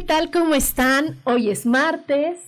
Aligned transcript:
¿Qué 0.00 0.06
tal? 0.06 0.30
¿Cómo 0.30 0.54
están? 0.54 1.18
Hoy 1.24 1.50
es 1.50 1.66
martes 1.66 2.38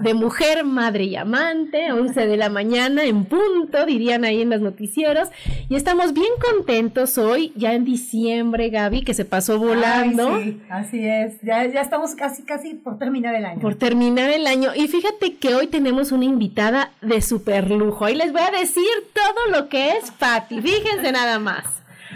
de 0.00 0.14
mujer, 0.14 0.62
madre 0.62 1.02
y 1.02 1.16
amante, 1.16 1.90
11 1.90 2.28
de 2.28 2.36
la 2.36 2.50
mañana 2.50 3.02
en 3.02 3.24
punto, 3.24 3.84
dirían 3.84 4.24
ahí 4.24 4.42
en 4.42 4.50
los 4.50 4.60
noticieros. 4.60 5.28
Y 5.68 5.74
estamos 5.74 6.12
bien 6.12 6.30
contentos 6.40 7.18
hoy, 7.18 7.52
ya 7.56 7.72
en 7.74 7.84
diciembre, 7.84 8.70
Gaby, 8.70 9.02
que 9.02 9.14
se 9.14 9.24
pasó 9.24 9.58
volando. 9.58 10.38
sí, 10.40 10.62
así 10.70 11.04
es. 11.04 11.40
Ya, 11.42 11.66
ya 11.66 11.80
estamos 11.80 12.14
casi, 12.14 12.44
casi 12.44 12.74
por 12.74 12.96
terminar 12.96 13.34
el 13.34 13.44
año. 13.44 13.60
Por 13.60 13.74
terminar 13.74 14.30
el 14.30 14.46
año. 14.46 14.70
Y 14.76 14.86
fíjate 14.86 15.34
que 15.34 15.56
hoy 15.56 15.66
tenemos 15.66 16.12
una 16.12 16.26
invitada 16.26 16.92
de 17.02 17.20
super 17.22 17.72
lujo. 17.72 18.04
Ahí 18.04 18.14
les 18.14 18.30
voy 18.30 18.42
a 18.42 18.52
decir 18.52 18.84
todo 19.12 19.58
lo 19.58 19.68
que 19.68 19.96
es 19.96 20.12
Patti. 20.12 20.60
Fíjense 20.60 21.10
nada 21.10 21.40
más. 21.40 21.64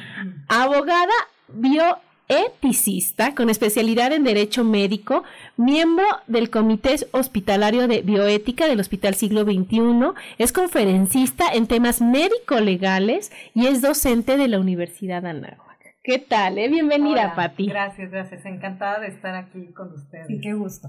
Abogada 0.48 1.14
bio 1.48 1.98
eticista 2.28 3.34
con 3.34 3.50
especialidad 3.50 4.12
en 4.12 4.25
Derecho 4.25 4.64
Médico, 4.64 5.25
miembro 5.56 6.05
del 6.27 6.50
Comité 6.50 6.97
Hospitalario 7.12 7.86
de 7.89 8.03
Bioética 8.03 8.67
del 8.67 8.80
Hospital 8.80 9.14
Siglo 9.14 9.42
XXI, 9.44 10.12
es 10.39 10.52
conferencista 10.52 11.52
en 11.52 11.67
temas 11.67 12.00
médico-legales 12.00 13.30
y 13.55 13.67
es 13.67 13.83
docente 13.83 14.36
de 14.36 14.48
la 14.48 14.58
Universidad 14.58 15.25
Anáhuac. 15.27 15.64
¿Qué 16.02 16.19
tal? 16.19 16.58
Eh? 16.58 16.69
Bienvenida, 16.69 17.11
Hola, 17.25 17.34
Pati. 17.34 17.67
Gracias, 17.67 18.11
gracias. 18.11 18.45
Encantada 18.45 19.00
de 19.00 19.08
estar 19.08 19.34
aquí 19.34 19.72
con 19.75 19.92
ustedes. 19.95 20.27
Sí, 20.27 20.39
qué 20.41 20.52
gusto. 20.52 20.89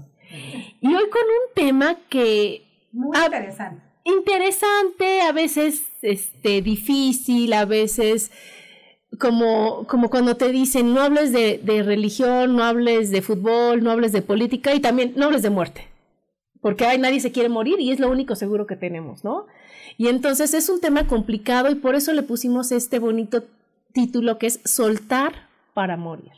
Y 0.80 0.88
hoy 0.88 1.08
con 1.10 1.22
un 1.22 1.54
tema 1.54 1.96
que... 2.10 2.62
Muy 2.92 3.16
a- 3.16 3.24
interesante. 3.26 3.82
interesante, 4.04 5.22
a 5.22 5.32
veces 5.32 5.84
este, 6.02 6.60
difícil, 6.62 7.52
a 7.54 7.64
veces 7.64 8.30
como, 9.18 9.86
como 9.86 10.10
cuando 10.10 10.36
te 10.36 10.50
dicen 10.50 10.94
no 10.94 11.00
hables 11.02 11.32
de, 11.32 11.58
de 11.62 11.82
religión, 11.82 12.56
no 12.56 12.64
hables 12.64 13.10
de 13.10 13.22
fútbol, 13.22 13.82
no 13.82 13.90
hables 13.90 14.12
de 14.12 14.22
política 14.22 14.74
y 14.74 14.80
también 14.80 15.12
no 15.16 15.26
hables 15.26 15.42
de 15.42 15.50
muerte. 15.50 15.88
Porque 16.60 16.86
ay, 16.86 16.98
nadie 16.98 17.20
se 17.20 17.32
quiere 17.32 17.48
morir 17.48 17.78
y 17.80 17.92
es 17.92 18.00
lo 18.00 18.10
único 18.10 18.34
seguro 18.34 18.66
que 18.66 18.76
tenemos, 18.76 19.22
¿no? 19.24 19.46
Y 19.98 20.08
entonces 20.08 20.52
es 20.54 20.68
un 20.68 20.80
tema 20.80 21.06
complicado 21.06 21.70
y 21.70 21.74
por 21.76 21.94
eso 21.94 22.12
le 22.12 22.22
pusimos 22.22 22.72
este 22.72 22.98
bonito 22.98 23.44
título 23.92 24.38
que 24.38 24.46
es 24.48 24.60
Soltar 24.64 25.48
para 25.74 25.96
morir. 25.96 26.32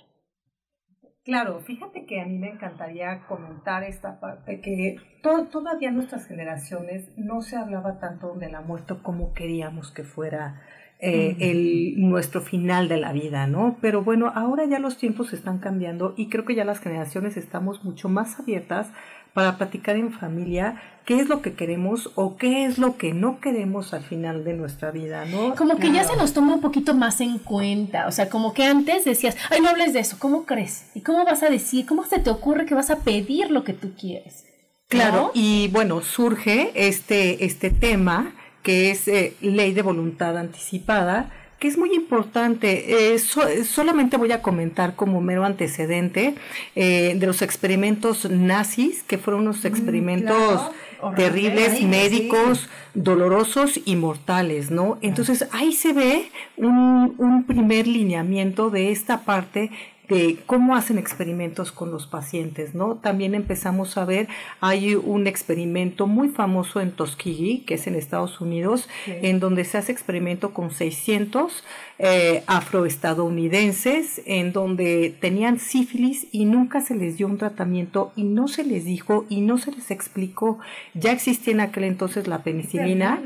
Claro, 1.24 1.60
fíjate 1.60 2.06
que 2.06 2.20
a 2.20 2.24
mí 2.24 2.38
me 2.38 2.48
encantaría 2.50 3.26
comentar 3.28 3.82
esta 3.84 4.18
parte 4.18 4.60
que 4.60 4.96
to- 5.22 5.46
todavía 5.50 5.90
nuestras 5.90 6.26
generaciones 6.26 7.08
no 7.16 7.42
se 7.42 7.56
hablaba 7.56 7.98
tanto 8.00 8.34
de 8.34 8.50
la 8.50 8.62
muerte 8.62 8.94
como 9.02 9.34
queríamos 9.34 9.90
que 9.90 10.04
fuera 10.04 10.62
eh, 11.00 11.36
el, 11.38 11.94
nuestro 11.96 12.40
final 12.40 12.88
de 12.88 12.96
la 12.96 13.12
vida, 13.12 13.46
¿no? 13.46 13.76
Pero 13.80 14.02
bueno, 14.02 14.32
ahora 14.34 14.64
ya 14.64 14.80
los 14.80 14.96
tiempos 14.96 15.32
están 15.32 15.58
cambiando 15.58 16.12
y 16.16 16.28
creo 16.28 16.44
que 16.44 16.56
ya 16.56 16.64
las 16.64 16.80
generaciones 16.80 17.36
estamos 17.36 17.84
mucho 17.84 18.08
más 18.08 18.40
abiertas 18.40 18.88
para 19.32 19.56
platicar 19.56 19.94
en 19.94 20.12
familia 20.12 20.82
qué 21.04 21.20
es 21.20 21.28
lo 21.28 21.40
que 21.40 21.52
queremos 21.52 22.10
o 22.16 22.36
qué 22.36 22.64
es 22.64 22.78
lo 22.78 22.96
que 22.96 23.14
no 23.14 23.38
queremos 23.38 23.94
al 23.94 24.02
final 24.02 24.42
de 24.42 24.54
nuestra 24.54 24.90
vida, 24.90 25.24
¿no? 25.26 25.54
Como 25.54 25.76
que 25.76 25.92
ya 25.92 26.02
se 26.02 26.16
nos 26.16 26.32
toma 26.32 26.54
un 26.54 26.60
poquito 26.60 26.94
más 26.94 27.20
en 27.20 27.38
cuenta, 27.38 28.08
o 28.08 28.10
sea, 28.10 28.28
como 28.28 28.52
que 28.52 28.64
antes 28.64 29.04
decías, 29.04 29.36
ay, 29.50 29.60
no 29.60 29.68
hables 29.68 29.92
de 29.92 30.00
eso, 30.00 30.16
¿cómo 30.18 30.46
crees? 30.46 30.90
¿Y 30.96 31.02
cómo 31.02 31.24
vas 31.24 31.44
a 31.44 31.48
decir? 31.48 31.86
¿Cómo 31.86 32.04
se 32.06 32.18
te 32.18 32.30
ocurre 32.30 32.66
que 32.66 32.74
vas 32.74 32.90
a 32.90 33.04
pedir 33.04 33.52
lo 33.52 33.62
que 33.62 33.72
tú 33.72 33.92
quieres? 33.96 34.46
Claro, 34.88 35.16
¿No? 35.16 35.30
y 35.34 35.68
bueno, 35.68 36.00
surge 36.00 36.72
este, 36.74 37.44
este 37.44 37.70
tema 37.70 38.34
que 38.68 38.90
es 38.90 39.08
eh, 39.08 39.32
ley 39.40 39.72
de 39.72 39.80
voluntad 39.80 40.36
anticipada, 40.36 41.30
que 41.58 41.68
es 41.68 41.78
muy 41.78 41.94
importante. 41.94 43.14
Eh, 43.14 43.18
so- 43.18 43.64
solamente 43.64 44.18
voy 44.18 44.30
a 44.32 44.42
comentar 44.42 44.94
como 44.94 45.22
mero 45.22 45.46
antecedente 45.46 46.34
eh, 46.76 47.14
de 47.18 47.26
los 47.26 47.40
experimentos 47.40 48.28
nazis, 48.30 49.02
que 49.04 49.16
fueron 49.16 49.44
unos 49.44 49.64
experimentos 49.64 50.60
claro. 51.00 51.16
terribles, 51.16 51.80
médicos, 51.82 52.68
dolorosos 52.92 53.80
y 53.86 53.96
mortales, 53.96 54.70
¿no? 54.70 54.98
Entonces 55.00 55.48
ahí 55.52 55.72
se 55.72 55.94
ve 55.94 56.30
un, 56.58 57.14
un 57.16 57.44
primer 57.44 57.86
lineamiento 57.86 58.68
de 58.68 58.92
esta 58.92 59.22
parte 59.22 59.70
de 60.08 60.38
cómo 60.46 60.74
hacen 60.74 60.98
experimentos 60.98 61.70
con 61.70 61.90
los 61.90 62.06
pacientes, 62.06 62.74
¿no? 62.74 62.96
También 62.96 63.34
empezamos 63.34 63.98
a 63.98 64.04
ver, 64.04 64.28
hay 64.60 64.94
un 64.94 65.26
experimento 65.26 66.06
muy 66.06 66.28
famoso 66.28 66.80
en 66.80 66.92
Tuskegee, 66.92 67.64
que 67.66 67.74
es 67.74 67.86
en 67.86 67.94
Estados 67.94 68.40
Unidos, 68.40 68.88
en 69.06 69.38
donde 69.38 69.64
se 69.64 69.76
hace 69.76 69.92
experimento 69.92 70.54
con 70.54 70.70
600 70.70 71.64
eh, 71.98 72.42
afroestadounidenses, 72.46 74.22
en 74.24 74.52
donde 74.52 75.14
tenían 75.20 75.58
sífilis 75.58 76.26
y 76.32 76.46
nunca 76.46 76.80
se 76.80 76.94
les 76.94 77.18
dio 77.18 77.26
un 77.26 77.36
tratamiento 77.36 78.12
y 78.16 78.24
no 78.24 78.48
se 78.48 78.64
les 78.64 78.84
dijo 78.84 79.26
y 79.28 79.42
no 79.42 79.58
se 79.58 79.72
les 79.72 79.90
explicó, 79.90 80.58
ya 80.94 81.12
existía 81.12 81.52
en 81.52 81.60
aquel 81.60 81.84
entonces 81.84 82.28
la 82.28 82.42
penicilina 82.42 83.20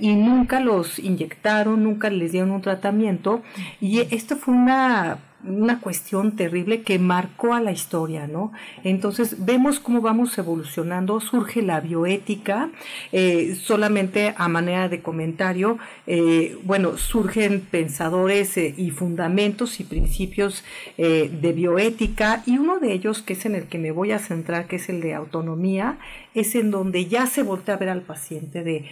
y 0.00 0.14
nunca 0.14 0.58
los 0.60 0.98
inyectaron, 0.98 1.84
nunca 1.84 2.10
les 2.10 2.32
dieron 2.32 2.50
un 2.50 2.62
tratamiento. 2.62 3.42
Y 3.80 4.00
esto 4.00 4.36
fue 4.36 4.54
una 4.54 5.18
una 5.46 5.80
cuestión 5.80 6.36
terrible 6.36 6.82
que 6.82 6.98
marcó 6.98 7.54
a 7.54 7.60
la 7.60 7.72
historia, 7.72 8.26
¿no? 8.26 8.52
Entonces 8.82 9.44
vemos 9.44 9.80
cómo 9.80 10.00
vamos 10.00 10.36
evolucionando, 10.38 11.20
surge 11.20 11.62
la 11.62 11.80
bioética, 11.80 12.70
eh, 13.12 13.54
solamente 13.54 14.34
a 14.36 14.48
manera 14.48 14.88
de 14.88 15.02
comentario, 15.02 15.78
eh, 16.06 16.56
bueno, 16.64 16.96
surgen 16.96 17.60
pensadores 17.60 18.56
eh, 18.56 18.74
y 18.76 18.90
fundamentos 18.90 19.80
y 19.80 19.84
principios 19.84 20.64
de 20.96 21.52
bioética 21.54 22.42
y 22.46 22.58
uno 22.58 22.78
de 22.78 22.92
ellos, 22.92 23.22
que 23.22 23.34
es 23.34 23.46
en 23.46 23.54
el 23.54 23.64
que 23.64 23.78
me 23.78 23.90
voy 23.90 24.12
a 24.12 24.18
centrar, 24.18 24.66
que 24.66 24.76
es 24.76 24.88
el 24.88 25.00
de 25.00 25.14
autonomía, 25.14 25.98
es 26.34 26.54
en 26.54 26.70
donde 26.70 27.06
ya 27.06 27.26
se 27.26 27.42
voltea 27.42 27.74
a 27.74 27.78
ver 27.78 27.88
al 27.88 28.02
paciente 28.02 28.62
de 28.62 28.84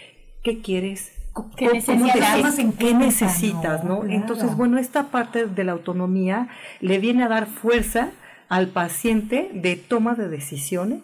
qué 0.42 0.60
quieres, 0.60 1.12
¿Qué 1.56 1.64
¿Cómo 1.66 1.74
necesitas? 1.74 2.12
te 2.14 2.20
Más 2.42 2.54
sientes? 2.54 2.58
en 2.58 2.72
¿Qué 2.72 2.84
cuenta, 2.90 3.04
necesitas? 3.06 3.84
¿no? 3.84 4.04
Entonces, 4.04 4.56
bueno, 4.56 4.78
esta 4.78 5.04
parte 5.04 5.46
de 5.46 5.64
la 5.64 5.72
autonomía 5.72 6.48
le 6.80 6.98
viene 6.98 7.22
a 7.24 7.28
dar 7.28 7.46
fuerza 7.46 8.10
al 8.48 8.68
paciente 8.68 9.50
de 9.54 9.76
toma 9.76 10.14
de 10.14 10.28
decisiones. 10.28 11.00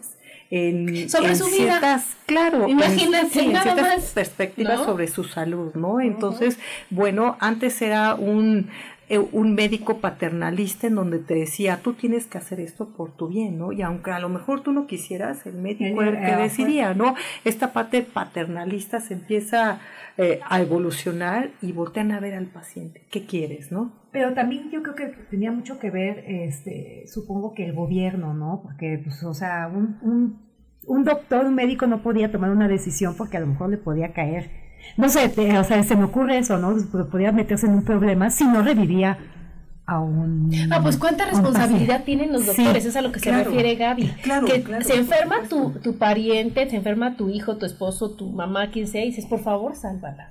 En, 0.50 1.10
Sobre 1.10 1.30
en 1.32 1.36
su 1.36 1.44
vida. 1.46 1.56
ciertas, 1.56 2.16
claro, 2.24 2.64
en- 2.64 2.70
Imagínate, 2.70 3.28
ciertas 3.28 3.76
más, 3.80 4.04
perspectivas 4.14 4.78
¿no? 4.78 4.84
sobre 4.86 5.06
su 5.08 5.24
salud, 5.24 5.74
¿no? 5.74 6.00
Entonces, 6.00 6.58
bueno, 6.88 7.36
antes 7.38 7.82
era 7.82 8.14
un 8.14 8.70
un 9.32 9.54
médico 9.54 9.98
paternalista 9.98 10.86
en 10.86 10.96
donde 10.96 11.18
te 11.18 11.34
decía, 11.34 11.80
tú 11.82 11.94
tienes 11.94 12.26
que 12.26 12.36
hacer 12.36 12.60
esto 12.60 12.88
por 12.88 13.12
tu 13.12 13.28
bien, 13.28 13.58
¿no? 13.58 13.72
Y 13.72 13.80
aunque 13.82 14.10
a 14.10 14.18
lo 14.18 14.28
mejor 14.28 14.62
tú 14.62 14.72
no 14.72 14.86
quisieras, 14.86 15.46
el 15.46 15.54
médico 15.54 16.02
era 16.02 16.10
el 16.10 16.16
que 16.18 16.32
Eh, 16.32 16.34
eh, 16.34 16.42
decidía, 16.42 16.94
¿no? 16.94 17.14
Esta 17.44 17.72
parte 17.72 18.02
paternalista 18.02 19.00
se 19.00 19.14
empieza 19.14 19.80
eh, 20.18 20.40
a 20.48 20.60
evolucionar 20.60 21.50
y 21.62 21.72
voltean 21.72 22.12
a 22.12 22.20
ver 22.20 22.34
al 22.34 22.46
paciente, 22.46 23.06
¿qué 23.10 23.24
quieres, 23.24 23.72
no? 23.72 23.92
Pero 24.12 24.34
también 24.34 24.70
yo 24.70 24.82
creo 24.82 24.94
que 24.94 25.06
tenía 25.30 25.52
mucho 25.52 25.78
que 25.78 25.90
ver, 25.90 26.24
este, 26.26 27.04
supongo 27.06 27.54
que 27.54 27.64
el 27.64 27.72
gobierno, 27.72 28.34
¿no? 28.34 28.60
Porque, 28.62 29.00
pues, 29.02 29.22
o 29.22 29.32
sea, 29.32 29.70
un, 29.72 29.98
un, 30.02 30.40
un 30.86 31.04
doctor, 31.04 31.46
un 31.46 31.54
médico 31.54 31.86
no 31.86 32.02
podía 32.02 32.30
tomar 32.30 32.50
una 32.50 32.68
decisión 32.68 33.14
porque 33.16 33.36
a 33.36 33.40
lo 33.40 33.46
mejor 33.46 33.70
le 33.70 33.78
podía 33.78 34.12
caer. 34.12 34.67
No 34.96 35.08
sé, 35.08 35.28
te- 35.28 35.58
o 35.58 35.64
sea, 35.64 35.82
se 35.84 35.96
me 35.96 36.04
ocurre 36.04 36.38
eso, 36.38 36.58
¿no? 36.58 36.74
Podía 37.10 37.30
meterse 37.32 37.66
en 37.66 37.72
un 37.74 37.84
problema 37.84 38.30
si 38.30 38.44
no 38.44 38.62
revivía 38.62 39.18
a 39.86 40.00
un... 40.00 40.50
Ah, 40.70 40.80
pues 40.82 40.96
cuánta 40.98 41.24
responsabilidad 41.24 42.04
tienen 42.04 42.32
los 42.32 42.44
doctores, 42.46 42.84
es 42.84 42.94
a 42.96 43.00
lo 43.00 43.10
que 43.12 43.20
se 43.20 43.30
refiere 43.32 43.74
Gaby. 43.76 44.08
Claro, 44.22 44.46
que 44.46 44.62
claro, 44.62 44.84
se 44.84 44.96
enferma 44.96 45.44
tu, 45.48 45.70
tu 45.82 45.96
pariente, 45.96 46.68
se 46.68 46.76
enferma 46.76 47.16
tu 47.16 47.30
hijo, 47.30 47.56
tu 47.56 47.64
esposo, 47.64 48.10
tu 48.10 48.26
mamá, 48.30 48.70
quien 48.70 48.86
sea, 48.86 49.02
y 49.04 49.06
dices, 49.10 49.24
por 49.26 49.40
favor, 49.40 49.74
sálvala. 49.76 50.30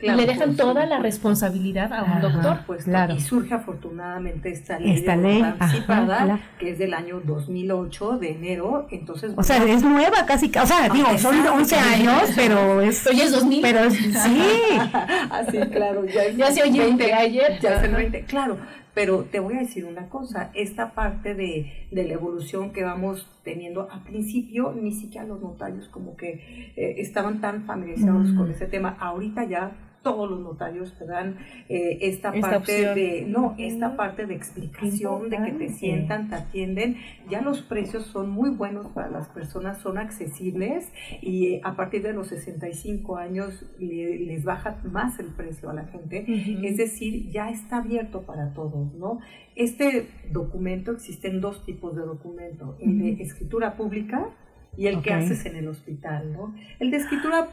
Claro, 0.00 0.18
y 0.18 0.26
le 0.26 0.32
dejan 0.32 0.56
toda 0.56 0.86
la 0.86 0.98
responsabilidad 0.98 1.92
a 1.92 2.02
un 2.04 2.10
Ajá. 2.12 2.20
doctor. 2.20 2.58
Pues, 2.66 2.84
Claro. 2.84 3.14
Y 3.14 3.20
surge 3.20 3.52
afortunadamente 3.54 4.50
esta 4.50 4.78
ley, 4.78 4.92
Esta 4.92 5.16
de 5.16 5.22
ley, 5.22 5.38
voluntad 5.38 5.54
ajá, 5.60 5.64
anticipada, 5.66 6.24
claro. 6.24 6.40
que 6.58 6.70
es 6.70 6.78
del 6.78 6.94
año 6.94 7.20
2008, 7.24 8.18
de 8.18 8.30
enero. 8.32 8.86
Entonces, 8.90 9.32
O 9.36 9.42
sea, 9.42 9.62
es 9.64 9.82
nueva 9.82 10.24
casi, 10.26 10.46
o 10.60 10.66
sea, 10.66 10.88
digo, 10.88 11.06
son 11.18 11.34
exacto. 11.36 11.54
11 11.58 11.76
años, 11.76 12.22
pero 12.34 12.80
es... 12.80 13.06
Oye, 13.06 13.24
es 13.24 13.32
2000. 13.32 13.60
Pero 13.62 13.78
es- 13.80 13.94
sí, 13.94 14.42
Así, 15.30 15.58
claro, 15.70 16.04
ya, 16.06 16.24
es 16.24 16.36
Ya 16.36 16.50
se 16.52 16.62
oye 16.62 16.80
20, 16.80 17.04
de 17.04 17.12
ayer. 17.12 17.58
Ya 17.60 17.74
es 17.76 17.82
el 17.82 17.90
Ajá. 17.90 17.96
20, 17.98 18.22
claro. 18.22 18.56
Pero 18.92 19.22
te 19.30 19.38
voy 19.38 19.54
a 19.54 19.60
decir 19.60 19.84
una 19.84 20.08
cosa, 20.08 20.50
esta 20.52 20.90
parte 20.94 21.34
de, 21.34 21.86
de 21.92 22.04
la 22.04 22.14
evolución 22.14 22.72
que 22.72 22.82
vamos 22.82 23.28
teniendo, 23.44 23.88
al 23.90 24.00
principio 24.02 24.74
ni 24.78 24.92
siquiera 24.92 25.24
los 25.26 25.40
notarios 25.40 25.88
como 25.88 26.16
que 26.16 26.72
eh, 26.76 26.94
estaban 26.98 27.40
tan 27.40 27.64
familiarizados 27.66 28.30
Mm. 28.30 28.36
con 28.36 28.50
ese 28.50 28.66
tema, 28.66 28.96
ahorita 28.98 29.44
ya 29.44 29.70
todos 30.02 30.30
los 30.30 30.40
notarios 30.40 30.94
te 30.98 31.04
dan 31.06 31.36
eh, 31.68 31.98
esta, 32.00 32.30
Esta 32.34 32.40
parte 32.50 32.56
opción. 32.88 32.94
de, 32.94 33.24
no, 33.28 33.54
esta 33.58 33.96
parte 33.96 34.26
de 34.26 34.34
explicación, 34.34 35.28
de 35.30 35.36
que 35.42 35.52
te 35.52 35.68
sientan, 35.70 36.28
te 36.28 36.36
atienden, 36.36 36.96
ya 37.28 37.42
los 37.42 37.60
precios 37.62 38.04
son 38.06 38.30
muy 38.30 38.50
buenos 38.50 38.86
para 38.88 39.08
las 39.10 39.28
personas, 39.28 39.78
son 39.78 39.98
accesibles 39.98 40.90
y 41.20 41.46
eh, 41.54 41.60
a 41.64 41.76
partir 41.76 42.02
de 42.02 42.12
los 42.12 42.28
65 42.28 43.16
años 43.16 43.64
le- 43.78 44.18
les 44.20 44.44
baja 44.44 44.78
más 44.84 45.18
el 45.18 45.26
precio 45.26 45.70
a 45.70 45.74
la 45.74 45.84
gente. 45.84 46.24
Ujú. 46.28 46.64
Es 46.64 46.76
decir, 46.76 47.30
ya 47.30 47.50
está 47.50 47.78
abierto 47.78 48.22
para 48.22 48.52
todos, 48.54 48.94
¿no? 48.94 49.20
Este 49.56 50.08
documento, 50.32 50.92
existen 50.92 51.40
dos 51.40 51.64
tipos 51.66 51.94
de 51.94 52.02
documento, 52.02 52.76
el 52.80 52.98
de 52.98 53.22
escritura 53.22 53.76
pública 53.76 54.28
y 54.76 54.86
el 54.86 55.02
que 55.02 55.10
Ok. 55.10 55.16
haces 55.16 55.44
en 55.46 55.56
el 55.56 55.68
hospital, 55.68 56.32
¿no? 56.32 56.54
El 56.78 56.90
de 56.90 56.96
escritura 56.98 57.48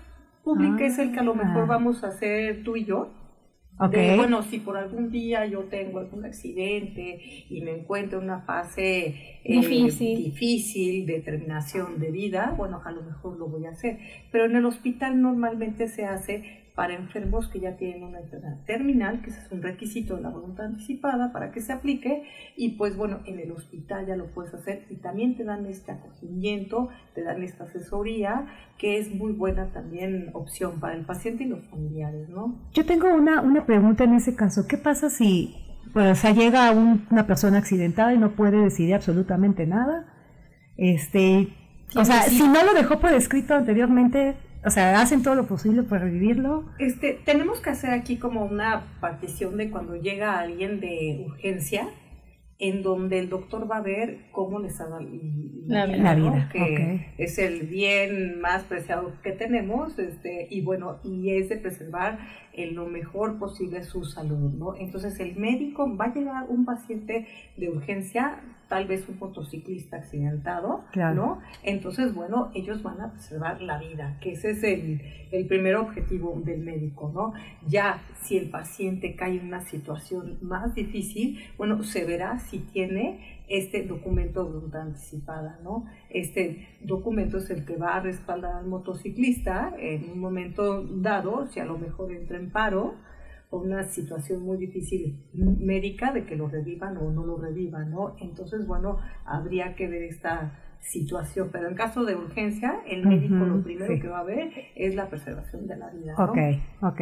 pública 0.47 0.85
es 0.85 0.97
el 0.99 1.11
que 1.11 1.19
a 1.19 1.23
lo 1.23 1.33
Ah. 1.33 1.43
mejor 1.43 1.67
vamos 1.67 2.03
a 2.03 2.07
hacer 2.07 2.63
tú 2.63 2.75
y 2.77 2.85
yo, 2.85 3.09
ok. 3.79 3.91
de, 3.91 4.15
bueno, 4.15 4.41
si 4.43 4.59
por 4.59 4.77
algún 4.77 5.09
día 5.11 5.45
yo 5.45 5.61
tengo 5.65 5.99
algún 5.99 6.25
accidente 6.25 7.19
y 7.49 7.61
me 7.61 7.71
encuentro 7.79 8.19
en 8.19 8.25
una 8.25 8.41
fase 8.41 9.05
eh, 9.43 9.59
Difícil. 9.61 10.17
difícil 10.17 11.05
de 11.05 11.19
terminación 11.21 11.99
de 11.99 12.11
vida, 12.11 12.53
bueno, 12.57 12.81
a 12.83 12.91
lo 12.91 13.01
mejor 13.03 13.37
lo 13.37 13.47
voy 13.47 13.65
a 13.65 13.71
hacer. 13.71 13.97
Pero 14.31 14.45
en 14.45 14.55
el 14.55 14.65
hospital 14.65 15.21
normalmente 15.21 15.87
se 15.87 16.05
hace 16.05 16.66
para 16.77 16.93
enfermos 16.93 17.47
que 17.47 17.59
ya 17.59 17.75
tienen 17.75 18.03
una 18.03 18.19
enfermedad 18.19 18.59
terminal, 18.67 19.23
que 19.23 19.31
ese 19.31 19.39
es 19.41 19.51
un 19.51 19.63
requisito 19.63 20.15
de 20.15 20.21
la 20.21 20.29
voluntad 20.29 20.67
anticipada 20.67 21.33
para 21.33 21.51
que 21.51 21.59
se 21.59 21.73
aplique, 21.73 22.21
y 22.55 22.77
pues 22.77 22.95
bueno, 22.95 23.21
en 23.25 23.39
el 23.39 23.51
hospital 23.51 24.05
ya 24.05 24.15
lo 24.15 24.27
puedes 24.27 24.53
hacer 24.53 24.85
y 24.91 24.97
también 24.97 25.35
te 25.35 25.43
dan 25.43 25.65
este 25.65 25.91
acogimiento, 25.91 26.89
te 27.15 27.23
dan 27.23 27.41
esta 27.41 27.63
asesoría, 27.63 28.45
que 28.77 28.99
es 28.99 29.11
muy 29.11 29.31
buena 29.31 29.71
también 29.73 30.29
opción 30.33 30.79
para 30.79 30.93
el 30.93 31.03
paciente 31.03 31.45
y 31.45 31.47
los 31.47 31.65
familiares, 31.65 32.29
¿no? 32.29 32.59
Yo 32.73 32.85
tengo 32.85 33.11
una, 33.11 33.41
una 33.41 33.65
pregunta 33.65 34.03
en 34.03 34.13
ese 34.13 34.35
caso. 34.35 34.67
¿Qué 34.69 34.77
pasa 34.77 35.09
si 35.09 35.55
pues, 35.93 36.11
o 36.11 36.15
sea, 36.21 36.31
llega 36.31 36.69
un- 36.71 37.07
una 37.09 37.25
persona 37.25 37.57
accidentada 37.57 38.13
y 38.13 38.19
no 38.19 38.35
puede 38.35 38.61
decidir 38.61 38.93
absolutamente 38.93 39.65
nada? 39.65 40.13
Este, 40.77 41.47
o 41.95 42.05
sea, 42.05 42.21
si 42.23 42.47
no 42.47 42.63
lo 42.63 42.73
dejó 42.75 42.99
por 42.99 43.13
escrito 43.13 43.55
anteriormente, 43.55 44.35
o 44.67 44.69
sea, 44.69 44.99
hacen 44.99 45.23
todo 45.23 45.35
lo 45.35 45.47
posible 45.47 45.83
para 45.83 46.03
revivirlo. 46.03 46.65
Este, 46.77 47.19
tenemos 47.25 47.61
que 47.61 47.69
hacer 47.69 47.91
aquí 47.91 48.17
como 48.17 48.45
una 48.45 48.99
partición 48.99 49.55
de 49.55 49.71
cuando 49.71 49.95
llega 49.95 50.39
alguien 50.39 50.81
de 50.81 51.23
urgencia, 51.25 51.87
en 52.59 52.83
donde 52.83 53.19
el 53.19 53.29
doctor 53.29 53.69
va 53.69 53.77
a 53.77 53.81
ver 53.81 54.25
cómo 54.31 54.59
les 54.59 54.81
ha 54.81 54.87
dado 54.87 55.07
La 55.67 55.85
vida, 55.85 56.15
La 56.15 56.49
que 56.49 57.13
es 57.17 57.37
el 57.37 57.67
bien 57.67 58.41
más 58.41 58.63
preciado 58.63 59.13
que 59.23 59.31
tenemos, 59.31 59.97
este, 59.99 60.47
y 60.49 60.61
bueno, 60.61 60.99
y 61.03 61.29
es 61.37 61.47
de 61.47 61.57
preservar 61.57 62.19
en 62.53 62.75
lo 62.75 62.87
mejor 62.87 63.39
posible 63.39 63.83
su 63.83 64.03
salud, 64.03 64.53
¿no? 64.53 64.75
Entonces 64.75 65.17
el 65.21 65.37
médico 65.37 65.95
va 65.95 66.05
a 66.05 66.13
llegar 66.13 66.45
un 66.49 66.65
paciente 66.65 67.27
de 67.55 67.69
urgencia, 67.69 68.41
tal 68.67 68.85
vez 68.87 69.07
un 69.07 69.17
motociclista 69.19 69.97
accidentado, 69.97 70.83
Claro. 70.91 71.15
¿no? 71.15 71.41
Entonces, 71.63 72.13
bueno, 72.13 72.51
ellos 72.53 72.83
van 72.83 72.99
a 73.01 73.11
preservar 73.11 73.61
la 73.61 73.77
vida, 73.77 74.17
que 74.21 74.33
ese 74.33 74.51
es 74.51 74.63
el, 74.63 75.01
el 75.31 75.47
primer 75.47 75.75
objetivo 75.75 76.39
del 76.43 76.61
médico, 76.61 77.11
¿no? 77.13 77.33
Ya 77.67 78.01
si 78.23 78.37
el 78.37 78.49
paciente 78.49 79.15
cae 79.15 79.37
en 79.39 79.47
una 79.47 79.61
situación 79.61 80.37
más 80.41 80.75
difícil, 80.75 81.39
bueno, 81.57 81.81
se 81.83 82.05
verá 82.05 82.39
si 82.39 82.59
tiene 82.59 83.37
este 83.47 83.83
documento 83.83 84.43
de 84.43 84.51
voluntad 84.51 84.81
anticipada, 84.81 85.59
¿no? 85.63 85.85
Este 86.09 86.67
documento 86.81 87.37
es 87.37 87.49
el 87.49 87.65
que 87.65 87.77
va 87.77 87.95
a 87.95 87.99
respaldar 88.01 88.55
al 88.55 88.67
motociclista 88.67 89.73
en 89.79 90.09
un 90.11 90.19
momento 90.19 90.83
dado, 90.83 91.47
si 91.47 91.59
a 91.61 91.65
lo 91.65 91.77
mejor 91.77 92.11
entra 92.11 92.37
en 92.37 92.51
paro, 92.51 92.95
o 93.49 93.59
una 93.59 93.83
situación 93.83 94.43
muy 94.43 94.57
difícil 94.57 95.23
médica 95.33 96.11
de 96.11 96.25
que 96.25 96.35
lo 96.35 96.47
revivan 96.47 96.97
o 96.97 97.11
no 97.11 97.25
lo 97.25 97.37
revivan, 97.37 97.91
¿no? 97.91 98.15
Entonces, 98.19 98.67
bueno, 98.67 98.99
habría 99.25 99.75
que 99.75 99.87
ver 99.87 100.03
esta 100.03 100.59
situación, 100.79 101.49
pero 101.51 101.67
en 101.67 101.75
caso 101.75 102.05
de 102.05 102.15
urgencia, 102.15 102.81
el 102.87 103.05
médico 103.05 103.35
lo 103.35 103.63
primero 103.63 103.93
sí. 103.93 103.99
que 103.99 104.07
va 104.07 104.19
a 104.19 104.23
ver 104.23 104.51
es 104.75 104.95
la 104.95 105.09
preservación 105.09 105.67
de 105.67 105.77
la 105.77 105.89
vida, 105.89 106.13
¿no? 106.17 106.25
Ok, 106.25 106.37
ok. 106.81 107.01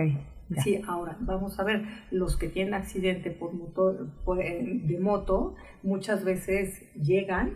ya. 0.49 0.61
Sí, 0.61 0.81
ahora 0.87 1.17
vamos 1.19 1.59
a 1.59 1.63
ver, 1.63 1.83
los 2.11 2.37
que 2.37 2.47
tienen 2.47 2.73
accidente 2.73 3.31
por 3.31 3.53
motor, 3.53 4.09
por, 4.23 4.41
eh, 4.41 4.81
de 4.83 4.99
moto, 4.99 5.55
muchas 5.83 6.23
veces 6.23 6.91
llegan 6.93 7.53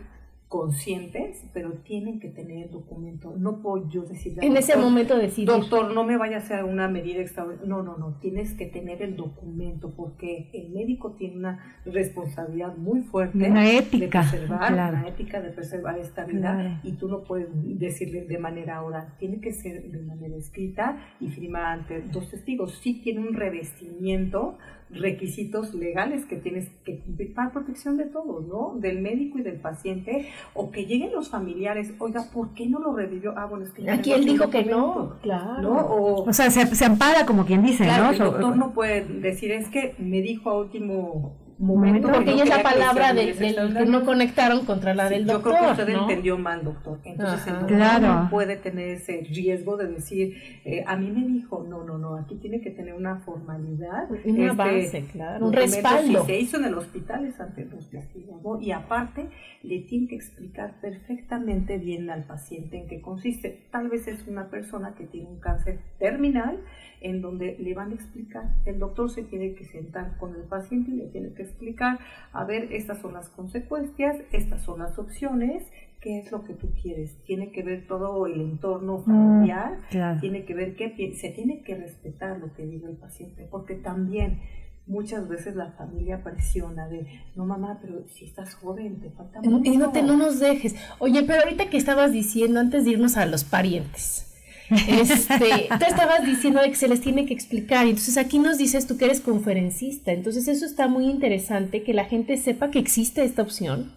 conscientes, 0.50 1.44
pero 1.54 1.74
tienen 1.84 2.18
que 2.18 2.28
tener 2.28 2.64
el 2.64 2.70
documento. 2.72 3.32
No 3.38 3.62
puedo 3.62 3.88
yo 3.88 4.02
decirle 4.02 4.44
En 4.44 4.56
ese 4.56 4.76
momento 4.76 5.16
decidir. 5.16 5.46
Doctor, 5.48 5.94
no 5.94 6.02
me 6.02 6.16
vaya 6.16 6.38
a 6.38 6.38
hacer 6.40 6.64
una 6.64 6.88
medida 6.88 7.20
extraordinaria. 7.20 7.68
No, 7.68 7.84
no, 7.84 7.96
no, 7.96 8.18
tienes 8.20 8.54
que 8.54 8.66
tener 8.66 9.00
el 9.00 9.14
documento 9.14 9.94
porque 9.96 10.50
el 10.52 10.70
médico 10.70 11.12
tiene 11.12 11.36
una 11.36 11.78
responsabilidad 11.84 12.76
muy 12.76 13.02
fuerte 13.02 13.38
Una 13.48 13.62
de 13.62 13.78
ética, 13.78 14.22
preservar, 14.22 14.72
claro. 14.72 14.96
una 14.98 15.08
ética 15.08 15.40
de 15.40 15.50
preservar 15.50 15.98
esta 16.00 16.24
vida 16.24 16.40
Claro. 16.40 16.80
y 16.82 16.92
tú 16.94 17.06
no 17.06 17.22
puedes 17.22 17.46
decirle 17.78 18.22
de 18.22 18.38
manera 18.38 18.82
oral, 18.82 19.14
tiene 19.20 19.40
que 19.40 19.52
ser 19.52 19.88
de 19.88 20.02
manera 20.02 20.34
escrita 20.36 20.98
y 21.20 21.28
firmada 21.28 21.74
ante 21.74 22.00
dos 22.10 22.28
testigos. 22.28 22.76
Sí 22.82 23.00
tiene 23.00 23.20
un 23.20 23.34
revestimiento, 23.34 24.58
requisitos 24.92 25.74
legales 25.74 26.24
que 26.24 26.36
tienes 26.36 26.68
que 26.84 26.98
cumplir 27.00 27.34
para 27.34 27.50
protección 27.50 27.96
de 27.96 28.06
todos, 28.06 28.46
¿no? 28.46 28.74
Del 28.80 29.00
médico 29.00 29.38
y 29.38 29.42
del 29.42 29.56
paciente, 29.60 30.28
o 30.54 30.70
que 30.70 30.84
lleguen 30.86 31.12
los 31.12 31.28
familiares, 31.28 31.92
oiga, 31.98 32.24
¿por 32.32 32.54
qué 32.54 32.66
no 32.66 32.78
lo 32.80 32.94
revivió? 32.94 33.34
Ah, 33.36 33.46
bueno, 33.46 33.64
es 33.64 33.72
que 33.72 33.88
Aquí 33.90 34.12
él 34.12 34.24
dijo 34.24 34.50
que 34.50 34.64
no, 34.64 35.16
claro. 35.22 35.62
¿no? 35.62 35.78
O, 35.80 36.28
O 36.28 36.32
sea, 36.32 36.50
se, 36.50 36.66
se 36.74 36.84
ampara 36.84 37.26
como 37.26 37.44
quien 37.46 37.62
dice, 37.62 37.84
Claro, 37.84 38.04
¿no? 38.04 38.10
el 38.10 38.18
doctor 38.18 38.56
no 38.56 38.72
puede 38.72 39.04
decir, 39.04 39.52
es 39.52 39.68
que 39.68 39.94
me 39.98 40.20
dijo 40.22 40.50
a 40.50 40.58
último 40.58 41.34
momento. 41.60 42.08
que 42.08 42.14
Porque 42.14 42.30
no 42.30 42.32
ella 42.32 42.42
es 42.44 42.48
la 42.50 42.62
palabra 42.62 43.12
medidas 43.12 43.38
del 43.38 43.74
que 43.76 43.86
no 43.86 44.04
conectaron 44.04 44.64
contra 44.64 44.94
la 44.94 45.08
Sí, 45.08 45.14
del 45.14 45.26
yo 45.26 45.32
doctor. 45.34 45.52
creo 45.54 45.64
que 45.76 45.82
usted 45.82 45.94
¿no? 45.94 46.02
entendió 46.02 46.38
mal, 46.38 46.64
doctor. 46.64 46.98
Entonces 47.04 47.40
Ajá. 47.42 47.50
el 47.50 47.58
doctor 47.60 47.76
Claro. 47.76 48.06
no 48.24 48.30
puede 48.30 48.56
tener 48.56 48.88
ese 48.88 49.26
riesgo 49.30 49.76
de 49.76 49.88
decir, 49.88 50.34
eh, 50.64 50.82
a 50.86 50.96
mí 50.96 51.10
me 51.10 51.26
dijo, 51.26 51.64
no, 51.68 51.84
no, 51.84 51.98
no, 51.98 52.16
aquí 52.16 52.36
tiene 52.36 52.60
que 52.60 52.70
tener 52.70 52.94
una 52.94 53.16
formalidad. 53.20 54.08
Una 54.10 54.18
este, 54.24 54.56
base, 54.56 55.04
claro, 55.12 55.46
un 55.46 55.52
respaldo. 55.52 56.20
Si 56.22 56.26
se 56.26 56.40
hizo 56.40 56.56
en 56.56 56.64
el 56.64 56.74
hospital 56.74 57.26
es 57.26 57.40
ante 57.40 57.64
los 57.66 57.88
testigos, 57.90 58.42
¿no? 58.42 58.60
Y 58.60 58.72
aparte, 58.72 59.28
le 59.62 59.80
tiene 59.80 60.08
que 60.08 60.16
explicar 60.16 60.74
perfectamente 60.80 61.78
bien 61.78 62.10
al 62.10 62.24
paciente 62.24 62.78
en 62.78 62.88
qué 62.88 63.00
consiste. 63.00 63.66
Tal 63.70 63.88
vez 63.88 64.06
es 64.08 64.26
una 64.26 64.48
persona 64.48 64.94
que 64.96 65.04
tiene 65.06 65.28
un 65.28 65.40
cáncer 65.40 65.78
terminal 65.98 66.58
en 67.02 67.22
donde 67.22 67.56
le 67.58 67.72
van 67.74 67.92
a 67.92 67.94
explicar, 67.94 68.44
el 68.66 68.78
doctor 68.78 69.10
se 69.10 69.22
tiene 69.22 69.54
que 69.54 69.64
sentar 69.64 70.18
con 70.18 70.34
el 70.34 70.42
paciente 70.42 70.90
y 70.90 70.94
le 70.96 71.06
tiene 71.06 71.32
que 71.32 71.42
explicar, 71.50 71.98
a 72.32 72.44
ver, 72.44 72.72
estas 72.72 72.98
son 73.00 73.12
las 73.12 73.28
consecuencias, 73.28 74.16
estas 74.32 74.62
son 74.62 74.78
las 74.78 74.98
opciones, 74.98 75.64
qué 76.00 76.18
es 76.18 76.32
lo 76.32 76.44
que 76.44 76.54
tú 76.54 76.70
quieres. 76.80 77.16
Tiene 77.24 77.52
que 77.52 77.62
ver 77.62 77.86
todo 77.86 78.26
el 78.26 78.40
entorno 78.40 79.02
familiar, 79.02 79.78
claro. 79.90 80.20
tiene 80.20 80.44
que 80.44 80.54
ver 80.54 80.76
qué 80.76 81.14
se 81.16 81.30
tiene 81.30 81.62
que 81.62 81.76
respetar 81.76 82.38
lo 82.38 82.52
que 82.54 82.66
diga 82.66 82.88
el 82.88 82.96
paciente, 82.96 83.46
porque 83.50 83.74
también 83.74 84.40
muchas 84.86 85.28
veces 85.28 85.54
la 85.54 85.72
familia 85.72 86.22
presiona 86.22 86.88
de, 86.88 87.06
no 87.36 87.44
mamá, 87.46 87.78
pero 87.80 88.06
si 88.08 88.24
estás 88.24 88.54
joven, 88.54 89.00
te 89.00 89.10
falta 89.10 89.40
mucho. 89.40 89.70
Y 89.70 89.76
no, 89.76 89.92
te, 89.92 90.02
no 90.02 90.16
nos 90.16 90.40
dejes. 90.40 90.74
Oye, 90.98 91.22
pero 91.22 91.42
ahorita 91.42 91.70
que 91.70 91.76
estabas 91.76 92.12
diciendo, 92.12 92.60
antes 92.60 92.84
de 92.84 92.92
irnos 92.92 93.16
a 93.16 93.26
los 93.26 93.44
parientes, 93.44 94.29
este, 94.70 95.68
tú 95.68 95.84
estabas 95.86 96.24
diciendo 96.24 96.60
de 96.60 96.70
que 96.70 96.76
se 96.76 96.88
les 96.88 97.00
tiene 97.00 97.26
que 97.26 97.34
explicar. 97.34 97.86
Y 97.86 97.90
entonces 97.90 98.16
aquí 98.16 98.38
nos 98.38 98.58
dices 98.58 98.86
tú 98.86 98.96
que 98.96 99.06
eres 99.06 99.20
conferencista. 99.20 100.12
Entonces 100.12 100.48
eso 100.48 100.64
está 100.64 100.88
muy 100.88 101.06
interesante, 101.06 101.82
que 101.82 101.94
la 101.94 102.04
gente 102.04 102.36
sepa 102.36 102.70
que 102.70 102.78
existe 102.78 103.24
esta 103.24 103.42
opción. 103.42 103.92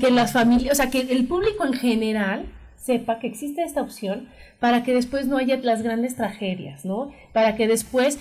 Que 0.00 0.10
las 0.10 0.32
familias, 0.32 0.72
o 0.72 0.76
sea, 0.76 0.90
que 0.90 1.00
el 1.00 1.26
público 1.26 1.64
en 1.64 1.72
general 1.72 2.46
sepa 2.76 3.18
que 3.18 3.26
existe 3.26 3.62
esta 3.62 3.80
opción 3.80 4.28
para 4.60 4.84
que 4.84 4.92
después 4.92 5.26
no 5.26 5.38
haya 5.38 5.56
las 5.56 5.82
grandes 5.82 6.16
tragedias, 6.16 6.84
¿no? 6.84 7.12
Para 7.32 7.56
que 7.56 7.66
después 7.66 8.18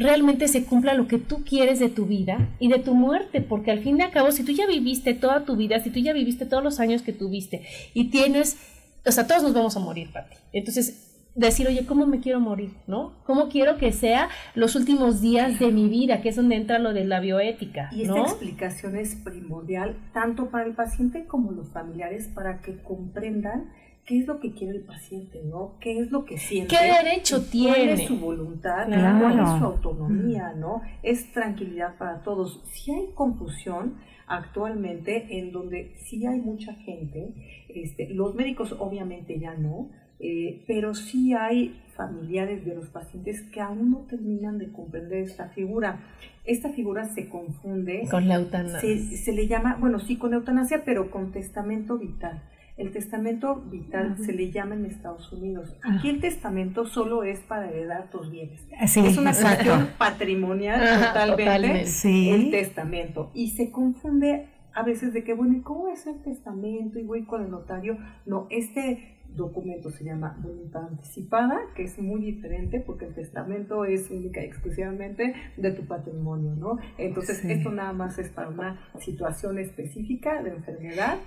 realmente 0.00 0.48
se 0.48 0.64
cumpla 0.64 0.94
lo 0.94 1.06
que 1.06 1.18
tú 1.18 1.44
quieres 1.44 1.78
de 1.78 1.90
tu 1.90 2.06
vida 2.06 2.48
y 2.58 2.68
de 2.68 2.78
tu 2.78 2.94
muerte, 2.94 3.42
porque 3.42 3.70
al 3.70 3.80
fin 3.80 3.98
y 3.98 4.02
al 4.02 4.10
cabo, 4.10 4.32
si 4.32 4.42
tú 4.42 4.52
ya 4.52 4.66
viviste 4.66 5.12
toda 5.12 5.44
tu 5.44 5.56
vida, 5.56 5.78
si 5.80 5.90
tú 5.90 6.00
ya 6.00 6.14
viviste 6.14 6.46
todos 6.46 6.64
los 6.64 6.80
años 6.80 7.02
que 7.02 7.12
tuviste 7.12 7.66
y 7.92 8.04
tienes, 8.04 8.56
o 9.04 9.12
sea, 9.12 9.26
todos 9.26 9.42
nos 9.42 9.54
vamos 9.54 9.76
a 9.76 9.80
morir, 9.80 10.10
Pati. 10.12 10.36
Entonces, 10.52 11.10
decir, 11.34 11.66
oye, 11.66 11.86
¿cómo 11.86 12.06
me 12.06 12.20
quiero 12.20 12.40
morir? 12.40 12.72
¿No? 12.86 13.14
¿Cómo 13.24 13.48
quiero 13.48 13.76
que 13.78 13.92
sea 13.92 14.28
los 14.54 14.76
últimos 14.76 15.20
días 15.20 15.58
de 15.58 15.72
mi 15.72 15.88
vida? 15.88 16.22
Que 16.22 16.30
es 16.30 16.36
donde 16.36 16.56
entra 16.56 16.78
lo 16.78 16.92
de 16.92 17.04
la 17.04 17.20
bioética. 17.20 17.88
Y 17.92 18.02
esta 18.02 18.20
explicación 18.20 18.96
es 18.96 19.14
primordial 19.14 19.96
tanto 20.12 20.50
para 20.50 20.66
el 20.66 20.74
paciente 20.74 21.26
como 21.26 21.52
los 21.52 21.68
familiares 21.70 22.28
para 22.34 22.60
que 22.60 22.82
comprendan 22.82 23.72
qué 24.06 24.18
es 24.18 24.26
lo 24.26 24.40
que 24.40 24.52
quiere 24.52 24.78
el 24.78 24.84
paciente, 24.84 25.40
¿no? 25.44 25.76
¿Qué 25.80 26.00
es 26.00 26.10
lo 26.10 26.24
que 26.24 26.36
siente? 26.38 26.74
¿Qué 26.74 26.84
derecho 26.84 27.42
tiene? 27.44 27.76
¿Cuál 27.76 27.88
es 27.90 28.06
su 28.08 28.16
voluntad? 28.18 28.86
¿Cuál 28.86 29.38
es 29.38 29.48
su 29.58 29.64
autonomía, 29.64 30.52
no? 30.56 30.82
Es 31.02 31.32
tranquilidad 31.32 31.96
para 31.96 32.22
todos. 32.22 32.60
Si 32.72 32.90
hay 32.90 33.12
confusión 33.14 33.98
actualmente 34.30 35.38
en 35.38 35.50
donde 35.50 35.92
sí 35.96 36.24
hay 36.24 36.40
mucha 36.40 36.72
gente, 36.74 37.34
este, 37.68 38.14
los 38.14 38.34
médicos 38.34 38.74
obviamente 38.78 39.38
ya 39.38 39.54
no, 39.54 39.90
eh, 40.20 40.64
pero 40.66 40.94
sí 40.94 41.34
hay 41.34 41.80
familiares 41.96 42.64
de 42.64 42.74
los 42.74 42.88
pacientes 42.88 43.42
que 43.50 43.60
aún 43.60 43.90
no 43.90 44.06
terminan 44.08 44.58
de 44.58 44.70
comprender 44.70 45.24
esta 45.24 45.48
figura. 45.48 46.00
Esta 46.44 46.70
figura 46.70 47.06
se 47.06 47.28
confunde 47.28 48.06
con 48.10 48.28
la 48.28 48.36
eutanasia. 48.36 48.80
Se, 48.80 49.16
se 49.16 49.32
le 49.32 49.48
llama, 49.48 49.76
bueno, 49.80 49.98
sí 49.98 50.16
con 50.16 50.32
eutanasia, 50.32 50.82
pero 50.84 51.10
con 51.10 51.32
testamento 51.32 51.98
vital. 51.98 52.42
El 52.80 52.92
testamento 52.92 53.56
vital 53.70 54.16
se 54.16 54.32
le 54.32 54.50
llama 54.50 54.74
en 54.74 54.86
Estados 54.86 55.30
Unidos. 55.34 55.76
Aquí 55.82 56.08
el 56.08 56.18
testamento 56.18 56.86
solo 56.86 57.24
es 57.24 57.40
para 57.40 57.68
heredar 57.68 58.08
tus 58.08 58.30
bienes. 58.30 58.66
es 58.70 58.96
una 59.18 59.34
cuestión 59.34 59.90
patrimonial 59.98 60.80
totalmente, 61.08 62.34
el 62.34 62.50
testamento. 62.50 63.30
Y 63.34 63.50
se 63.50 63.70
confunde 63.70 64.48
a 64.72 64.82
veces 64.82 65.12
de 65.12 65.24
que, 65.24 65.34
bueno, 65.34 65.58
¿y 65.58 65.60
cómo 65.60 65.88
es 65.88 66.06
el 66.06 66.22
testamento? 66.22 66.98
Y 66.98 67.02
voy 67.02 67.24
con 67.26 67.44
el 67.44 67.50
notario. 67.50 67.98
No, 68.24 68.46
este 68.48 69.18
documento 69.34 69.90
se 69.90 70.04
llama 70.04 70.38
voluntad 70.40 70.84
anticipada, 70.84 71.60
que 71.74 71.84
es 71.84 71.98
muy 71.98 72.22
diferente 72.22 72.80
porque 72.80 73.04
el 73.04 73.14
testamento 73.14 73.84
es 73.84 74.10
única 74.10 74.40
y 74.40 74.46
exclusivamente 74.46 75.34
de 75.58 75.70
tu 75.72 75.86
patrimonio, 75.86 76.54
¿no? 76.56 76.78
Entonces, 76.96 77.44
esto 77.44 77.70
nada 77.70 77.92
más 77.92 78.18
es 78.18 78.30
para 78.30 78.48
una 78.48 78.80
situación 78.98 79.58
específica 79.58 80.42
de 80.42 80.50
enfermedad 80.50 81.18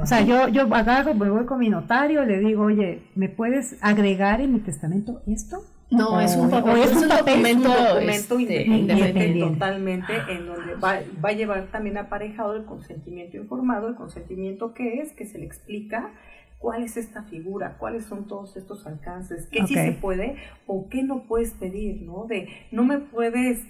o 0.00 0.06
sea, 0.06 0.22
yo, 0.22 0.48
yo 0.48 0.62
agarro, 0.74 1.14
me 1.14 1.28
voy 1.28 1.44
con 1.44 1.58
mi 1.58 1.68
notario, 1.68 2.24
le 2.24 2.38
digo, 2.38 2.64
oye, 2.64 3.02
¿me 3.14 3.28
puedes 3.28 3.76
agregar 3.82 4.40
en 4.40 4.54
mi 4.54 4.60
testamento 4.60 5.22
esto? 5.26 5.62
No, 5.90 6.20
es 6.20 6.36
un, 6.36 6.50
papel, 6.50 6.82
es 6.82 6.96
un, 6.96 7.08
documento, 7.08 7.70
documento 7.70 8.38
este, 8.38 8.62
independiente, 8.62 9.40
totalmente, 9.40 10.12
en 10.28 10.46
donde 10.46 10.74
va, 10.74 11.00
va, 11.24 11.30
a 11.30 11.32
llevar 11.32 11.66
también 11.68 11.96
aparejado 11.96 12.54
el 12.56 12.66
consentimiento 12.66 13.38
informado, 13.38 13.88
el 13.88 13.94
consentimiento 13.94 14.74
que 14.74 15.00
es, 15.00 15.12
que 15.12 15.24
se 15.24 15.38
le 15.38 15.46
explica 15.46 16.10
cuál 16.58 16.82
es 16.82 16.96
esta 16.96 17.22
figura, 17.22 17.76
cuáles 17.78 18.04
son 18.04 18.26
todos 18.26 18.56
estos 18.56 18.86
alcances, 18.86 19.46
qué 19.50 19.66
sí 19.66 19.74
se 19.74 19.92
puede 19.92 20.36
o 20.66 20.88
qué 20.88 21.02
no 21.02 21.22
puedes 21.22 21.52
pedir, 21.52 22.02
¿no? 22.02 22.26
De 22.26 22.48
no 22.70 22.84
me 22.84 22.98
puedes 22.98 23.64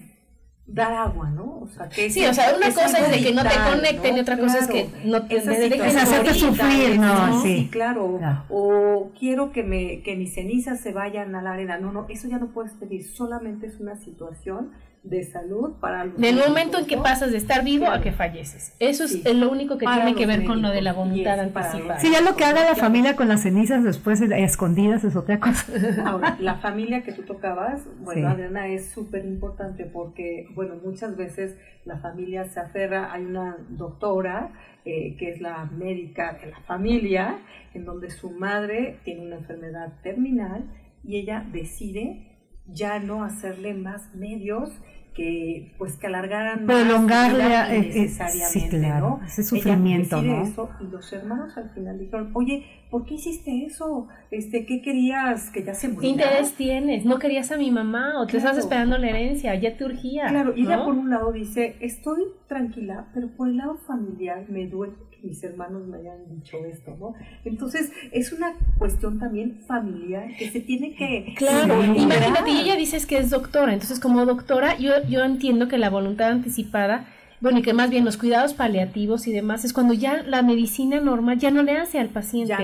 dar 0.69 0.93
agua, 0.93 1.31
¿no? 1.31 1.61
O 1.63 1.69
sea, 1.69 1.89
que 1.89 2.11
sí, 2.11 2.25
o 2.27 2.35
sea, 2.35 2.55
una 2.55 2.69
cosa 2.69 2.99
es 2.99 3.11
de 3.11 3.23
que 3.23 3.35
no 3.35 3.43
te 3.43 3.57
conecten 3.71 4.17
y 4.17 4.21
otra 4.21 4.39
cosa 4.39 4.59
es 4.59 4.69
que 4.69 4.89
no 5.05 5.27
te 5.27 5.41
dejen 5.41 5.99
hacerte 5.99 6.35
sufrir, 6.35 6.99
¿no? 6.99 7.43
Sí, 7.43 7.69
claro. 7.73 8.21
O 8.51 9.11
quiero 9.19 9.51
que 9.51 9.63
me 9.63 10.03
que 10.03 10.15
mis 10.15 10.35
cenizas 10.35 10.81
se 10.81 10.93
vayan 10.93 11.35
a 11.35 11.43
la 11.43 11.53
arena. 11.53 11.79
No, 11.79 11.91
no, 11.93 12.07
eso 12.09 12.29
ya 12.29 12.39
no 12.39 12.49
puedes 12.49 12.75
pedir, 12.75 13.05
solamente 13.05 13.67
es 13.67 13.81
una 13.81 13.97
situación 13.97 14.71
de 15.03 15.25
salud 15.25 15.75
para 15.81 16.05
los 16.05 16.17
Del 16.19 16.37
momento 16.37 16.79
en 16.79 16.87
que 16.87 16.97
pasas 16.97 17.31
de 17.31 17.39
estar 17.39 17.65
vivo 17.65 17.87
a 17.87 18.01
que 18.01 18.13
falleces. 18.13 18.75
Eso 18.79 19.05
es 19.05 19.35
lo 19.35 19.51
único 19.51 19.79
que 19.79 19.87
tiene 19.87 20.15
que 20.15 20.27
ver 20.27 20.45
con 20.45 20.63
lo 20.63 20.71
de 20.71 20.83
la 20.83 20.93
voluntad 20.93 21.39
anticipada. 21.39 22.01
Sí, 22.01 22.11
ya 22.13 22.21
lo 22.21 22.37
que 22.37 22.45
haga 22.45 22.65
la 22.65 22.75
familia 22.75 23.17
con 23.17 23.29
las 23.29 23.43
cenizas 23.43 23.85
después 23.85 24.21
escondidas 24.21 25.05
es 25.05 25.17
otra 25.17 25.41
cosa. 25.41 25.73
Ahora, 26.07 26.37
la 26.41 26.57
familia 26.57 27.03
que 27.03 27.13
tú 27.13 27.23
tocabas, 27.23 27.83
bueno, 28.01 28.29
Adriana, 28.29 28.69
es 28.69 28.91
súper 28.91 29.25
importante 29.25 29.85
porque, 29.85 30.49
bueno, 30.55 30.75
muchas 30.85 31.17
veces 31.17 31.57
la 31.85 31.99
familia 31.99 32.45
se 32.45 32.61
aferra, 32.61 33.13
hay 33.13 33.25
una 33.25 33.57
doctora 33.71 34.51
eh, 34.85 35.17
que 35.19 35.31
es 35.31 35.41
la 35.41 35.65
médica 35.67 36.39
de 36.41 36.51
la 36.51 36.61
familia, 36.61 37.39
en 37.75 37.85
donde 37.85 38.11
su 38.11 38.31
madre 38.31 38.99
tiene 39.05 39.23
una 39.23 39.37
enfermedad 39.37 39.93
terminal 40.03 40.65
y 41.05 41.17
ella 41.17 41.45
decide 41.53 42.28
ya 42.73 42.99
no 42.99 43.25
hacerle 43.25 43.75
más 43.75 44.15
medios 44.15 44.71
que 45.19 45.73
pues 45.79 45.97
que 45.97 46.07
alargaran 46.07 46.65
prolongarle 46.65 47.43
más 47.43 47.71
eh, 47.71 47.81
necesariamente, 47.81 48.79
¿no? 48.79 49.21
Ese 49.27 49.43
sufrimiento, 49.43 50.23
¿no? 50.23 50.43
Eso, 50.43 50.71
y 50.81 50.85
los 50.85 51.13
hermanos 51.13 51.57
al 51.57 51.71
final 51.71 51.99
dijeron, 51.99 52.31
oye, 52.35 52.65
¿por 52.89 53.05
qué 53.05 53.15
hiciste 53.15 53.65
eso? 53.67 54.07
Este, 54.31 54.65
¿qué 54.65 54.81
querías 54.81 55.51
que 55.51 55.65
ya 55.65 55.75
se 55.75 55.89
muriera? 55.89 56.03
¿Qué 56.03 56.09
interés 56.29 56.55
tienes? 56.55 57.05
¿No 57.05 57.19
querías 57.19 57.51
a 57.51 57.57
mi 57.57 57.73
mamá 57.73 58.21
o 58.21 58.29
te 58.29 58.37
estás 58.37 58.59
esperando 58.59 58.97
la 58.97 59.09
herencia? 59.09 59.57
Ya 59.57 59.77
te 59.77 59.85
urgía. 59.85 60.29
Claro, 60.29 60.55
y 60.57 60.63
ella 60.63 60.85
por 60.85 60.95
un 60.95 61.11
lado 61.11 61.33
dice, 61.33 61.75
estoy 61.81 62.23
tranquila, 62.47 63.09
pero 63.13 63.27
por 63.29 63.49
el 63.49 63.57
lado 63.57 63.77
familiar 63.77 64.45
me 64.49 64.69
duele 64.69 64.95
mis 65.23 65.43
hermanos 65.43 65.87
me 65.87 65.99
hayan 65.99 66.19
dicho 66.29 66.65
esto, 66.65 66.97
¿no? 66.99 67.15
Entonces, 67.45 67.91
es 68.13 68.33
una 68.33 68.55
cuestión 68.79 69.19
también 69.19 69.61
familiar 69.67 70.29
que 70.37 70.51
se 70.51 70.61
tiene 70.61 70.95
que... 70.95 71.35
Claro, 71.37 71.83
imagínate, 71.85 72.51
y 72.51 72.61
ella 72.61 72.77
dices 72.77 73.07
que 73.07 73.19
es 73.19 73.31
doctora, 73.31 73.73
entonces 73.73 74.01
como 74.01 74.25
doctora 74.27 74.77
yo, 74.79 74.93
yo 75.09 75.25
entiendo 75.25 75.69
que 75.69 75.79
la 75.79 75.91
voluntad 75.91 76.31
anticipada 76.31 77.07
bueno, 77.41 77.59
y 77.59 77.63
que 77.63 77.73
más 77.73 77.91
bien 77.91 78.05
los 78.05 78.17
cuidados 78.17 78.55
paliativos 78.55 79.27
y 79.29 79.33
demás 79.33 79.65
es 79.65 79.73
cuando 79.73 79.95
ya 79.95 80.23
la 80.23 80.43
medicina 80.43 81.01
normal 81.01 81.39
ya 81.39 81.51
no 81.51 81.63
le 81.63 81.77
hace 81.77 81.99
al 81.99 82.09
paciente. 82.09 82.55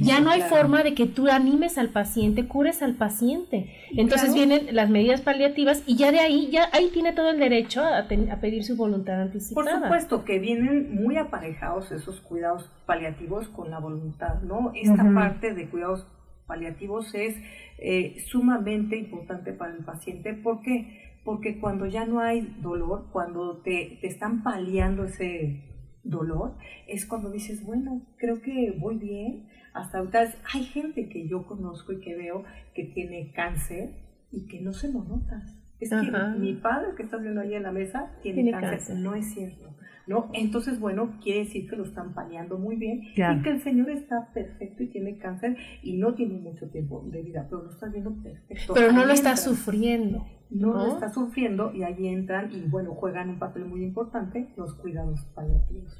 Ya 0.00 0.20
no, 0.20 0.30
hay 0.30 0.42
forma 0.42 0.82
de 0.82 0.94
que 0.94 1.06
tú 1.06 1.28
animes 1.28 1.78
al 1.78 1.88
paciente, 1.88 2.46
cures 2.46 2.82
al 2.82 2.94
paciente. 2.94 3.74
Entonces 3.96 4.32
vienen 4.32 4.68
las 4.72 4.88
medidas 4.88 5.20
paliativas 5.20 5.82
y 5.86 5.96
ya 5.96 6.12
de 6.12 6.20
ahí, 6.20 6.48
ya 6.50 6.68
ahí 6.72 6.90
tiene 6.92 7.12
todo 7.12 7.30
el 7.30 7.38
derecho 7.38 7.82
a, 7.84 8.06
pedir 8.40 8.64
su 8.64 8.76
voluntad 8.76 9.20
anticipada. 9.20 9.70
Por 9.70 9.82
supuesto 9.82 10.24
que 10.24 10.38
vienen 10.38 10.94
muy 10.94 11.16
aparejados 11.16 11.90
esos 11.90 12.20
cuidados 12.20 12.70
paliativos 12.86 13.48
con 13.48 13.70
la 13.70 13.80
voluntad, 13.80 14.40
¿no? 14.42 14.72
Esta 14.74 15.04
parte 15.12 15.54
de 15.54 15.68
cuidados 15.68 16.06
paliativos 16.46 17.14
es 17.14 17.36
eh, 17.78 18.22
sumamente 18.26 18.96
importante 18.96 19.52
para 19.52 19.72
el 19.72 19.84
paciente. 19.84 20.34
¿Por 20.34 20.60
qué? 20.62 21.09
Porque 21.30 21.60
cuando 21.60 21.86
ya 21.86 22.06
no 22.06 22.18
hay 22.18 22.56
dolor, 22.60 23.06
cuando 23.12 23.58
te, 23.58 23.98
te 24.00 24.08
están 24.08 24.42
paliando 24.42 25.04
ese 25.04 25.62
dolor, 26.02 26.56
es 26.88 27.06
cuando 27.06 27.30
dices, 27.30 27.64
bueno, 27.64 28.04
creo 28.16 28.42
que 28.42 28.76
voy 28.76 28.98
bien. 28.98 29.46
Hasta 29.72 29.98
ahorita 29.98 30.24
hay 30.52 30.64
gente 30.64 31.08
que 31.08 31.28
yo 31.28 31.46
conozco 31.46 31.92
y 31.92 32.00
que 32.00 32.16
veo 32.16 32.42
que 32.74 32.82
tiene 32.86 33.30
cáncer 33.30 33.90
y 34.32 34.48
que 34.48 34.60
no 34.60 34.72
se 34.72 34.92
lo 34.92 35.04
notas. 35.04 35.56
Es 35.78 35.90
que 35.90 36.10
mi 36.36 36.54
padre 36.54 36.96
que 36.96 37.04
está 37.04 37.16
viendo 37.18 37.42
ahí 37.42 37.54
en 37.54 37.62
la 37.62 37.70
mesa 37.70 38.10
tiene, 38.24 38.50
cáncer. 38.50 38.96
No 38.96 39.14
es 39.14 39.32
cierto. 39.32 39.72
¿No? 40.10 40.28
Entonces, 40.32 40.80
bueno, 40.80 41.12
quiere 41.22 41.44
decir 41.44 41.70
que 41.70 41.76
lo 41.76 41.84
están 41.84 42.14
paliando 42.14 42.58
muy 42.58 42.74
bien 42.74 43.02
y 43.14 43.42
que 43.42 43.50
el 43.50 43.62
señor 43.62 43.90
está 43.90 44.28
perfecto 44.34 44.82
y 44.82 44.88
tiene 44.88 45.16
cáncer 45.18 45.56
y 45.84 45.98
no 45.98 46.14
tiene 46.14 46.34
mucho 46.34 46.68
tiempo 46.68 47.04
de 47.06 47.22
vida, 47.22 47.46
pero 47.48 47.62
lo 47.62 47.70
está 47.70 47.86
viendo 47.86 48.12
perfecto. 48.20 48.74
Pero 48.74 48.90
no 48.90 49.06
lo 49.06 49.12
está 49.12 49.36
sufriendo. 49.36 50.26
No, 50.50 50.72
lo 50.72 50.94
está 50.94 51.14
sufriendo 51.14 51.72
y 51.72 51.84
ahí 51.84 52.08
entran 52.08 52.50
y 52.50 52.62
bueno, 52.62 52.92
juegan 52.96 53.28
un 53.28 53.38
papel 53.38 53.66
muy 53.66 53.84
importante 53.84 54.48
los 54.56 54.74
cuidados 54.74 55.20
paliativos. 55.32 55.96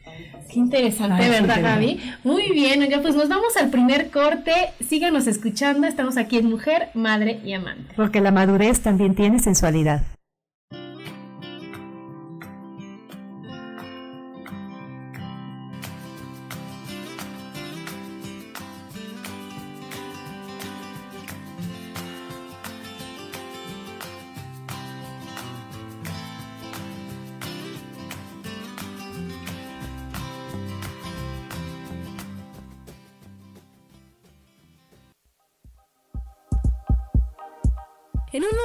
Qué 0.52 0.59
interesante, 0.59 1.29
¿verdad, 1.29 1.62
Gaby? 1.62 2.00
Muy 2.25 2.50
bien, 2.50 2.81
ya 2.90 3.00
pues 3.00 3.14
nos 3.14 3.29
vamos 3.29 3.57
al 3.57 3.71
primer 3.71 4.11
corte. 4.11 4.50
Síganos 4.81 5.29
escuchando, 5.29 5.87
estamos 5.87 6.17
aquí 6.17 6.38
en 6.38 6.50
Mujer, 6.50 6.88
Madre 6.95 7.38
y 7.45 7.52
Amante. 7.52 7.95
Porque 7.95 8.21
la 8.21 8.33
madurez 8.33 8.81
también 8.81 9.14
tiene 9.14 9.38
sensualidad. 9.38 10.02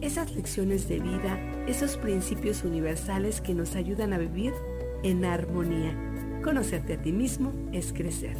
esas 0.00 0.34
lecciones 0.34 0.88
de 0.88 1.00
vida, 1.00 1.38
esos 1.66 1.96
principios 1.96 2.64
universales 2.64 3.40
que 3.40 3.54
nos 3.54 3.74
ayudan 3.74 4.12
a 4.12 4.18
vivir 4.18 4.52
en 5.02 5.24
armonía. 5.24 5.94
Conocerte 6.42 6.94
a 6.94 7.02
ti 7.02 7.12
mismo 7.12 7.52
es 7.72 7.92
crecer. 7.92 8.36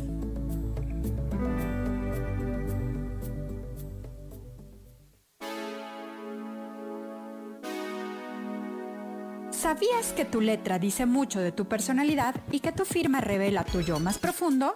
¿Sabías 9.51 10.13
que 10.13 10.25
tu 10.25 10.41
letra 10.41 10.79
dice 10.79 11.05
mucho 11.05 11.41
de 11.41 11.53
tu 11.53 11.67
personalidad 11.67 12.35
y 12.53 12.61
que 12.61 12.73
tu 12.73 12.85
firma 12.85 13.21
revela 13.21 13.65
tu 13.65 13.81
yo 13.81 13.99
más 13.99 14.19
profundo? 14.19 14.75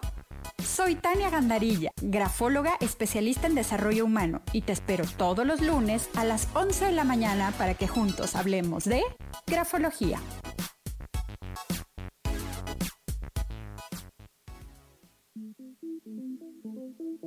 Soy 0.75 0.95
Tania 0.95 1.29
Gandarilla, 1.29 1.91
grafóloga 2.01 2.79
especialista 2.81 3.47
en 3.47 3.55
desarrollo 3.55 4.07
humano 4.07 4.41
y 4.55 4.63
te 4.63 4.73
espero 4.73 5.05
todos 5.19 5.47
los 5.47 5.61
lunes 5.61 6.09
a 6.17 6.25
las 6.25 6.49
11 6.55 6.87
de 6.87 6.93
la 6.93 7.05
mañana 7.05 7.53
para 7.59 7.75
que 7.75 7.87
juntos 7.87 8.35
hablemos 8.35 8.85
de 8.85 9.03
grafología. 9.47 10.19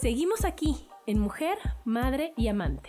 Seguimos 0.00 0.46
aquí 0.46 0.88
en 1.06 1.18
Mujer, 1.18 1.58
Madre 1.84 2.32
y 2.38 2.48
Amante. 2.48 2.88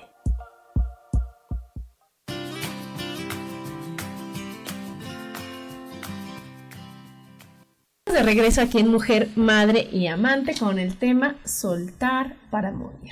de 8.06 8.24
regreso 8.24 8.62
aquí 8.62 8.78
en 8.78 8.90
Mujer, 8.90 9.30
Madre 9.36 9.90
y 9.92 10.08
Amante 10.08 10.54
con 10.58 10.80
el 10.80 10.96
tema 10.98 11.36
Soltar 11.44 12.36
para 12.50 12.72
morir. 12.72 13.12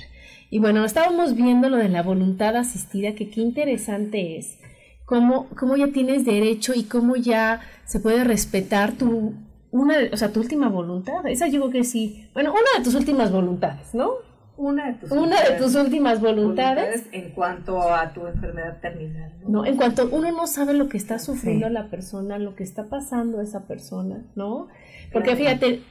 Y 0.50 0.60
bueno, 0.60 0.84
estábamos 0.84 1.34
viendo 1.34 1.68
lo 1.68 1.76
de 1.76 1.90
la 1.90 2.02
voluntad 2.02 2.56
asistida, 2.56 3.14
que 3.14 3.28
qué 3.28 3.42
interesante 3.42 4.38
es, 4.38 4.58
cómo, 5.04 5.48
cómo 5.58 5.76
ya 5.76 5.88
tienes 5.88 6.24
derecho 6.24 6.72
y 6.74 6.84
cómo 6.84 7.16
ya 7.16 7.60
se 7.84 8.00
puede 8.00 8.24
respetar 8.24 8.92
tu, 8.92 9.34
una, 9.72 9.96
o 10.12 10.16
sea, 10.16 10.32
tu 10.32 10.40
última 10.40 10.68
voluntad. 10.68 11.26
Esa 11.26 11.46
yo 11.48 11.60
creo 11.60 11.70
que 11.70 11.84
sí, 11.84 12.28
bueno, 12.34 12.52
una 12.52 12.78
de 12.78 12.84
tus 12.84 12.94
últimas 12.94 13.30
voluntades, 13.30 13.94
¿no? 13.94 14.12
Una 14.56 14.88
de 14.88 14.94
tus, 14.94 15.10
una 15.10 15.42
de 15.42 15.52
tus 15.52 15.74
últimas 15.74 16.20
voluntades. 16.20 17.04
En 17.12 17.30
cuanto 17.30 17.80
a 17.80 18.12
tu 18.12 18.26
enfermedad 18.26 18.78
terminal. 18.80 19.32
¿no? 19.46 19.64
en 19.64 19.76
cuanto 19.76 20.08
uno 20.12 20.30
no 20.32 20.46
sabe 20.46 20.74
lo 20.74 20.88
que 20.88 20.98
está 20.98 21.18
sufriendo 21.18 21.68
la 21.70 21.88
persona, 21.88 22.38
lo 22.38 22.54
que 22.54 22.62
está 22.62 22.84
pasando 22.84 23.40
a 23.40 23.42
esa 23.42 23.66
persona, 23.66 24.22
¿no? 24.34 24.68
Porque 25.12 25.34
fíjate, 25.34 25.82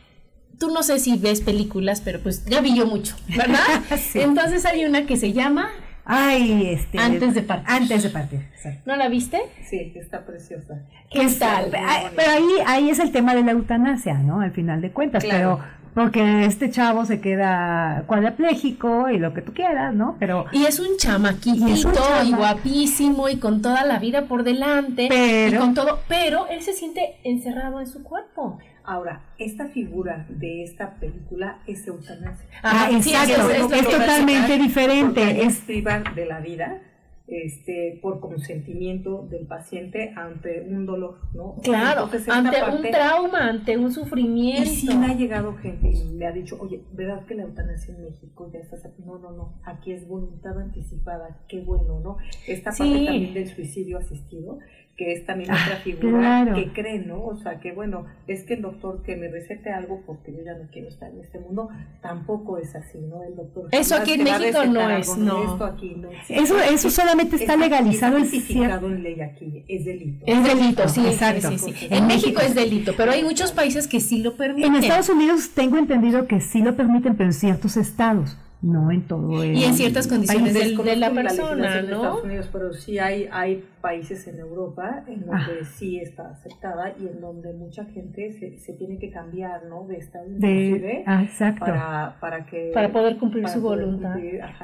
tú 0.59 0.69
no 0.69 0.83
sé 0.83 0.99
si 0.99 1.17
ves 1.17 1.41
películas, 1.41 2.01
pero 2.01 2.19
pues 2.19 2.45
ya 2.45 2.61
vi 2.61 2.75
yo 2.75 2.85
mucho, 2.85 3.15
¿verdad? 3.35 3.59
Entonces 4.13 4.65
hay 4.65 4.85
una 4.85 5.07
que 5.07 5.17
se 5.17 5.33
llama 5.33 5.71
Ay, 6.11 6.69
este. 6.71 6.97
Antes 6.97 7.35
de 7.35 7.43
partir. 7.43 7.69
Antes 7.69 8.01
de 8.01 8.09
partir. 8.09 8.39
¿No 8.83 8.95
la 8.95 9.09
viste? 9.09 9.39
Sí, 9.69 9.93
está 9.95 10.25
preciosa. 10.25 10.81
¿Qué 11.11 11.27
tal? 11.39 11.71
Pero 12.15 12.31
ahí, 12.31 12.49
ahí 12.65 12.89
es 12.89 12.97
el 12.97 13.11
tema 13.11 13.35
de 13.35 13.43
la 13.43 13.51
eutanasia, 13.51 14.15
¿no? 14.15 14.41
Al 14.41 14.51
final 14.51 14.81
de 14.81 14.91
cuentas. 14.91 15.23
Pero 15.23 15.59
porque 15.93 16.45
este 16.45 16.71
chavo 16.71 17.05
se 17.05 17.21
queda 17.21 18.05
cuadrapléjico 18.07 19.09
y 19.09 19.19
lo 19.19 19.33
que 19.35 19.43
tú 19.43 19.53
quieras, 19.53 19.93
¿no? 19.93 20.15
Pero 20.19 20.45
y 20.51 20.65
es 20.65 20.79
un 20.79 20.97
chamaquitito 20.97 21.91
y, 22.25 22.31
guapísimo 22.33 23.29
y 23.29 23.37
con 23.37 23.61
toda 23.61 23.85
la 23.85 23.99
vida 23.99 24.23
por 24.23 24.43
delante 24.43 25.07
pero, 25.09 25.55
y 25.55 25.59
con 25.59 25.73
todo, 25.75 25.99
pero 26.07 26.47
él 26.47 26.61
se 26.61 26.73
siente 26.73 27.17
encerrado 27.23 27.79
en 27.79 27.87
su 27.87 28.01
cuerpo. 28.01 28.57
Ahora, 28.83 29.21
esta 29.37 29.67
figura 29.67 30.25
de 30.29 30.63
esta 30.63 30.95
película 30.95 31.59
es 31.67 31.87
eutanasia. 31.87 32.47
Ah, 32.63 32.89
exacto, 32.91 33.49
es, 33.49 33.87
totalmente 33.87 34.57
diferente. 34.57 35.43
Es 35.43 35.59
privar 35.59 36.15
de 36.15 36.25
la 36.25 36.39
vida 36.39 36.81
este, 37.29 37.99
por 38.01 38.19
consentimiento 38.19 39.27
del 39.29 39.45
paciente 39.45 40.13
ante 40.15 40.61
un 40.61 40.85
dolor, 40.85 41.19
¿no? 41.33 41.57
Claro, 41.61 42.09
ante 42.27 42.63
un 42.63 42.81
trauma, 42.89 43.49
ante 43.49 43.77
un 43.77 43.91
sufrimiento. 43.91 44.63
Y 44.63 44.75
sí 44.75 44.95
me 44.95 45.07
ha 45.07 45.15
llegado 45.15 45.55
gente 45.57 45.89
y 45.91 46.03
me 46.15 46.25
ha 46.25 46.31
dicho, 46.31 46.57
oye, 46.59 46.81
¿verdad 46.91 47.25
que 47.25 47.35
la 47.35 47.43
eutanasia 47.43 47.93
en 47.93 48.03
México 48.03 48.49
ya 48.51 48.59
está? 48.59 48.77
No, 49.05 49.19
no, 49.19 49.31
no, 49.31 49.61
aquí 49.63 49.91
es 49.91 50.07
voluntad 50.07 50.57
anticipada, 50.59 51.39
qué 51.47 51.61
bueno, 51.61 51.99
¿no? 51.99 52.17
Esta 52.47 52.71
parte 52.71 53.05
también 53.05 53.33
del 53.33 53.47
suicidio 53.47 53.99
asistido, 53.99 54.59
que 54.99 55.13
es 55.13 55.25
también 55.25 55.49
otra 55.49 55.77
ah, 55.77 55.81
figura 55.81 56.51
que 56.53 56.73
cree, 56.73 56.99
¿no? 56.99 57.23
O 57.23 57.37
sea, 57.37 57.61
que 57.61 57.71
bueno, 57.71 58.05
es 58.27 58.43
que 58.43 58.55
el 58.55 58.61
doctor 58.61 59.01
que 59.01 59.15
me 59.15 59.29
recete 59.29 59.71
algo 59.71 60.03
porque 60.05 60.33
yo 60.33 60.43
ya 60.43 60.55
no 60.55 60.69
quiero 60.73 60.89
estar 60.89 61.09
en 61.09 61.21
este 61.21 61.39
mundo, 61.39 61.69
tampoco 62.01 62.57
es 62.57 62.75
así, 62.75 62.97
¿no? 62.97 63.23
El 63.23 63.37
doctor 63.37 63.69
Eso 63.71 63.95
aquí 63.95 64.11
en 64.11 64.25
México 64.25 64.65
no 64.65 64.89
es, 64.89 65.17
no. 65.17 65.53
Esto 65.53 65.63
aquí 65.63 65.95
no 65.95 66.09
eso, 66.27 66.59
eso 66.59 66.89
solamente 66.89 67.37
está, 67.37 67.55
legalizado. 67.55 68.17
en 68.17 69.03
ley 69.03 69.21
aquí, 69.21 69.63
es 69.69 69.85
delito. 69.85 70.25
Es 70.27 70.43
delito, 70.43 70.89
sí, 70.89 71.07
exacto. 71.07 71.49
Sí, 71.51 71.57
sí, 71.59 71.87
En 71.89 72.05
México 72.05 72.41
es 72.41 72.53
delito, 72.53 72.91
pero 72.97 73.13
hay 73.13 73.23
muchos 73.23 73.53
países 73.53 73.87
que 73.87 74.01
sí 74.01 74.21
lo 74.21 74.35
permiten. 74.35 74.75
En 74.75 74.83
Estados 74.83 75.07
Unidos 75.07 75.51
tengo 75.55 75.77
entendido 75.77 76.27
que 76.27 76.41
sí 76.41 76.61
lo 76.61 76.75
permiten, 76.75 77.15
pero 77.15 77.29
en 77.29 77.33
ciertos 77.33 77.77
estados 77.77 78.37
no 78.61 78.91
en 78.91 79.07
todo 79.07 79.41
el, 79.41 79.55
y 79.55 79.63
en 79.63 79.73
ciertas 79.73 80.07
condiciones 80.07 80.53
de, 80.53 80.75
de, 80.75 80.95
la 80.97 81.11
persona, 81.11 81.81
¿no? 81.81 81.95
Estados 81.95 82.23
Unidos, 82.25 82.49
pero 82.51 82.73
sí 82.73 82.99
hay, 82.99 83.29
hay 83.31 83.63
países 83.79 84.27
en 84.27 84.39
Europa 84.39 85.03
en 85.07 85.25
donde 85.25 85.63
sí 85.63 85.97
está 85.97 86.31
aceptada 86.31 86.93
y 86.99 87.07
en 87.07 87.21
donde 87.21 87.53
mucha 87.53 87.85
gente 87.85 88.33
se, 88.33 88.57
se 88.57 88.73
tiene 88.73 88.99
que 88.99 89.11
cambiar, 89.11 89.65
¿no? 89.65 89.87
De 89.87 89.97
estado 89.97 90.25
de, 90.27 91.03
ah, 91.05 91.23
exacto. 91.23 91.65
Para, 91.65 92.17
para, 92.19 92.45
que 92.45 92.71
para 92.73 92.91
poder 92.91 93.17
cumplir 93.17 93.47
su 93.47 93.61
voluntad. 93.61 94.15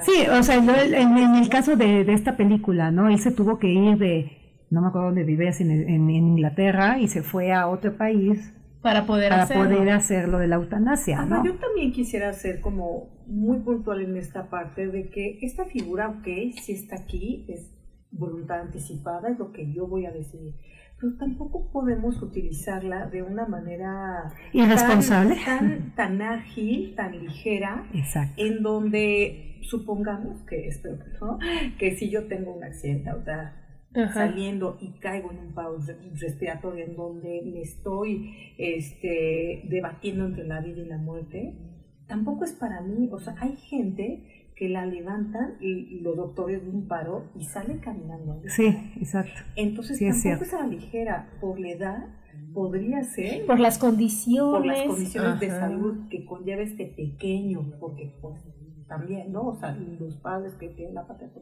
sí, 0.02 0.28
o 0.28 0.44
sea, 0.44 0.56
en, 0.56 0.70
en, 0.70 1.36
el 1.36 1.48
caso 1.48 1.78
de, 1.78 2.04
de 2.04 2.14
esta 2.14 2.36
película, 2.36 2.92
¿no? 2.92 3.08
Él 3.08 3.20
se 3.20 3.32
tuvo 3.32 3.60
que 3.60 3.68
ir 3.68 3.98
de 3.98 4.32
no 4.70 4.82
me 4.82 4.88
acuerdo 4.88 5.08
dónde 5.08 5.24
vive, 5.24 5.50
en, 5.60 5.72
en, 5.72 6.10
Inglaterra 6.10 7.00
y 7.00 7.08
se 7.08 7.22
fue 7.22 7.54
a 7.54 7.68
otro 7.68 7.96
país 7.96 8.54
para 8.82 9.06
poder 9.06 9.30
para 9.30 9.44
hacerlo. 9.44 9.64
poder 9.64 9.90
hacer 9.92 10.28
lo 10.28 10.38
de 10.38 10.48
la 10.48 10.56
eutanasia, 10.56 11.26
¿no? 11.26 11.46
yo 11.46 11.56
también 11.56 11.92
quisiera 11.92 12.34
ser 12.34 12.60
como 12.62 13.15
muy 13.28 13.60
puntual 13.60 14.02
en 14.02 14.16
esta 14.18 14.50
parte 14.50 14.88
de 14.88 15.10
que 15.10 15.40
esta 15.42 15.66
figura, 15.66 16.10
ok, 16.10 16.28
si 16.62 16.74
está 16.74 16.96
aquí, 16.96 17.46
es 17.50 17.72
voluntad 18.12 18.62
anticipada, 18.62 19.30
es 19.30 19.38
lo 19.40 19.52
que 19.52 19.72
yo 19.74 19.88
voy 19.88 20.06
a 20.06 20.12
decidir. 20.12 20.56
Pero 21.00 21.18
tampoco 21.18 21.70
podemos 21.72 22.22
utilizarla 22.22 23.08
de 23.08 23.22
una 23.22 23.46
manera 23.46 24.32
Irresponsable. 24.54 25.36
tan, 25.46 25.94
tan, 25.94 25.96
tan 25.96 26.22
ágil, 26.22 26.96
tan 26.96 27.20
ligera, 27.20 27.90
Exacto. 27.94 28.42
en 28.42 28.64
donde 28.64 29.60
supongamos 29.64 30.42
que 30.44 30.68
espero 30.68 30.98
que 31.00 31.12
no, 31.20 31.40
que 31.78 31.96
si 31.96 32.10
yo 32.10 32.28
tengo 32.28 32.54
un 32.56 32.64
accidente 32.64 33.10
ahorita 33.10 33.62
Ajá. 33.94 34.14
saliendo 34.14 34.78
y 34.80 34.92
caigo 35.00 35.32
en 35.32 35.40
un 35.40 35.54
paro 35.54 35.78
re- 35.80 35.98
respiratorio 36.20 36.86
en 36.86 36.96
donde 36.96 37.42
me 37.46 37.62
estoy 37.62 38.54
este, 38.58 39.64
debatiendo 39.70 40.26
entre 40.28 40.46
la 40.48 40.62
vida 40.62 40.82
y 40.82 40.86
la 40.86 40.98
muerte, 40.98 41.54
tampoco 42.08 42.46
es 42.46 42.54
para 42.54 42.82
mí, 42.82 43.10
o 43.12 43.20
sea, 43.20 43.36
hay 43.40 43.56
gente 43.58 44.24
que 44.56 44.70
la 44.70 44.86
levantan 44.86 45.56
y, 45.60 45.68
y 45.72 46.00
los 46.00 46.16
doctores 46.16 46.64
de 46.64 46.70
un 46.70 46.88
paro 46.88 47.26
y 47.38 47.44
sale 47.44 47.80
caminando. 47.80 48.42
Sí, 48.48 48.68
exacto. 49.00 49.42
Entonces 49.56 49.98
Sí, 49.98 50.06
es 50.08 50.24
tampoco 50.24 50.46
es 50.46 50.54
a 50.54 50.60
la 50.62 50.68
ligera, 50.68 51.30
por 51.42 51.60
la 51.60 51.70
edad 51.72 52.06
podría 52.54 53.04
ser 53.04 53.46
Por 53.46 53.60
las 53.60 53.78
condiciones. 53.78 54.52
por 54.54 54.66
las 54.66 54.84
condiciones 54.88 55.40
de 55.40 55.50
salud 55.50 56.08
que 56.10 56.26
conlleva 56.26 56.62
este 56.62 56.86
pequeño, 56.86 57.74
porque 57.80 58.14
pues 58.22 58.42
también, 58.88 59.32
¿no? 59.32 59.48
O 59.48 59.56
sea, 59.56 59.76
los 60.00 60.16
padres 60.18 60.54
que 60.56 60.70
tienen 60.70 60.96
la 60.96 61.08
potestad 61.08 61.42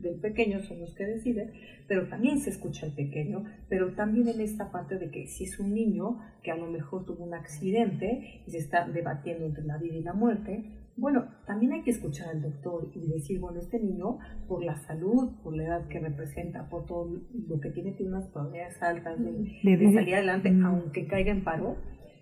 del 0.00 0.20
pequeño 0.20 0.60
son 0.60 0.80
los 0.80 0.94
que 0.94 1.04
deciden, 1.04 1.50
pero 1.88 2.08
también 2.08 2.38
se 2.40 2.50
escucha 2.50 2.86
al 2.86 2.92
pequeño, 2.92 3.44
pero 3.68 3.92
también 3.94 4.28
en 4.28 4.40
esta 4.40 4.70
parte 4.70 4.98
de 4.98 5.10
que 5.10 5.26
si 5.26 5.44
es 5.44 5.58
un 5.58 5.74
niño 5.74 6.18
que 6.42 6.50
a 6.52 6.56
lo 6.56 6.66
mejor 6.70 7.04
tuvo 7.04 7.24
un 7.24 7.34
accidente 7.34 8.42
y 8.46 8.50
se 8.50 8.58
está 8.58 8.86
debatiendo 8.88 9.46
entre 9.46 9.64
la 9.64 9.78
vida 9.78 9.96
y 9.96 10.02
la 10.02 10.12
muerte, 10.12 10.72
bueno, 10.98 11.26
también 11.46 11.72
hay 11.74 11.82
que 11.82 11.90
escuchar 11.90 12.28
al 12.30 12.40
doctor 12.40 12.88
y 12.94 13.06
decir, 13.08 13.38
bueno, 13.38 13.58
este 13.60 13.78
niño, 13.78 14.18
por 14.48 14.64
la 14.64 14.76
salud, 14.76 15.32
por 15.42 15.54
la 15.54 15.64
edad 15.64 15.88
que 15.88 15.98
representa, 16.00 16.70
por 16.70 16.86
todo 16.86 17.20
lo 17.48 17.60
que 17.60 17.68
tiene, 17.70 17.92
tiene 17.92 18.12
unas 18.12 18.28
probabilidades 18.28 18.80
altas 18.82 19.18
de, 19.22 19.32
De- 19.62 19.76
de 19.76 19.92
salir 19.92 20.14
adelante, 20.14 20.50
Mm. 20.50 20.64
aunque 20.64 21.06
caiga 21.06 21.32
en 21.32 21.44
paro, 21.44 21.76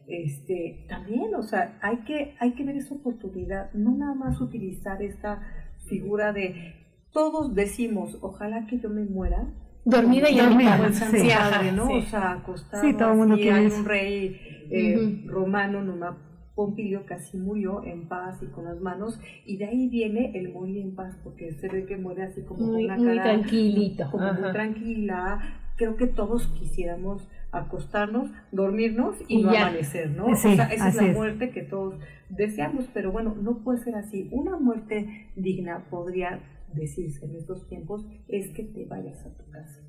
este, 0.07 0.85
también, 0.89 1.35
o 1.35 1.43
sea, 1.43 1.79
hay 1.83 1.99
que, 1.99 2.35
hay 2.39 2.53
que 2.53 2.65
ver 2.65 2.77
esa 2.77 2.95
oportunidad, 2.95 3.73
no 3.73 3.93
nada 3.97 4.15
más 4.15 4.41
utilizar 4.41 5.03
esta 5.03 5.41
figura 5.87 6.33
de 6.33 6.75
todos 7.13 7.55
decimos, 7.55 8.19
ojalá 8.21 8.67
que 8.67 8.79
yo 8.79 8.89
me 8.91 9.05
muera. 9.05 9.47
Dormida 9.85 10.31
y 10.31 10.37
Dormida, 10.39 10.91
Sí, 10.93 11.29
¿no? 11.73 11.87
sí. 11.87 11.93
O 11.99 12.03
sea, 12.03 12.33
acostado 12.33 12.83
Sí, 12.83 12.97
todo 12.97 13.11
el 13.13 13.17
mundo 13.19 13.35
así, 13.35 13.43
quiere 13.43 13.59
hay 13.59 13.67
un 13.67 13.85
rey 13.85 14.41
eh, 14.71 14.97
Ujú. 14.99 15.29
romano, 15.31 15.83
nomás 15.83 16.17
Pompilio 16.55 17.05
casi 17.05 17.37
murió 17.37 17.85
en 17.85 18.07
paz 18.09 18.41
y 18.43 18.47
con 18.47 18.65
las 18.65 18.81
manos, 18.81 19.19
y 19.45 19.57
de 19.57 19.67
ahí 19.67 19.89
viene 19.89 20.33
el 20.39 20.53
morir 20.53 20.79
en 20.79 20.95
paz, 20.95 21.17
porque 21.23 21.53
se 21.53 21.69
ve 21.69 21.85
que 21.85 21.97
muere 21.97 22.23
así 22.23 22.43
como 22.43 22.67
Muy, 22.67 22.75
con 22.75 22.85
una 22.85 22.97
muy 22.97 23.07
cara 23.07 23.23
tranquilito. 23.25 24.09
como 24.11 24.33
muy 24.33 24.53
tranquila. 24.53 25.39
Creo 25.77 25.97
que 25.97 26.07
todos 26.07 26.47
quisiéramos 26.49 27.29
acostarnos, 27.51 28.31
dormirnos 28.53 29.17
y, 29.29 29.39
Y 29.39 29.43
no 29.43 29.53
ya. 29.53 29.69
amanecer, 29.69 30.11
¿no? 30.11 30.35
Sí, 30.37 30.49
o 30.49 30.57
sea, 30.57 30.67
esa 30.67 30.89
es 30.89 30.95
la 30.97 31.07
es. 31.07 31.15
muerte 31.17 31.51
que 31.51 31.63
todos 31.63 31.95
deseamos, 32.29 32.87
pero 32.93 33.13
bueno, 33.13 33.35
no 33.41 33.59
puede 33.63 33.79
ser 33.79 33.95
así. 33.95 34.29
Una 34.33 34.57
muerte 34.59 35.31
digna 35.37 35.85
podría 35.91 36.41
decirse 36.73 37.25
en 37.25 37.37
estos 37.37 37.69
tiempos 37.69 38.07
es 38.29 38.51
que 38.51 38.65
te 38.65 38.85
vayas 38.87 39.25
a 39.25 39.31
tu 39.37 39.49
casa. 39.51 39.81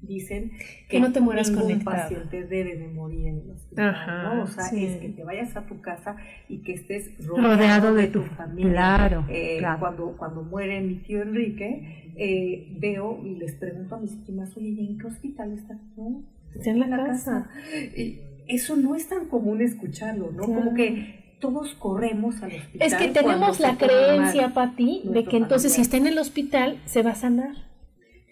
Dicen 0.00 0.52
Que 0.90 1.00
no 1.00 1.10
te 1.10 1.20
mueras 1.20 1.48
ningún 1.50 1.64
conectado. 1.64 1.96
paciente 1.96 2.44
debe 2.44 2.76
de 2.76 2.86
morir 2.88 3.26
en 3.28 3.40
el 3.40 3.50
hospital, 3.50 3.88
Ajá, 3.90 4.34
¿no? 4.34 4.42
O 4.42 4.46
sea, 4.46 4.64
sí. 4.64 4.84
es 4.84 4.96
que 5.00 5.08
te 5.08 5.24
vayas 5.24 5.56
a 5.56 5.66
tu 5.66 5.80
casa 5.80 6.16
y 6.48 6.58
que 6.58 6.74
estés 6.74 7.10
Rodeado 7.26 7.94
de 7.94 8.06
tu- 8.08 8.22
familia. 8.22 8.72
claro, 8.72 9.24
Eh, 9.28 9.56
claro. 9.58 9.80
Cuando, 9.80 10.16
cuando 10.18 10.42
muere 10.42 10.80
mi 10.82 10.96
tío 10.96 11.22
Enrique, 11.22 12.12
eh, 12.16 12.76
veo 12.78 13.20
y 13.24 13.36
les 13.36 13.54
pregunto 13.54 13.94
a 13.96 14.00
mis 14.00 14.12
primas, 14.12 14.54
oye, 14.56 14.68
¿y 14.68 14.86
en 14.86 14.98
qué 14.98 15.06
hospital 15.06 15.52
está? 15.52 15.78
No, 15.96 16.22
Está 16.54 16.70
en 16.70 16.80
la 16.80 16.88
casa. 16.96 17.50
Y 17.96 18.20
eso 18.48 18.76
no 18.76 18.94
es 18.94 19.08
tan 19.08 19.26
común 19.26 19.60
escucharlo, 19.60 20.30
¿no? 20.30 20.44
Claro. 20.44 20.60
Como 20.60 20.74
que 20.74 21.34
todos 21.40 21.74
corremos 21.74 22.42
al 22.42 22.52
hospital. 22.54 22.86
Es 22.86 22.94
que 22.94 23.08
tenemos 23.08 23.60
la 23.60 23.76
creencia. 23.76 24.54
Pati, 24.54 25.02
de 25.04 25.24
que 25.24 25.36
entonces 25.38 25.72
si 25.72 25.80
está 25.82 25.96
en 25.96 26.06
el 26.06 26.18
hospital 26.18 26.80
se 26.86 27.02
va 27.02 27.10
a 27.10 27.14
sanar. 27.14 27.65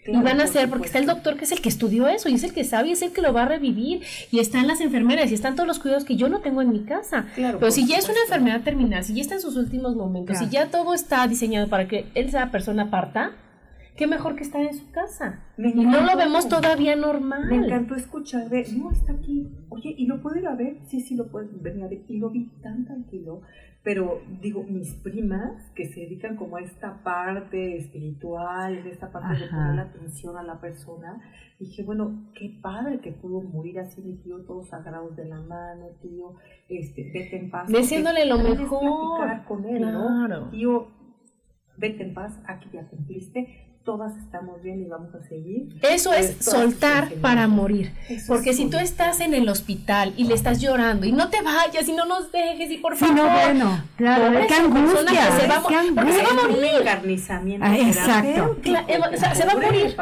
Claro, 0.05 0.19
y 0.19 0.23
van 0.23 0.39
a 0.39 0.43
por 0.43 0.49
hacer, 0.49 0.69
porque 0.69 0.85
está 0.85 0.99
el 0.99 1.07
doctor 1.07 1.35
que 1.35 1.45
es 1.45 1.51
el 1.51 1.61
que 1.61 1.69
estudió 1.69 2.07
eso 2.07 2.29
y 2.29 2.35
es 2.35 2.43
el 2.43 2.53
que 2.53 2.63
sabe 2.63 2.89
y 2.89 2.91
es 2.91 3.01
el 3.01 3.11
que 3.11 3.21
lo 3.23 3.33
va 3.33 3.41
a 3.43 3.45
revivir. 3.47 4.03
Y 4.31 4.39
están 4.39 4.67
las 4.67 4.79
enfermeras 4.79 5.31
y 5.31 5.33
están 5.33 5.55
todos 5.55 5.67
los 5.67 5.79
cuidados 5.79 6.05
que 6.05 6.15
yo 6.15 6.29
no 6.29 6.39
tengo 6.41 6.61
en 6.61 6.69
mi 6.69 6.83
casa. 6.83 7.25
Claro, 7.33 7.57
Pero 7.59 7.71
si 7.71 7.87
ya 7.87 7.97
es 7.97 8.07
una 8.07 8.19
enfermedad 8.21 8.61
terminal, 8.61 9.03
si 9.03 9.15
ya 9.15 9.21
está 9.21 9.35
en 9.35 9.41
sus 9.41 9.55
últimos 9.55 9.95
momentos, 9.95 10.37
Claro. 10.37 10.45
si 10.45 10.51
ya 10.53 10.67
todo 10.67 10.93
está 10.93 11.27
diseñado 11.27 11.67
para 11.67 11.87
que 11.87 12.05
esa 12.13 12.51
persona 12.51 12.91
parta, 12.91 13.31
qué 13.95 14.07
mejor 14.07 14.35
que 14.35 14.43
estar 14.43 14.61
en 14.61 14.73
su 14.73 14.91
casa. 14.91 15.43
Y 15.57 15.85
no 15.85 16.01
lo 16.01 16.17
vemos 16.17 16.47
todavía 16.49 16.95
normal. 16.95 17.47
Me 17.49 17.55
encantó 17.57 17.95
escuchar 17.95 18.49
de, 18.49 18.65
no, 18.77 18.91
está 18.91 19.13
aquí. 19.13 19.49
Oye, 19.69 19.93
¿y 19.97 20.05
lo 20.07 20.21
puedo 20.21 20.37
ir 20.37 20.47
a 20.47 20.55
ver? 20.55 20.77
Sí, 20.87 21.01
sí, 21.01 21.15
lo 21.15 21.27
puedes 21.27 21.49
venir 21.61 21.83
a 21.83 21.87
ver. 21.87 22.01
Y 22.07 22.17
lo 22.19 22.29
vi 22.29 22.45
tan 22.61 22.85
tranquilo. 22.85 23.41
Pero 23.83 24.19
digo, 24.41 24.63
mis 24.63 24.95
primas 24.95 25.69
que 25.75 25.85
se 25.85 25.99
dedican 26.01 26.37
como 26.37 26.57
a 26.57 26.61
esta 26.61 27.03
parte 27.03 27.77
espiritual, 27.77 28.77
esta 28.87 29.11
parte 29.11 29.43
de 29.43 29.47
poner 29.47 29.75
la 29.75 29.81
atención 29.83 30.37
a 30.37 30.43
la 30.43 30.59
persona, 30.59 31.21
dije, 31.59 31.83
bueno, 31.83 32.31
qué 32.33 32.57
padre 32.63 32.99
que 32.99 33.11
pudo 33.11 33.41
morir 33.41 33.79
así 33.79 34.01
mi 34.01 34.15
tío, 34.17 34.39
todos 34.39 34.69
sagrados 34.69 35.15
de 35.15 35.25
la 35.25 35.39
mano, 35.39 35.85
tío, 36.01 36.33
este, 36.67 37.11
vete 37.13 37.37
en 37.37 37.51
paz. 37.51 37.67
Diciéndole 37.67 38.25
lo 38.25 38.39
mejor. 38.39 39.43
con 39.47 39.65
él, 39.65 39.77
Claro. 39.83 40.45
¿no? 40.45 40.49
Tío, 40.49 40.87
vete 41.77 42.03
en 42.05 42.15
paz, 42.15 42.39
aquí 42.47 42.67
ya 42.73 42.87
cumpliste, 42.87 43.74
todas 43.85 44.17
estamos 44.17 44.61
bien 44.63 44.81
y 44.81 44.85
vamos 44.85 45.13
a 45.13 45.21
seguir. 45.27 45.77
Eso 45.83 46.11
es 46.11 46.37
soltar 46.43 47.13
para 47.21 47.47
morir. 47.47 47.91
Eso 48.09 48.25
Porque 48.33 48.51
si 48.53 48.63
tú 48.63 48.71
soltar. 48.71 48.83
estás 48.83 49.19
en 49.21 49.35
el 49.35 49.47
hospital 49.47 50.13
y 50.17 50.23
le 50.25 50.33
estás 50.33 50.59
llorando 50.59 51.05
y 51.05 51.11
no 51.11 51.29
te 51.29 51.41
vayas 51.43 51.87
y 51.87 51.93
no 51.93 52.05
nos 52.05 52.31
dejes 52.31 52.71
y 52.71 52.77
por 52.77 52.97
Sí, 52.97 53.05
favor. 53.05 53.15
no, 53.17 53.29
bueno, 53.31 53.83
claro, 53.95 54.25
Pobre 54.25 54.47
qué 54.47 54.53
angustia, 54.55 55.05
que 55.05 55.41
se 55.41 55.47
va 55.47 55.57
a 55.57 55.67
qué 55.67 55.75
porque 55.93 56.11
se 56.13 56.23
va 56.23 56.27
a 56.27 56.31
angustia. 56.31 56.47
morir. 56.47 56.81
encarnizamiento 56.81 57.65
Ah, 57.65 57.77
exacto. 57.77 58.31
terapéutico, 58.63 58.75
Cla- 58.75 59.13
o 59.13 59.17
sea, 59.17 59.35
se 59.35 59.45
va 59.45 59.51
a 59.51 59.55
morir. 59.55 59.95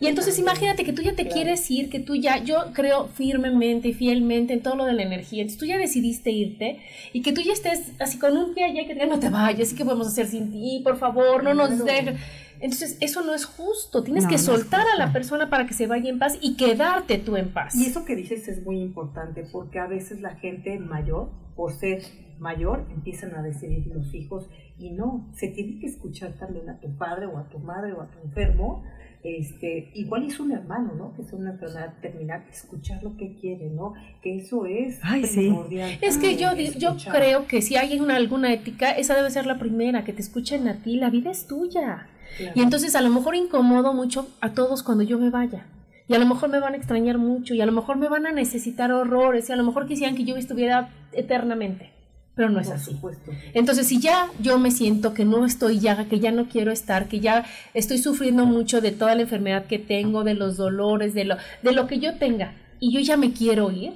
Y 0.00 0.06
entonces 0.06 0.38
imagínate 0.38 0.84
que 0.84 0.92
tú 0.94 1.02
ya 1.02 1.10
te 1.14 1.24
Claro. 1.24 1.34
quieres 1.34 1.70
ir, 1.70 1.90
que 1.90 2.00
tú 2.00 2.14
ya, 2.16 2.38
yo 2.42 2.56
creo 2.72 3.08
firmemente 3.08 3.88
y 3.88 3.92
fielmente 3.92 4.54
en 4.54 4.62
todo 4.62 4.76
lo 4.76 4.84
de 4.86 4.94
la 4.94 5.02
energía, 5.02 5.42
entonces 5.42 5.58
tú 5.58 5.66
ya 5.66 5.76
decidiste 5.76 6.30
irte 6.30 6.80
y 7.12 7.20
que 7.20 7.32
tú 7.32 7.42
ya 7.42 7.52
estés 7.52 7.92
así 8.00 8.18
con 8.18 8.34
un 8.36 8.54
pie 8.54 8.64
allá 8.64 8.80
que 8.82 8.88
te 8.88 8.94
digan, 8.94 9.10
no 9.10 9.18
te 9.20 9.28
vayas, 9.28 9.72
¿y 9.72 9.76
qué 9.76 9.84
podemos 9.84 10.06
hacer 10.08 10.26
sin 10.26 10.50
ti? 10.50 10.80
Por 10.82 10.96
favor, 10.98 11.42
no 11.44 11.52
nos 11.52 11.68
Claro. 11.68 11.84
dejes. 11.84 12.14
Entonces 12.60 12.98
eso 13.00 13.22
no 13.22 13.34
es 13.34 13.44
justo, 13.44 14.02
tienes 14.02 14.24
No, 14.24 14.30
que 14.30 14.36
no 14.36 14.42
soltar 14.42 14.86
a 14.94 14.98
la 14.98 15.12
persona 15.12 15.50
para 15.50 15.66
que 15.66 15.74
se 15.74 15.86
vaya 15.86 16.08
en 16.10 16.18
paz 16.18 16.38
y 16.40 16.56
quedarte 16.56 17.18
tú 17.18 17.36
en 17.36 17.50
paz. 17.50 17.74
Y 17.74 17.86
eso 17.86 18.04
que 18.04 18.16
dices 18.16 18.48
es 18.48 18.64
muy 18.64 18.80
importante 18.80 19.44
porque 19.50 19.78
a 19.78 19.86
veces 19.86 20.20
la 20.20 20.36
gente 20.36 20.78
mayor, 20.78 21.30
por 21.54 21.72
ser 21.72 22.02
mayor, 22.38 22.86
empiezan 22.90 23.34
a 23.34 23.42
decidir 23.42 23.86
los 23.86 24.14
hijos 24.14 24.48
y 24.78 24.90
no, 24.90 25.28
se 25.34 25.48
tiene 25.48 25.78
que 25.78 25.86
escuchar 25.86 26.34
también 26.34 26.68
a 26.68 26.78
tu 26.80 26.96
padre 26.96 27.26
o 27.26 27.38
a 27.38 27.48
tu 27.48 27.58
madre 27.58 27.92
o 27.92 28.02
a 28.02 28.08
tu 28.08 28.18
enfermo. 28.20 28.84
Este, 29.22 29.90
igual 29.94 30.24
es 30.24 30.38
un 30.38 30.52
hermano, 30.52 30.92
¿no? 30.94 31.12
Que 31.14 31.22
es 31.22 31.32
una 31.32 31.50
enfermedad 31.50 31.94
terminal, 32.00 32.44
escuchar 32.48 33.02
lo 33.02 33.16
que 33.16 33.34
quiere, 33.34 33.70
¿no? 33.70 33.94
Que 34.22 34.36
eso 34.36 34.66
es 34.66 35.00
Ay, 35.02 35.24
sí. 35.24 35.40
primordial. 35.40 35.98
Es 36.00 36.16
que 36.18 36.36
yo, 36.36 36.54
yo 36.54 36.96
creo 37.10 37.46
que 37.48 37.60
si 37.60 37.76
hay 37.76 37.98
una, 37.98 38.16
alguna 38.16 38.52
ética, 38.52 38.92
esa 38.92 39.16
debe 39.16 39.30
ser 39.30 39.46
la 39.46 39.58
primera, 39.58 40.04
que 40.04 40.12
te 40.12 40.22
escuchen 40.22 40.68
a 40.68 40.74
ti, 40.76 40.96
la 40.96 41.10
vida 41.10 41.32
es 41.32 41.48
tuya. 41.48 42.06
Claro. 42.36 42.52
Y 42.54 42.60
entonces 42.60 42.94
a 42.94 43.00
lo 43.00 43.10
mejor 43.10 43.34
incomodo 43.34 43.92
mucho 43.92 44.28
a 44.40 44.52
todos 44.52 44.82
cuando 44.82 45.04
yo 45.04 45.18
me 45.18 45.30
vaya. 45.30 45.66
Y 46.08 46.14
a 46.14 46.18
lo 46.18 46.26
mejor 46.26 46.48
me 46.50 46.60
van 46.60 46.74
a 46.74 46.76
extrañar 46.76 47.18
mucho, 47.18 47.54
y 47.54 47.60
a 47.60 47.66
lo 47.66 47.72
mejor 47.72 47.96
me 47.96 48.08
van 48.08 48.26
a 48.26 48.32
necesitar 48.32 48.92
horrores, 48.92 49.48
y 49.48 49.52
a 49.52 49.56
lo 49.56 49.64
mejor 49.64 49.88
quisieran 49.88 50.14
que 50.14 50.24
yo 50.24 50.36
estuviera 50.36 50.90
eternamente. 51.12 51.90
Pero 52.36 52.50
no 52.50 52.60
es 52.60 52.68
Por 52.68 52.76
así. 52.76 52.90
supuesto. 52.92 53.32
Entonces, 53.54 53.88
si 53.88 53.98
ya 53.98 54.28
yo 54.38 54.58
me 54.58 54.70
siento 54.70 55.14
que 55.14 55.24
no 55.24 55.44
estoy 55.44 55.80
ya, 55.80 56.04
que 56.06 56.20
ya 56.20 56.30
no 56.30 56.48
quiero 56.48 56.70
estar, 56.70 57.08
que 57.08 57.18
ya 57.18 57.44
estoy 57.74 57.98
sufriendo 57.98 58.46
mucho 58.46 58.80
de 58.80 58.92
toda 58.92 59.14
la 59.14 59.22
enfermedad 59.22 59.64
que 59.64 59.78
tengo, 59.78 60.22
de 60.22 60.34
los 60.34 60.56
dolores, 60.56 61.14
de 61.14 61.24
lo, 61.24 61.36
de 61.62 61.72
lo 61.72 61.86
que 61.86 61.98
yo 61.98 62.18
tenga, 62.18 62.54
y 62.78 62.92
yo 62.92 63.00
ya 63.00 63.16
me 63.16 63.32
quiero 63.32 63.70
ir, 63.72 63.94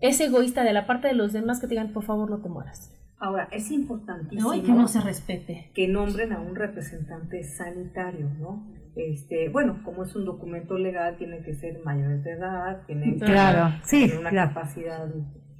es 0.00 0.20
egoísta 0.20 0.64
de 0.64 0.72
la 0.72 0.86
parte 0.86 1.08
de 1.08 1.14
los 1.14 1.32
demás 1.32 1.60
que 1.60 1.68
te 1.68 1.74
digan, 1.74 1.92
por 1.92 2.02
favor, 2.02 2.28
no 2.28 2.38
te 2.38 2.48
mueras. 2.48 2.90
Ahora, 3.22 3.48
es 3.52 3.70
importantísimo 3.70 4.48
¿no? 4.48 4.54
Y 4.54 4.62
que 4.62 4.72
no 4.72 4.88
se 4.88 5.00
respete. 5.00 5.70
que 5.74 5.86
nombren 5.86 6.32
a 6.32 6.40
un 6.40 6.56
representante 6.56 7.44
sanitario, 7.44 8.28
¿no? 8.40 8.66
Este, 8.96 9.48
bueno, 9.48 9.80
como 9.84 10.02
es 10.02 10.14
un 10.16 10.24
documento 10.24 10.76
legal, 10.76 11.16
tiene 11.16 11.38
que 11.42 11.54
ser 11.54 11.78
mayor 11.84 12.20
de 12.22 12.32
edad, 12.32 12.82
tiene 12.86 13.14
que 13.14 13.24
Claro, 13.24 13.74
sí, 13.84 14.06
tener 14.06 14.18
una 14.18 14.30
claro. 14.30 14.48
capacidad 14.52 15.08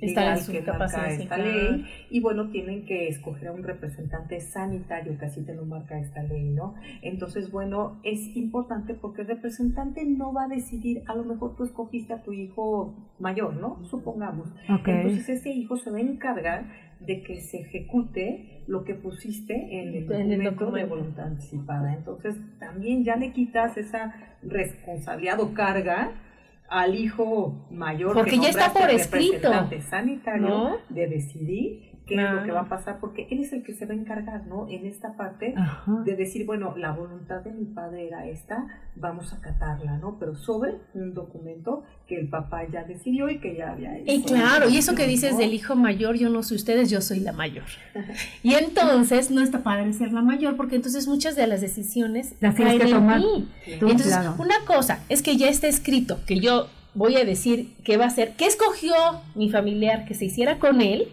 legal 0.00 0.40
que 0.50 0.62
marca 0.62 1.08
esta 1.10 1.36
ley 1.38 1.86
y 2.10 2.20
bueno, 2.20 2.50
tienen 2.50 2.84
que 2.84 3.06
escoger 3.06 3.48
a 3.48 3.52
un 3.52 3.62
representante 3.62 4.40
sanitario 4.40 5.16
que 5.16 5.26
así 5.26 5.44
te 5.44 5.54
lo 5.54 5.64
marca 5.64 5.96
esta 5.98 6.24
ley, 6.24 6.50
¿no? 6.50 6.74
Entonces, 7.02 7.52
bueno, 7.52 8.00
es 8.02 8.36
importante 8.36 8.94
porque 8.94 9.22
el 9.22 9.28
representante 9.28 10.04
no 10.04 10.32
va 10.32 10.44
a 10.44 10.48
decidir, 10.48 11.02
a 11.06 11.14
lo 11.14 11.24
mejor 11.24 11.54
tú 11.56 11.62
escogiste 11.62 12.12
a 12.12 12.22
tu 12.22 12.32
hijo 12.32 12.94
mayor, 13.20 13.54
¿no? 13.54 13.82
Supongamos. 13.84 14.52
Entonces 14.68 15.28
ese 15.28 15.50
hijo 15.50 15.76
se 15.76 15.90
va 15.92 15.98
a 15.98 16.00
encargar 16.00 16.64
de 17.06 17.22
que 17.22 17.40
se 17.40 17.60
ejecute 17.60 18.62
lo 18.66 18.84
que 18.84 18.94
pusiste 18.94 19.54
en 19.54 19.94
el, 19.94 20.06
documento, 20.44 20.70
de 20.70 20.84
voluntad 20.84 21.26
anticipada. 21.26 21.92
Entonces, 21.94 22.36
también 22.58 23.04
ya 23.04 23.16
le 23.16 23.32
quitas 23.32 23.76
esa 23.76 24.14
responsabilidad 24.42 25.40
o 25.40 25.52
carga 25.52 26.12
al 26.68 26.94
hijo 26.94 27.66
mayor 27.70 28.14
porque 28.14 28.38
ya 28.38 28.48
está 28.48 28.72
por 28.72 28.88
escrito 28.90 29.50
sanitario 29.90 30.78
de 30.88 31.06
decidir 31.06 31.91
qué 32.16 32.24
es 32.24 32.32
lo 32.32 32.44
que 32.44 32.52
va 32.52 32.60
a 32.62 32.68
pasar, 32.68 32.98
porque 33.00 33.26
él 33.30 33.40
es 33.40 33.52
el 33.52 33.62
que 33.62 33.74
se 33.74 33.86
va 33.86 33.92
a 33.92 33.96
encargar, 33.96 34.46
¿no? 34.46 34.68
En 34.68 34.86
esta 34.86 35.16
parte 35.16 35.54
de 36.04 36.16
decir, 36.16 36.46
bueno, 36.46 36.74
la 36.76 36.92
voluntad 36.92 37.40
de 37.40 37.52
mi 37.52 37.64
padre 37.64 38.08
era 38.08 38.26
esta, 38.26 38.66
vamos 38.96 39.32
a 39.32 39.36
acatarla, 39.36 39.98
¿no? 39.98 40.16
Pero 40.18 40.34
sobre 40.34 40.76
un 40.94 41.14
documento 41.14 41.84
que 42.06 42.18
el 42.18 42.28
papá 42.28 42.62
ya 42.70 42.84
decidió 42.84 43.30
y 43.30 43.38
que 43.38 43.56
ya 43.56 43.72
había 43.72 43.96
hecho. 43.98 44.12
Y 44.12 44.22
claro, 44.22 44.68
y 44.68 44.76
eso 44.76 44.94
que 44.94 45.06
dices 45.06 45.38
del 45.38 45.54
hijo 45.54 45.76
mayor, 45.76 46.16
yo 46.16 46.28
no 46.28 46.42
soy 46.42 46.56
ustedes, 46.56 46.90
yo 46.90 47.00
soy 47.00 47.20
la 47.20 47.32
mayor. 47.32 47.64
y 48.42 48.54
entonces 48.54 49.30
no 49.30 49.42
está 49.42 49.62
padre 49.62 49.92
ser 49.92 50.12
la 50.12 50.22
mayor, 50.22 50.56
porque 50.56 50.76
entonces 50.76 51.06
muchas 51.06 51.36
de 51.36 51.46
las 51.46 51.60
decisiones 51.60 52.34
las 52.40 52.54
tienes 52.54 52.82
que 52.82 52.90
tomar. 52.90 53.20
Entonces, 53.66 54.14
una 54.38 54.56
cosa 54.66 55.00
es 55.08 55.22
que 55.22 55.36
ya 55.36 55.48
está 55.48 55.68
escrito, 55.68 56.20
que 56.26 56.40
yo 56.40 56.68
voy 56.94 57.16
a 57.16 57.24
decir 57.24 57.72
qué 57.84 57.96
va 57.96 58.06
a 58.06 58.10
ser, 58.10 58.34
qué 58.36 58.46
escogió 58.46 58.94
mi 59.34 59.50
familiar 59.50 60.04
que 60.04 60.14
se 60.14 60.26
hiciera 60.26 60.58
con 60.58 60.80
él, 60.80 61.08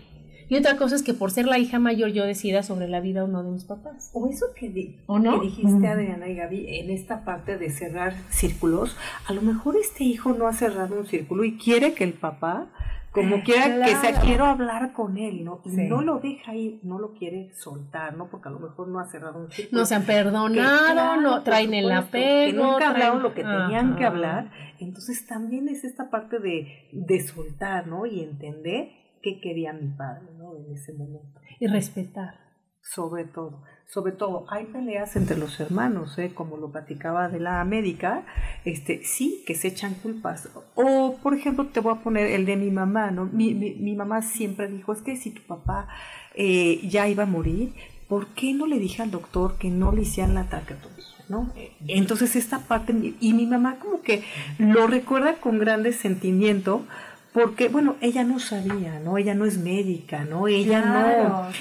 y 0.50 0.56
otra 0.56 0.78
cosa 0.78 0.96
es 0.96 1.04
que 1.04 1.14
por 1.14 1.32
ser 1.32 1.46
la 1.46 1.60
hija 1.60 1.80
mayor 1.80 2.10
yo 2.10 2.26
decida 2.26 2.64
sobre 2.64 2.88
la 2.88 3.00
vida 3.00 3.24
o 3.24 3.28
no 3.28 3.44
de 3.44 3.52
mis 3.52 3.66
papás. 3.66 4.10
O 4.14 4.28
eso 4.28 4.48
que, 4.56 4.70
dijiste, 4.70 5.88
Adriana 5.88 6.28
y 6.28 6.36
Gaby, 6.36 6.66
en 6.80 6.90
esta 6.90 7.24
parte 7.24 7.58
de 7.58 7.70
cerrar 7.70 8.16
círculos, 8.30 8.98
a 9.28 9.34
lo 9.34 9.42
mejor 9.44 9.76
este 9.78 10.04
hijo 10.04 10.34
no 10.34 10.48
ha 10.48 10.54
cerrado 10.54 10.98
un 10.98 11.06
círculo 11.06 11.44
y 11.44 11.58
quiere 11.58 11.94
que 11.94 12.04
el 12.04 12.14
papá 12.14 12.70
como 13.12 13.42
quiera 13.42 13.86
que 13.86 13.96
sea, 13.96 14.22
quiero 14.22 14.46
hablar 14.46 14.94
con 14.94 15.18
él, 15.18 15.44
¿no? 15.44 15.62
Y 15.66 15.70
no 15.70 16.02
lo 16.02 16.20
deja 16.20 16.56
ir, 16.56 16.80
no 16.84 17.00
lo 17.00 17.14
quiere 17.14 17.52
soltar, 17.56 18.16
¿no? 18.16 18.30
Porque 18.30 18.50
a 18.50 18.52
lo 18.52 18.60
mejor 18.60 18.88
no 18.88 19.00
ha 19.00 19.06
cerrado 19.06 19.40
un 19.40 19.52
círculo. 19.52 19.82
No 19.82 19.86
se 19.86 19.96
han 19.96 20.04
perdonado, 20.04 21.20
no 21.20 21.42
traen 21.42 21.74
el 21.74 21.92
apego. 21.92 22.52
Que 22.52 22.54
nunca 22.54 22.90
hablaron 22.90 23.24
lo 23.24 23.34
que 23.34 23.44
tenían 23.44 23.96
que 23.96 24.06
hablar. 24.06 24.52
Entonces 24.80 25.26
también 25.26 25.70
es 25.70 25.84
esta 25.84 26.10
parte 26.12 26.40
de, 26.40 26.88
de 26.92 27.28
soltar, 27.28 27.88
¿no? 27.88 28.06
Y 28.06 28.22
entender 28.22 28.92
qué 29.22 29.40
quería 29.40 29.74
mi 29.74 29.90
padre 29.90 30.28
¿no? 30.38 30.56
en 30.56 30.74
ese 30.74 30.94
momento. 30.94 31.40
Y 31.60 31.68
respetar. 31.68 32.36
Sobre 32.82 33.26
todo, 33.26 33.62
sobre 33.90 34.12
todo, 34.12 34.46
hay 34.50 34.66
peleas 34.66 35.16
entre 35.16 35.36
los 35.36 35.60
hermanos, 35.60 36.20
¿eh? 36.20 36.32
como 36.34 36.58
lo 36.58 36.72
platicaba 36.72 37.28
de 37.28 37.40
la 37.40 37.64
médica, 37.66 38.24
este, 38.64 39.04
sí, 39.04 39.44
que 39.48 39.56
se 39.56 39.70
echan 39.70 39.96
culpas. 39.96 40.48
O, 40.76 41.18
por 41.24 41.34
ejemplo, 41.34 41.66
te 41.66 41.80
voy 41.80 41.96
a 41.96 42.02
poner 42.02 42.28
el 42.28 42.46
de 42.46 42.56
mi 42.56 42.70
mamá, 42.70 43.10
¿no? 43.10 43.26
Mi, 43.26 43.56
mi, 43.56 43.96
mamá 43.96 44.22
siempre 44.22 44.68
dijo, 44.68 44.94
es 44.94 45.02
que 45.02 45.18
si 45.18 45.32
tu 45.32 45.42
papá 45.42 45.88
eh, 46.36 46.88
ya 46.88 47.08
iba 47.08 47.24
a 47.24 47.26
morir, 47.26 47.74
¿por 48.08 48.28
qué 48.28 48.54
no 48.54 48.68
le 48.68 48.78
dije 48.78 49.02
al 49.02 49.10
doctor 49.10 49.58
que 49.58 49.72
no 49.72 49.92
le 49.92 50.04
hicieran 50.04 50.36
la 50.36 50.44
traqueotomía? 50.44 51.06
¿no? 51.28 51.52
Entonces 51.88 52.36
esta 52.36 52.60
parte, 52.60 53.16
y 53.20 53.34
mi 53.34 53.46
mamá 53.46 53.78
como 53.80 54.02
que 54.02 54.24
lo 54.58 54.88
recuerda 54.88 55.36
con 55.36 55.60
grande 55.60 55.94
sentimiento, 55.94 56.86
porque 57.34 57.70
bueno, 57.70 57.96
ella 58.02 58.24
no 58.24 58.40
sabía, 58.40 59.00
¿no? 59.00 59.18
Ella 59.18 59.36
no 59.36 59.46
es 59.46 59.60
médica, 59.60 60.26
¿no? 60.26 60.48
Ella 60.48 60.82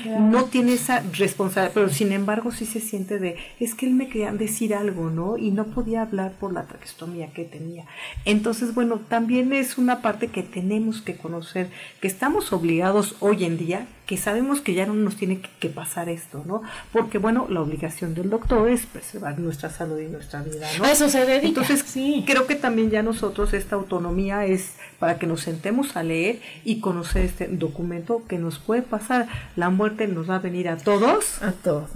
no, 0.06 0.18
no 0.18 0.44
tiene 0.44 0.72
esa 0.72 1.02
responsabilidad, 1.12 1.72
pero 1.74 1.88
sin 1.90 2.12
embargo 2.12 2.52
sí 2.52 2.64
se 2.64 2.80
siente 2.80 3.18
de, 3.18 3.36
es 3.60 3.74
que 3.74 3.86
él 3.86 3.92
me 3.92 4.08
quería 4.08 4.32
decir 4.32 4.74
algo, 4.74 5.10
¿no? 5.10 5.36
Y 5.36 5.50
no 5.50 5.66
podía 5.66 6.02
hablar 6.02 6.32
por 6.32 6.54
la 6.54 6.62
traqueostomía 6.62 7.32
que 7.32 7.44
tenía. 7.44 7.84
Entonces, 8.24 8.74
bueno, 8.74 9.00
también 9.08 9.52
es 9.52 9.76
una 9.76 10.00
parte 10.00 10.28
que 10.28 10.42
tenemos 10.42 11.02
que 11.02 11.16
conocer, 11.16 11.68
que 12.00 12.08
estamos 12.08 12.52
obligados 12.52 13.16
hoy 13.20 13.44
en 13.44 13.58
día, 13.58 13.86
que 14.08 14.16
sabemos 14.16 14.62
que 14.62 14.72
ya 14.72 14.86
no 14.86 14.94
nos 14.94 15.16
tiene 15.16 15.38
que, 15.60 15.68
pasar 15.68 16.08
esto, 16.08 16.42
¿no? 16.46 16.62
Porque, 16.94 17.18
bueno, 17.18 17.46
la 17.50 17.60
obligación 17.60 18.14
del 18.14 18.30
doctor 18.30 18.66
es 18.70 18.86
preservar 18.86 19.38
nuestra 19.38 19.68
salud 19.68 20.00
y 20.00 20.06
nuestra 20.06 20.42
vida, 20.42 20.66
¿no? 20.78 20.86
eso 20.86 21.10
se 21.10 21.26
dedica. 21.26 21.46
Entonces, 21.46 21.84
sí. 21.86 22.24
creo 22.26 22.46
que 22.46 22.54
también 22.54 22.88
ya 22.88 23.02
nosotros 23.02 23.52
esta 23.52 23.76
autonomía 23.76 24.46
es 24.46 24.76
para 24.98 25.18
que 25.18 25.26
nos 25.26 25.42
sentemos 25.42 25.94
a 25.94 26.02
leer 26.02 26.40
y 26.64 26.80
conocer 26.80 27.26
este 27.26 27.48
documento 27.48 28.22
que 28.26 28.38
nos 28.38 28.58
puede 28.58 28.80
pasar. 28.80 29.28
La 29.56 29.68
muerte 29.68 30.08
nos 30.08 30.30
va 30.30 30.36
a 30.36 30.38
venir 30.38 30.70
a 30.70 30.78
todos. 30.78 31.42
A 31.42 31.52
todos. 31.52 31.90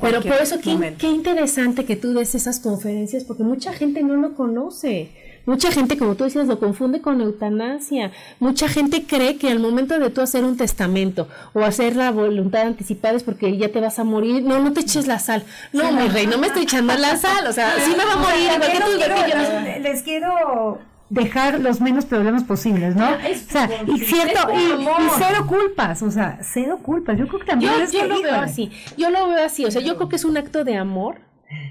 Pero 0.00 0.22
por 0.22 0.40
eso, 0.40 0.60
qué, 0.60 0.94
qué 0.96 1.08
interesante 1.08 1.84
que 1.84 1.96
tú 1.96 2.14
des 2.14 2.36
esas 2.36 2.60
conferencias, 2.60 3.24
porque 3.24 3.42
mucha 3.42 3.72
gente 3.72 4.04
no 4.04 4.14
lo 4.14 4.36
conoce. 4.36 5.10
Mucha 5.48 5.72
gente, 5.72 5.96
como 5.96 6.14
tú 6.14 6.24
decías, 6.24 6.46
lo 6.46 6.58
confunde 6.58 7.00
con 7.00 7.22
eutanasia. 7.22 8.12
Mucha 8.38 8.68
gente 8.68 9.04
cree 9.06 9.38
que 9.38 9.48
al 9.48 9.60
momento 9.60 9.98
de 9.98 10.10
tú 10.10 10.20
hacer 10.20 10.44
un 10.44 10.58
testamento 10.58 11.26
o 11.54 11.62
hacer 11.62 11.96
la 11.96 12.10
voluntad 12.10 12.66
anticipada 12.66 13.16
es 13.16 13.22
porque 13.22 13.56
ya 13.56 13.72
te 13.72 13.80
vas 13.80 13.98
a 13.98 14.04
morir. 14.04 14.42
No, 14.42 14.58
no 14.58 14.74
te 14.74 14.80
eches 14.80 15.06
la 15.06 15.18
sal. 15.18 15.44
No, 15.72 15.90
mi 15.90 16.06
rey, 16.08 16.26
no 16.26 16.36
me 16.36 16.48
estoy 16.48 16.64
echando 16.64 16.94
la 16.98 17.16
sal. 17.16 17.46
O 17.46 17.54
sea, 17.54 17.72
sí 17.82 17.92
me 17.96 18.04
va 18.04 18.12
a 18.12 18.16
morir. 18.16 19.80
les 19.80 20.02
quiero 20.02 20.80
dejar 21.08 21.60
los 21.60 21.80
menos 21.80 22.04
problemas 22.04 22.44
posibles, 22.44 22.94
¿no? 22.94 23.08
o 23.08 23.50
sea, 23.50 23.70
y 23.86 24.00
cierto, 24.00 24.52
y, 24.54 25.08
cero 25.16 25.46
culpas, 25.48 26.02
o 26.02 26.10
sea, 26.10 26.40
cero 26.42 26.78
culpas. 26.82 27.18
Yo 27.18 27.26
creo 27.26 27.40
que 27.40 27.46
también 27.46 27.72
yo, 27.90 28.00
yo 28.00 28.06
lo 28.06 28.20
veo 28.20 28.34
así. 28.34 28.70
Yo 28.98 29.08
lo 29.08 29.28
veo 29.28 29.42
así, 29.42 29.64
o 29.64 29.70
sea, 29.70 29.80
yo 29.80 29.96
creo 29.96 30.10
que 30.10 30.16
es 30.16 30.26
un 30.26 30.36
acto 30.36 30.62
de 30.62 30.76
amor 30.76 31.26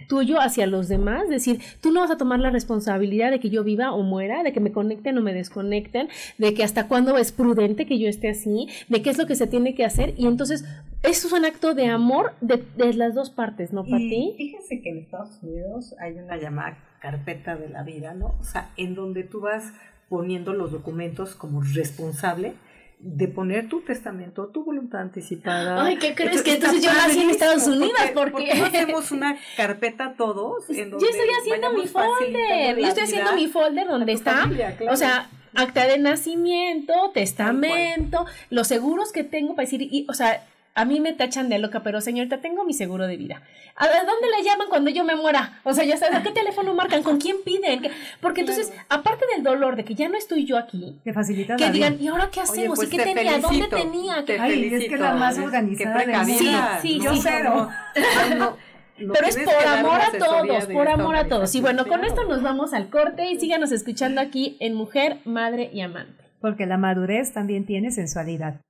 tuyo 0.08 0.40
hacia 0.40 0.68
los 0.68 0.88
demás, 0.88 1.30
decir, 1.30 1.60
tú 1.82 1.92
no 1.92 2.02
vas 2.02 2.12
a 2.12 2.18
tomar 2.18 2.40
la 2.40 2.50
responsabilidad 2.50 3.32
de 3.32 3.40
que 3.40 3.50
yo 3.50 3.64
viva 3.64 3.92
o 3.92 4.04
muera, 4.04 4.44
de 4.44 4.54
que 4.54 4.60
me 4.60 4.72
conecten 4.72 5.18
o 5.18 5.22
me 5.22 5.34
desconecten, 5.34 6.10
de 6.38 6.54
que 6.54 6.64
hasta 6.64 6.88
cuándo 6.88 7.18
es 7.18 7.32
prudente 7.32 7.86
que 7.86 8.00
yo 8.00 8.08
esté 8.08 8.30
así, 8.30 8.68
de 8.88 9.02
qué 9.02 9.10
es 9.10 9.18
lo 9.18 9.28
que 9.28 9.36
se 9.36 9.48
tiene 9.48 9.76
que 9.76 9.86
hacer 9.86 10.14
y 10.18 10.28
entonces 10.28 10.66
eso 11.04 11.28
es 11.28 11.34
un 11.34 11.46
acto 11.46 11.74
de 11.74 11.88
amor 11.88 12.34
de, 12.42 12.64
las 12.94 13.14
dos 13.14 13.30
partes, 13.30 13.72
¿no, 13.72 13.84
Pati? 13.84 14.34
Fíjense 14.36 14.82
que 14.82 14.90
en 14.90 14.98
Estados 14.98 15.42
Unidos 15.44 15.96
hay 16.00 16.14
una 16.14 16.38
llamada 16.38 16.78
carpeta 17.00 17.56
de 17.56 17.70
la 17.70 17.84
vida, 17.84 18.14
¿no? 18.14 18.36
O 18.40 18.44
sea, 18.44 18.72
en 18.78 18.96
donde 18.96 19.24
tú 19.24 19.42
vas 19.42 19.74
poniendo 20.10 20.54
los 20.54 20.72
documentos 20.72 21.36
como 21.36 21.62
responsable 21.62 22.54
de 23.00 23.28
poner 23.28 23.70
tu 23.70 23.82
testamento, 23.82 24.48
tu 24.48 24.64
voluntad 24.64 25.02
anticipada. 25.02 25.84
Ay, 25.84 25.98
¿qué 25.98 26.16
crees? 26.16 26.42
que 26.42 26.54
entonces 26.56 26.82
yo 26.82 26.92
nací 26.92 27.22
en 27.22 27.30
Estados 27.30 27.68
Unidos, 27.68 27.92
porque, 28.14 28.32
porque 28.32 28.56
no 28.56 28.66
hacemos 28.66 29.12
una 29.12 29.38
carpeta 29.56 30.16
todos. 30.18 30.68
En 30.70 30.90
donde 30.90 31.06
yo 31.06 31.12
estoy 31.12 31.30
haciendo 31.40 31.74
mi 31.74 31.88
folder, 31.88 32.80
yo 32.80 32.88
estoy 32.88 33.04
haciendo 33.04 33.34
mi 33.34 33.48
folder 33.48 33.88
donde 33.88 34.12
está, 34.14 34.50
o 34.90 34.96
sea, 34.96 35.30
acta 35.54 35.86
de 35.86 36.00
nacimiento, 36.00 37.12
testamento, 37.14 38.26
los 38.50 38.68
seguros 38.68 39.12
que 39.12 39.24
tengo 39.24 39.56
para 39.56 39.66
decir, 39.66 39.82
y, 39.82 40.06
o 40.10 40.14
sea, 40.14 40.44
a 40.78 40.86
mí 40.86 41.00
me 41.00 41.12
tachan 41.12 41.50
de 41.50 41.58
loca, 41.58 41.82
pero 41.82 42.02
señorita, 42.02 42.38
tengo 42.38 42.64
mi 42.64 42.72
seguro 42.72 43.08
de 43.08 43.18
vida. 43.18 43.42
¿A 43.76 43.88
dónde 43.88 44.28
le 44.38 44.44
llaman 44.44 44.68
cuando 44.70 44.92
yo 44.92 45.04
me 45.04 45.16
muera? 45.16 45.60
O 45.64 45.74
sea, 45.74 45.84
ya 45.84 45.98
sabes, 45.98 46.18
¿a 46.18 46.22
qué 46.22 46.30
teléfono 46.30 46.76
marcan? 46.76 47.02
¿Con 47.02 47.18
quién 47.18 47.38
piden? 47.44 47.82
Porque 48.22 48.42
entonces, 48.42 48.72
aparte 48.88 49.26
del 49.34 49.42
dolor 49.42 49.76
de 49.76 49.84
que 49.84 49.96
ya 49.96 50.08
no 50.08 50.16
estoy 50.16 50.46
yo 50.46 50.56
aquí, 50.56 51.00
te 51.04 51.14
facilita 51.14 51.56
que 51.56 51.72
digan, 51.72 51.98
¿y 52.00 52.08
ahora 52.10 52.30
qué 52.32 52.42
hacemos? 52.42 52.78
Pues 52.78 52.94
¿Y 52.94 52.96
qué 52.96 53.04
tenía? 53.04 53.40
¿Dónde 53.40 53.68
tenía? 53.68 54.24
Ay, 54.40 54.70
es 54.72 54.88
que 54.88 54.98
la 54.98 55.16
más 55.16 55.40
organizada. 55.40 56.26
Sí, 56.80 56.88
sí, 56.88 57.00
yo 57.04 57.16
cero. 57.16 57.70
Pero 58.98 59.28
es 59.28 59.38
por 59.38 59.68
amor 59.68 60.00
a 60.00 60.12
todos, 60.12 60.66
por 60.68 60.88
amor 60.90 61.16
a 61.16 61.28
todos. 61.28 61.56
Y 61.56 61.62
bueno, 61.62 61.88
con 61.88 62.06
esto 62.06 62.24
nos 62.26 62.44
vamos 62.44 62.74
al 62.74 62.90
corte 62.90 63.32
y 63.32 63.40
síganos 63.40 63.72
escuchando 63.72 64.22
aquí 64.22 64.58
en 64.60 64.76
Mujer, 64.76 65.18
Madre 65.26 65.72
y 65.74 65.82
Amante. 65.82 66.24
Porque 66.40 66.68
la 66.68 66.78
madurez 66.78 67.34
también 67.34 67.66
tiene 67.66 67.90
sensualidad. 67.90 68.62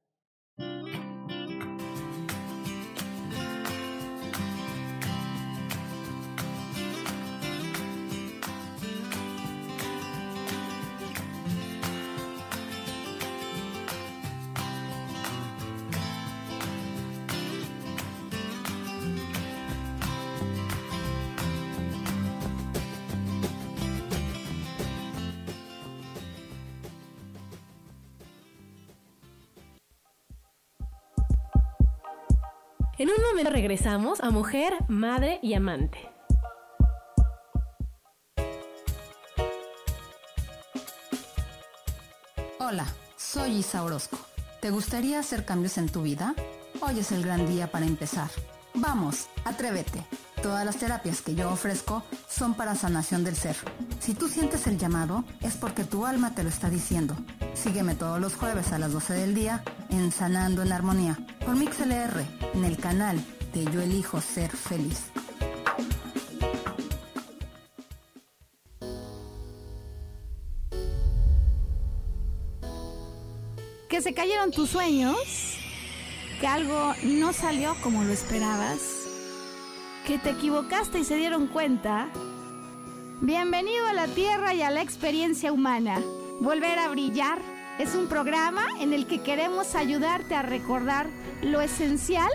En 32.99 33.09
un 33.09 33.15
momento 33.29 33.51
regresamos 33.51 34.21
a 34.21 34.31
mujer, 34.31 34.73
madre 34.87 35.39
y 35.43 35.53
amante. 35.53 35.99
Hola 42.59 42.87
Soy 43.15 43.57
Isa 43.57 43.83
Orozco. 43.83 44.17
¿Te 44.61 44.71
gustaría 44.71 45.19
hacer 45.19 45.45
cambios 45.45 45.77
en 45.77 45.89
tu 45.89 46.01
vida? 46.01 46.33
Hoy 46.81 46.99
es 46.99 47.11
el 47.11 47.23
gran 47.23 47.45
día 47.47 47.69
para 47.69 47.85
empezar. 47.85 48.31
Vamos, 48.73 49.27
atrévete. 49.45 50.03
Todas 50.41 50.65
las 50.65 50.77
terapias 50.77 51.21
que 51.21 51.35
yo 51.35 51.51
ofrezco 51.51 52.01
son 52.27 52.55
para 52.55 52.73
sanación 52.73 53.23
del 53.23 53.35
ser. 53.35 53.57
Si 53.99 54.15
tú 54.15 54.27
sientes 54.27 54.65
el 54.65 54.79
llamado, 54.79 55.23
es 55.41 55.55
porque 55.55 55.83
tu 55.83 56.07
alma 56.07 56.33
te 56.33 56.41
lo 56.41 56.49
está 56.49 56.71
diciendo. 56.71 57.15
Sígueme 57.53 57.93
todos 57.93 58.19
los 58.19 58.33
jueves 58.33 58.71
a 58.71 58.79
las 58.79 58.91
12 58.91 59.13
del 59.13 59.35
día 59.35 59.63
en 59.91 60.11
Sanando 60.11 60.63
en 60.63 60.71
Armonía 60.71 61.19
por 61.45 61.55
MixLR 61.55 62.36
en 62.57 62.65
el 62.65 62.77
canal 62.77 63.23
de 63.53 63.65
Yo 63.65 63.81
Elijo 63.81 64.19
Ser 64.19 64.49
Feliz. 64.49 65.11
Que 73.87 74.01
se 74.01 74.13
cayeron 74.15 74.49
tus 74.51 74.71
sueños, 74.71 75.59
que 76.41 76.47
algo 76.47 76.93
no 77.03 77.31
salió 77.31 77.75
como 77.83 78.03
lo 78.03 78.11
esperabas, 78.11 78.79
que 80.07 80.17
te 80.17 80.31
equivocaste 80.31 80.99
y 80.99 81.03
se 81.03 81.15
dieron 81.15 81.47
cuenta. 81.47 82.09
Bienvenido 83.21 83.85
a 83.85 83.93
la 83.93 84.07
Tierra 84.07 84.55
y 84.55 84.63
a 84.63 84.71
la 84.71 84.81
experiencia 84.81 85.53
humana. 85.53 86.01
Volver 86.39 86.79
a 86.79 86.89
brillar 86.89 87.39
es 87.77 87.93
un 87.93 88.07
programa 88.07 88.65
en 88.79 88.93
el 88.93 89.05
que 89.05 89.21
queremos 89.21 89.75
ayudarte 89.75 90.33
a 90.33 90.41
recordar 90.41 91.07
lo 91.43 91.61
esencial 91.61 92.29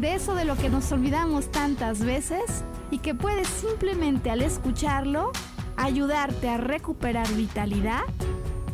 de 0.00 0.14
eso 0.14 0.34
de 0.34 0.44
lo 0.44 0.56
que 0.56 0.68
nos 0.68 0.90
olvidamos 0.92 1.50
tantas 1.50 2.00
veces 2.00 2.64
y 2.90 2.98
que 2.98 3.14
puedes 3.14 3.48
simplemente 3.48 4.30
al 4.30 4.42
escucharlo 4.42 5.32
ayudarte 5.76 6.48
a 6.48 6.56
recuperar 6.56 7.28
vitalidad 7.34 8.02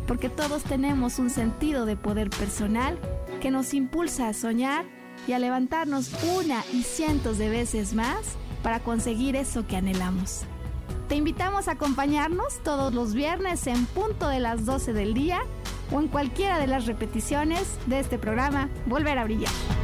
porque 0.06 0.28
todos 0.28 0.62
tenemos 0.64 1.18
un 1.18 1.30
sentido 1.30 1.86
de 1.86 1.96
poder 1.96 2.30
personal 2.30 2.98
que 3.40 3.50
nos 3.50 3.72
impulsa 3.74 4.28
a 4.28 4.34
soñar 4.34 4.84
y 5.26 5.32
a 5.32 5.38
levantarnos 5.38 6.10
una 6.36 6.62
y 6.72 6.82
cientos 6.82 7.38
de 7.38 7.48
veces 7.48 7.94
más 7.94 8.36
para 8.62 8.80
conseguir 8.80 9.36
eso 9.36 9.66
que 9.66 9.76
anhelamos. 9.76 10.42
Te 11.08 11.16
invitamos 11.16 11.68
a 11.68 11.72
acompañarnos 11.72 12.62
todos 12.62 12.92
los 12.92 13.14
viernes 13.14 13.66
en 13.66 13.86
punto 13.86 14.28
de 14.28 14.40
las 14.40 14.64
12 14.66 14.92
del 14.92 15.14
día 15.14 15.40
o 15.92 16.00
en 16.00 16.08
cualquiera 16.08 16.58
de 16.58 16.66
las 16.66 16.86
repeticiones 16.86 17.78
de 17.86 18.00
este 18.00 18.18
programa 18.18 18.68
Volver 18.86 19.18
a 19.18 19.24
Brillar. 19.24 19.83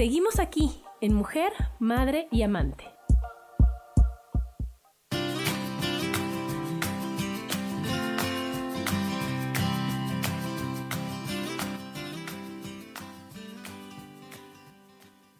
Seguimos 0.00 0.38
aquí 0.38 0.82
en 1.02 1.12
Mujer, 1.12 1.52
Madre 1.78 2.26
y 2.30 2.40
Amante. 2.40 2.86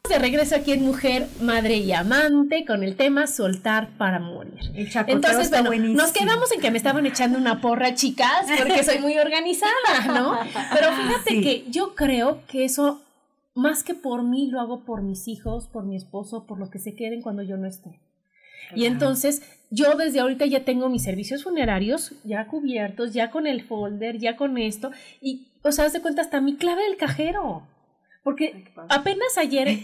de 0.06 0.18
regreso 0.18 0.56
aquí 0.56 0.72
en 0.72 0.84
Mujer, 0.84 1.26
Madre 1.40 1.76
y 1.78 1.92
Amante 1.92 2.66
con 2.66 2.82
el 2.82 2.96
tema 2.96 3.26
soltar 3.28 3.88
para 3.96 4.18
morir. 4.18 4.58
El 4.74 4.88
Entonces, 5.06 5.44
está 5.44 5.62
bueno, 5.62 5.70
buenísimo. 5.70 6.02
nos 6.02 6.12
quedamos 6.12 6.52
en 6.52 6.60
que 6.60 6.70
me 6.70 6.76
estaban 6.76 7.06
echando 7.06 7.38
una 7.38 7.62
porra, 7.62 7.94
chicas, 7.94 8.44
porque 8.58 8.84
soy 8.84 8.98
muy 8.98 9.16
organizada, 9.18 10.06
¿no? 10.08 10.38
Pero 10.74 10.92
fíjate 10.92 11.30
Sí. 11.30 11.40
que 11.40 11.64
yo 11.70 11.94
creo 11.94 12.42
que 12.48 12.64
eso, 12.64 13.00
más 13.54 13.82
que 13.82 13.94
por 13.94 14.22
mí, 14.22 14.48
lo 14.50 14.60
hago 14.60 14.84
por 14.84 15.02
mis 15.02 15.28
hijos, 15.28 15.66
por 15.68 15.84
mi 15.84 15.96
esposo, 15.96 16.46
por 16.46 16.58
los 16.58 16.70
que 16.70 16.78
se 16.78 16.94
queden 16.94 17.22
cuando 17.22 17.42
yo 17.42 17.56
no 17.56 17.66
esté. 17.66 18.00
Y 18.74 18.84
entonces 18.84 19.42
yo 19.70 19.96
desde 19.96 20.20
ahorita 20.20 20.46
ya 20.46 20.64
tengo 20.64 20.88
mis 20.88 21.02
servicios 21.02 21.42
funerarios 21.42 22.12
ya 22.24 22.46
cubiertos, 22.46 23.12
ya 23.12 23.30
con 23.30 23.46
el 23.46 23.62
folder, 23.62 24.18
ya 24.18 24.36
con 24.36 24.58
esto. 24.58 24.90
Y, 25.20 25.48
o 25.62 25.72
sea, 25.72 25.86
haz 25.86 25.92
de 25.92 26.00
cuenta 26.00 26.22
hasta 26.22 26.40
mi 26.40 26.56
clave 26.56 26.84
del 26.84 26.96
cajero. 26.96 27.66
Porque 28.22 28.66
apenas 28.88 29.38
ayer, 29.38 29.78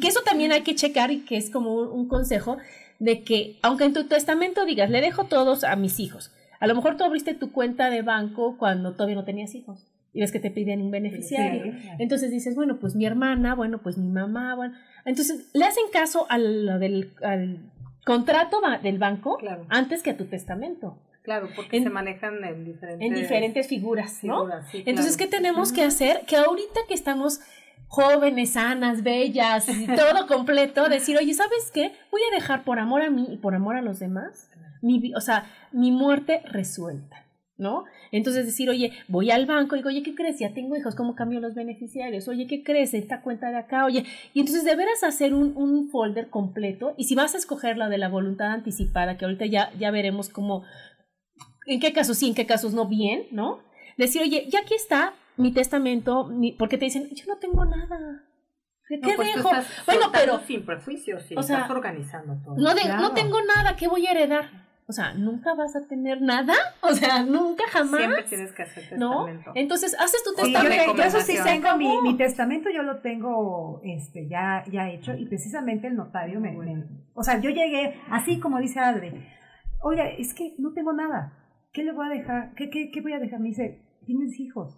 que 0.00 0.08
eso 0.08 0.20
también 0.24 0.52
hay 0.52 0.62
que 0.62 0.76
checar 0.76 1.10
y 1.10 1.20
que 1.24 1.36
es 1.36 1.50
como 1.50 1.74
un, 1.74 1.88
un 1.88 2.08
consejo 2.08 2.56
de 2.98 3.22
que, 3.24 3.58
aunque 3.62 3.84
en 3.84 3.92
tu 3.92 4.04
testamento 4.04 4.64
digas, 4.64 4.90
le 4.90 5.00
dejo 5.00 5.24
todos 5.24 5.64
a 5.64 5.74
mis 5.74 5.98
hijos, 5.98 6.30
a 6.60 6.66
lo 6.66 6.74
mejor 6.74 6.96
tú 6.96 7.04
abriste 7.04 7.34
tu 7.34 7.50
cuenta 7.50 7.90
de 7.90 8.02
banco 8.02 8.56
cuando 8.58 8.92
todavía 8.92 9.16
no 9.16 9.24
tenías 9.24 9.54
hijos 9.54 9.86
y 10.12 10.20
ves 10.20 10.32
que 10.32 10.40
te 10.40 10.50
piden 10.50 10.80
un 10.82 10.90
beneficiario. 10.90 11.62
Sí, 11.64 11.70
claro. 11.82 11.96
Entonces 12.00 12.30
dices, 12.30 12.54
bueno, 12.56 12.78
pues 12.80 12.94
mi 12.96 13.06
hermana, 13.06 13.54
bueno, 13.54 13.78
pues 13.78 13.96
mi 13.98 14.08
mamá, 14.10 14.54
bueno. 14.54 14.74
Entonces 15.04 15.48
le 15.54 15.64
hacen 15.64 15.84
caso 15.92 16.26
al, 16.28 16.66
lo 16.66 16.78
del, 16.78 17.12
al 17.22 17.58
contrato 18.04 18.60
del 18.82 18.98
banco 18.98 19.36
Claro. 19.38 19.66
antes 19.68 20.02
que 20.02 20.10
a 20.10 20.16
tu 20.16 20.24
testamento. 20.26 20.98
Claro, 21.22 21.48
porque 21.54 21.76
En- 21.76 21.84
se 21.84 21.90
manejan 21.90 22.42
en 22.44 22.64
diferentes, 22.64 23.06
En 23.06 23.14
diferentes 23.14 23.66
figuras, 23.68 24.24
¿no? 24.24 24.38
figuras, 24.40 24.66
sí, 24.70 24.82
Entonces, 24.86 25.16
claro. 25.16 25.30
¿qué 25.30 25.36
tenemos 25.36 25.70
que 25.72 25.82
hacer? 25.84 26.22
Que 26.26 26.36
ahorita 26.36 26.80
que 26.88 26.94
estamos 26.94 27.40
jóvenes, 27.88 28.52
sanas, 28.52 29.02
bellas, 29.02 29.68
y 29.68 29.86
todo 29.96 30.26
completo, 30.26 30.88
decir, 30.88 31.16
oye, 31.18 31.34
¿sabes 31.34 31.70
qué? 31.74 31.92
Voy 32.10 32.20
a 32.30 32.34
dejar 32.34 32.64
por 32.64 32.78
amor 32.78 33.02
a 33.02 33.10
mí 33.10 33.26
y 33.30 33.36
por 33.36 33.54
amor 33.54 33.76
a 33.76 33.82
los 33.82 33.98
demás, 33.98 34.48
mi, 34.80 35.12
o 35.14 35.20
sea, 35.20 35.44
mi 35.72 35.90
muerte 35.92 36.40
resuelta, 36.46 37.24
¿no? 37.60 37.84
Entonces 38.10 38.44
decir, 38.46 38.68
oye, 38.68 38.92
voy 39.06 39.30
al 39.30 39.46
banco 39.46 39.76
y 39.76 39.78
digo, 39.78 39.90
oye, 39.90 40.02
¿qué 40.02 40.14
crees? 40.16 40.38
Ya 40.40 40.52
tengo 40.52 40.76
hijos, 40.76 40.94
¿cómo 40.96 41.14
cambio 41.14 41.38
los 41.40 41.54
beneficiarios? 41.54 42.26
Oye, 42.26 42.46
¿qué 42.48 42.64
crees? 42.64 42.92
Esta 42.94 43.20
cuenta 43.22 43.50
de 43.50 43.58
acá, 43.58 43.84
oye. 43.84 44.04
Y 44.34 44.40
entonces 44.40 44.64
de 44.64 44.74
veras 44.74 45.04
hacer 45.04 45.32
un, 45.34 45.56
un 45.56 45.88
folder 45.90 46.28
completo 46.30 46.94
y 46.96 47.04
si 47.04 47.14
vas 47.14 47.34
a 47.34 47.38
escoger 47.38 47.76
la 47.76 47.88
de 47.88 47.98
la 47.98 48.08
voluntad 48.08 48.48
anticipada, 48.50 49.16
que 49.16 49.26
ahorita 49.26 49.46
ya, 49.46 49.70
ya 49.78 49.90
veremos 49.92 50.28
cómo, 50.28 50.64
en 51.66 51.78
qué 51.78 51.92
casos 51.92 52.16
sí, 52.18 52.26
en 52.28 52.34
qué 52.34 52.46
casos 52.46 52.74
no, 52.74 52.86
bien, 52.86 53.26
¿no? 53.30 53.60
Decir, 53.96 54.22
oye, 54.22 54.46
ya 54.50 54.60
aquí 54.60 54.74
está 54.74 55.12
mi 55.36 55.52
testamento, 55.52 56.24
mi- 56.24 56.52
porque 56.52 56.78
te 56.78 56.86
dicen, 56.86 57.08
yo 57.14 57.24
no 57.28 57.36
tengo 57.38 57.64
nada. 57.64 58.24
¿Qué 58.88 58.96
No, 58.98 59.08
pues 59.14 59.34
dejo? 59.36 59.50
estás 59.50 59.66
Bueno, 59.86 60.10
pero 60.12 60.40
sin 60.46 60.64
prejuicios, 60.66 61.22
sí, 61.22 61.34
o 61.36 61.42
sea, 61.42 61.58
estás 61.58 61.70
organizando 61.70 62.34
todo. 62.42 62.56
no, 62.56 62.74
de- 62.74 62.88
no 62.88 63.12
tengo 63.12 63.38
nada, 63.42 63.76
¿qué 63.76 63.86
voy 63.86 64.06
a 64.06 64.10
heredar? 64.10 64.69
O 64.90 64.92
sea, 64.92 65.14
nunca 65.14 65.54
vas 65.54 65.76
a 65.76 65.86
tener 65.86 66.20
nada, 66.20 66.52
o 66.82 66.92
sea, 66.92 67.22
nunca 67.22 67.62
jamás. 67.70 68.00
Siempre 68.00 68.22
tienes 68.24 68.52
que 68.52 68.62
hacer 68.64 68.98
¿No? 68.98 69.24
testamento. 69.26 69.52
Entonces, 69.54 69.94
haces 70.00 70.24
tu 70.24 70.30
Sí, 70.30 70.46
Sí, 70.46 70.52
yo, 70.52 70.60
testamento. 70.62 70.92
te- 70.92 70.98
yo 70.98 71.04
eso 71.04 71.20
sí 71.20 71.36
tengo, 71.44 71.76
mi, 71.76 72.02
mi 72.02 72.16
testamento 72.16 72.70
yo 72.70 72.82
lo 72.82 72.98
tengo 73.00 73.80
este, 73.84 74.26
ya, 74.28 74.64
ya 74.68 74.90
hecho 74.90 75.14
y 75.14 75.26
precisamente 75.26 75.86
el 75.86 75.94
notario 75.94 76.40
me, 76.40 76.50
me- 76.50 76.84
O 77.14 77.22
sea, 77.22 77.40
yo 77.40 77.50
llegué, 77.50 78.00
así 78.10 78.40
como 78.40 78.58
dice 78.58 78.80
Adri, 78.80 79.12
oye, 79.82 80.20
es 80.20 80.34
que 80.34 80.54
no 80.58 80.72
tengo 80.72 80.92
nada, 80.92 81.36
¿qué 81.72 81.84
le 81.84 81.92
voy 81.92 82.06
a 82.06 82.10
dejar? 82.10 82.54
¿Qué, 82.56 82.68
qué, 82.68 82.90
qué 82.90 83.00
voy 83.00 83.12
a 83.12 83.20
dejar? 83.20 83.38
Me 83.38 83.50
dice, 83.50 83.80
tienes 84.06 84.40
hijos. 84.40 84.76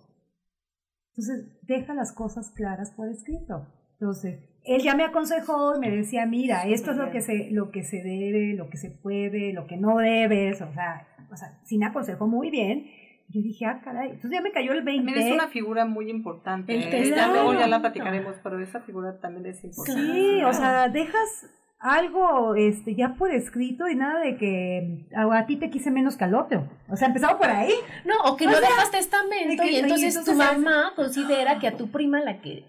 Entonces, 1.14 1.58
deja 1.62 1.94
las 1.94 2.12
cosas 2.12 2.50
claras 2.50 2.90
por 2.92 3.08
escrito. 3.08 3.66
Entonces, 3.98 4.44
él 4.64 4.82
ya 4.82 4.94
me 4.94 5.04
aconsejó 5.04 5.76
y 5.76 5.80
me 5.80 5.90
decía, 5.90 6.26
mira, 6.26 6.66
esto 6.66 6.90
es 6.92 6.96
lo 6.96 7.10
que 7.10 7.20
se, 7.20 7.48
lo 7.50 7.70
que 7.70 7.82
se 7.82 8.02
debe, 8.02 8.54
lo 8.54 8.68
que 8.70 8.76
se 8.76 8.90
puede, 8.90 9.52
lo 9.52 9.66
que 9.66 9.76
no 9.76 9.96
debes, 9.98 10.60
o 10.62 10.72
sea, 10.72 11.06
o 11.32 11.36
sea, 11.36 11.58
sí 11.64 11.78
me 11.78 11.86
aconsejó 11.86 12.26
muy 12.26 12.50
bien. 12.50 12.90
Yo 13.28 13.40
dije, 13.40 13.64
ah, 13.64 13.80
caray, 13.82 14.10
entonces 14.10 14.30
ya 14.32 14.42
me 14.42 14.52
cayó 14.52 14.72
el 14.72 14.82
20. 14.82 15.06
También 15.06 15.26
es 15.28 15.32
una 15.32 15.48
figura 15.48 15.86
muy 15.86 16.10
importante. 16.10 16.74
El 16.74 16.82
¿eh? 16.82 16.84
Ya 16.84 16.90
testamento. 16.90 17.32
luego 17.44 17.58
ya 17.58 17.66
la 17.66 17.80
platicaremos, 17.80 18.36
pero 18.42 18.60
esa 18.60 18.80
figura 18.80 19.18
también 19.20 19.46
es 19.46 19.64
importante. 19.64 20.02
Sí, 20.12 20.42
o 20.44 20.52
sea, 20.52 20.88
dejas 20.88 21.46
algo 21.78 22.54
este 22.54 22.94
ya 22.94 23.14
por 23.14 23.32
escrito 23.32 23.88
y 23.88 23.96
nada 23.96 24.20
de 24.20 24.36
que 24.36 25.06
a, 25.16 25.22
a 25.38 25.46
ti 25.46 25.56
te 25.56 25.70
quise 25.70 25.90
menos 25.90 26.16
que 26.16 26.24
al 26.24 26.34
otro. 26.34 26.68
O 26.88 26.96
sea, 26.96 27.08
empezamos 27.08 27.36
por 27.38 27.48
ahí. 27.48 27.72
No, 28.04 28.30
o 28.30 28.36
que 28.36 28.46
O 28.46 28.50
no 28.50 28.56
sea, 28.58 28.68
dejas 28.68 28.90
testamento 28.90 29.48
de 29.48 29.56
que- 29.56 29.72
y 29.72 29.76
entonces, 29.76 30.02
y 30.14 30.18
entonces 30.18 30.24
tu 30.24 30.30
es- 30.32 30.36
mamá 30.36 30.92
considera 30.94 31.58
que 31.58 31.68
a 31.68 31.76
tu 31.76 31.90
prima, 31.90 32.20
la 32.20 32.40
que 32.40 32.64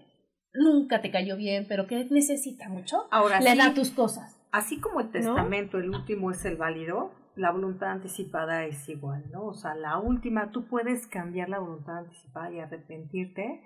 nunca 0.54 1.00
te 1.02 1.10
cayó 1.10 1.36
bien, 1.36 1.66
pero 1.68 1.86
que 1.86 2.06
necesita 2.10 2.68
mucho, 2.68 3.06
Ahora 3.10 3.40
le 3.40 3.52
sí, 3.52 3.58
da 3.58 3.74
tus 3.74 3.90
cosas. 3.90 4.36
así 4.52 4.78
como 4.80 5.00
el 5.00 5.10
testamento, 5.10 5.78
el 5.78 5.90
último 5.90 6.30
es 6.30 6.44
el 6.44 6.56
válido, 6.56 7.12
la 7.36 7.50
voluntad 7.50 7.88
anticipada 7.90 8.64
es 8.64 8.88
igual, 8.88 9.24
¿no? 9.32 9.46
O 9.46 9.54
sea, 9.54 9.74
la 9.74 9.98
última, 9.98 10.52
tú 10.52 10.66
puedes 10.66 11.08
cambiar 11.08 11.48
la 11.48 11.58
voluntad 11.58 11.98
anticipada 11.98 12.52
y 12.52 12.60
arrepentirte 12.60 13.60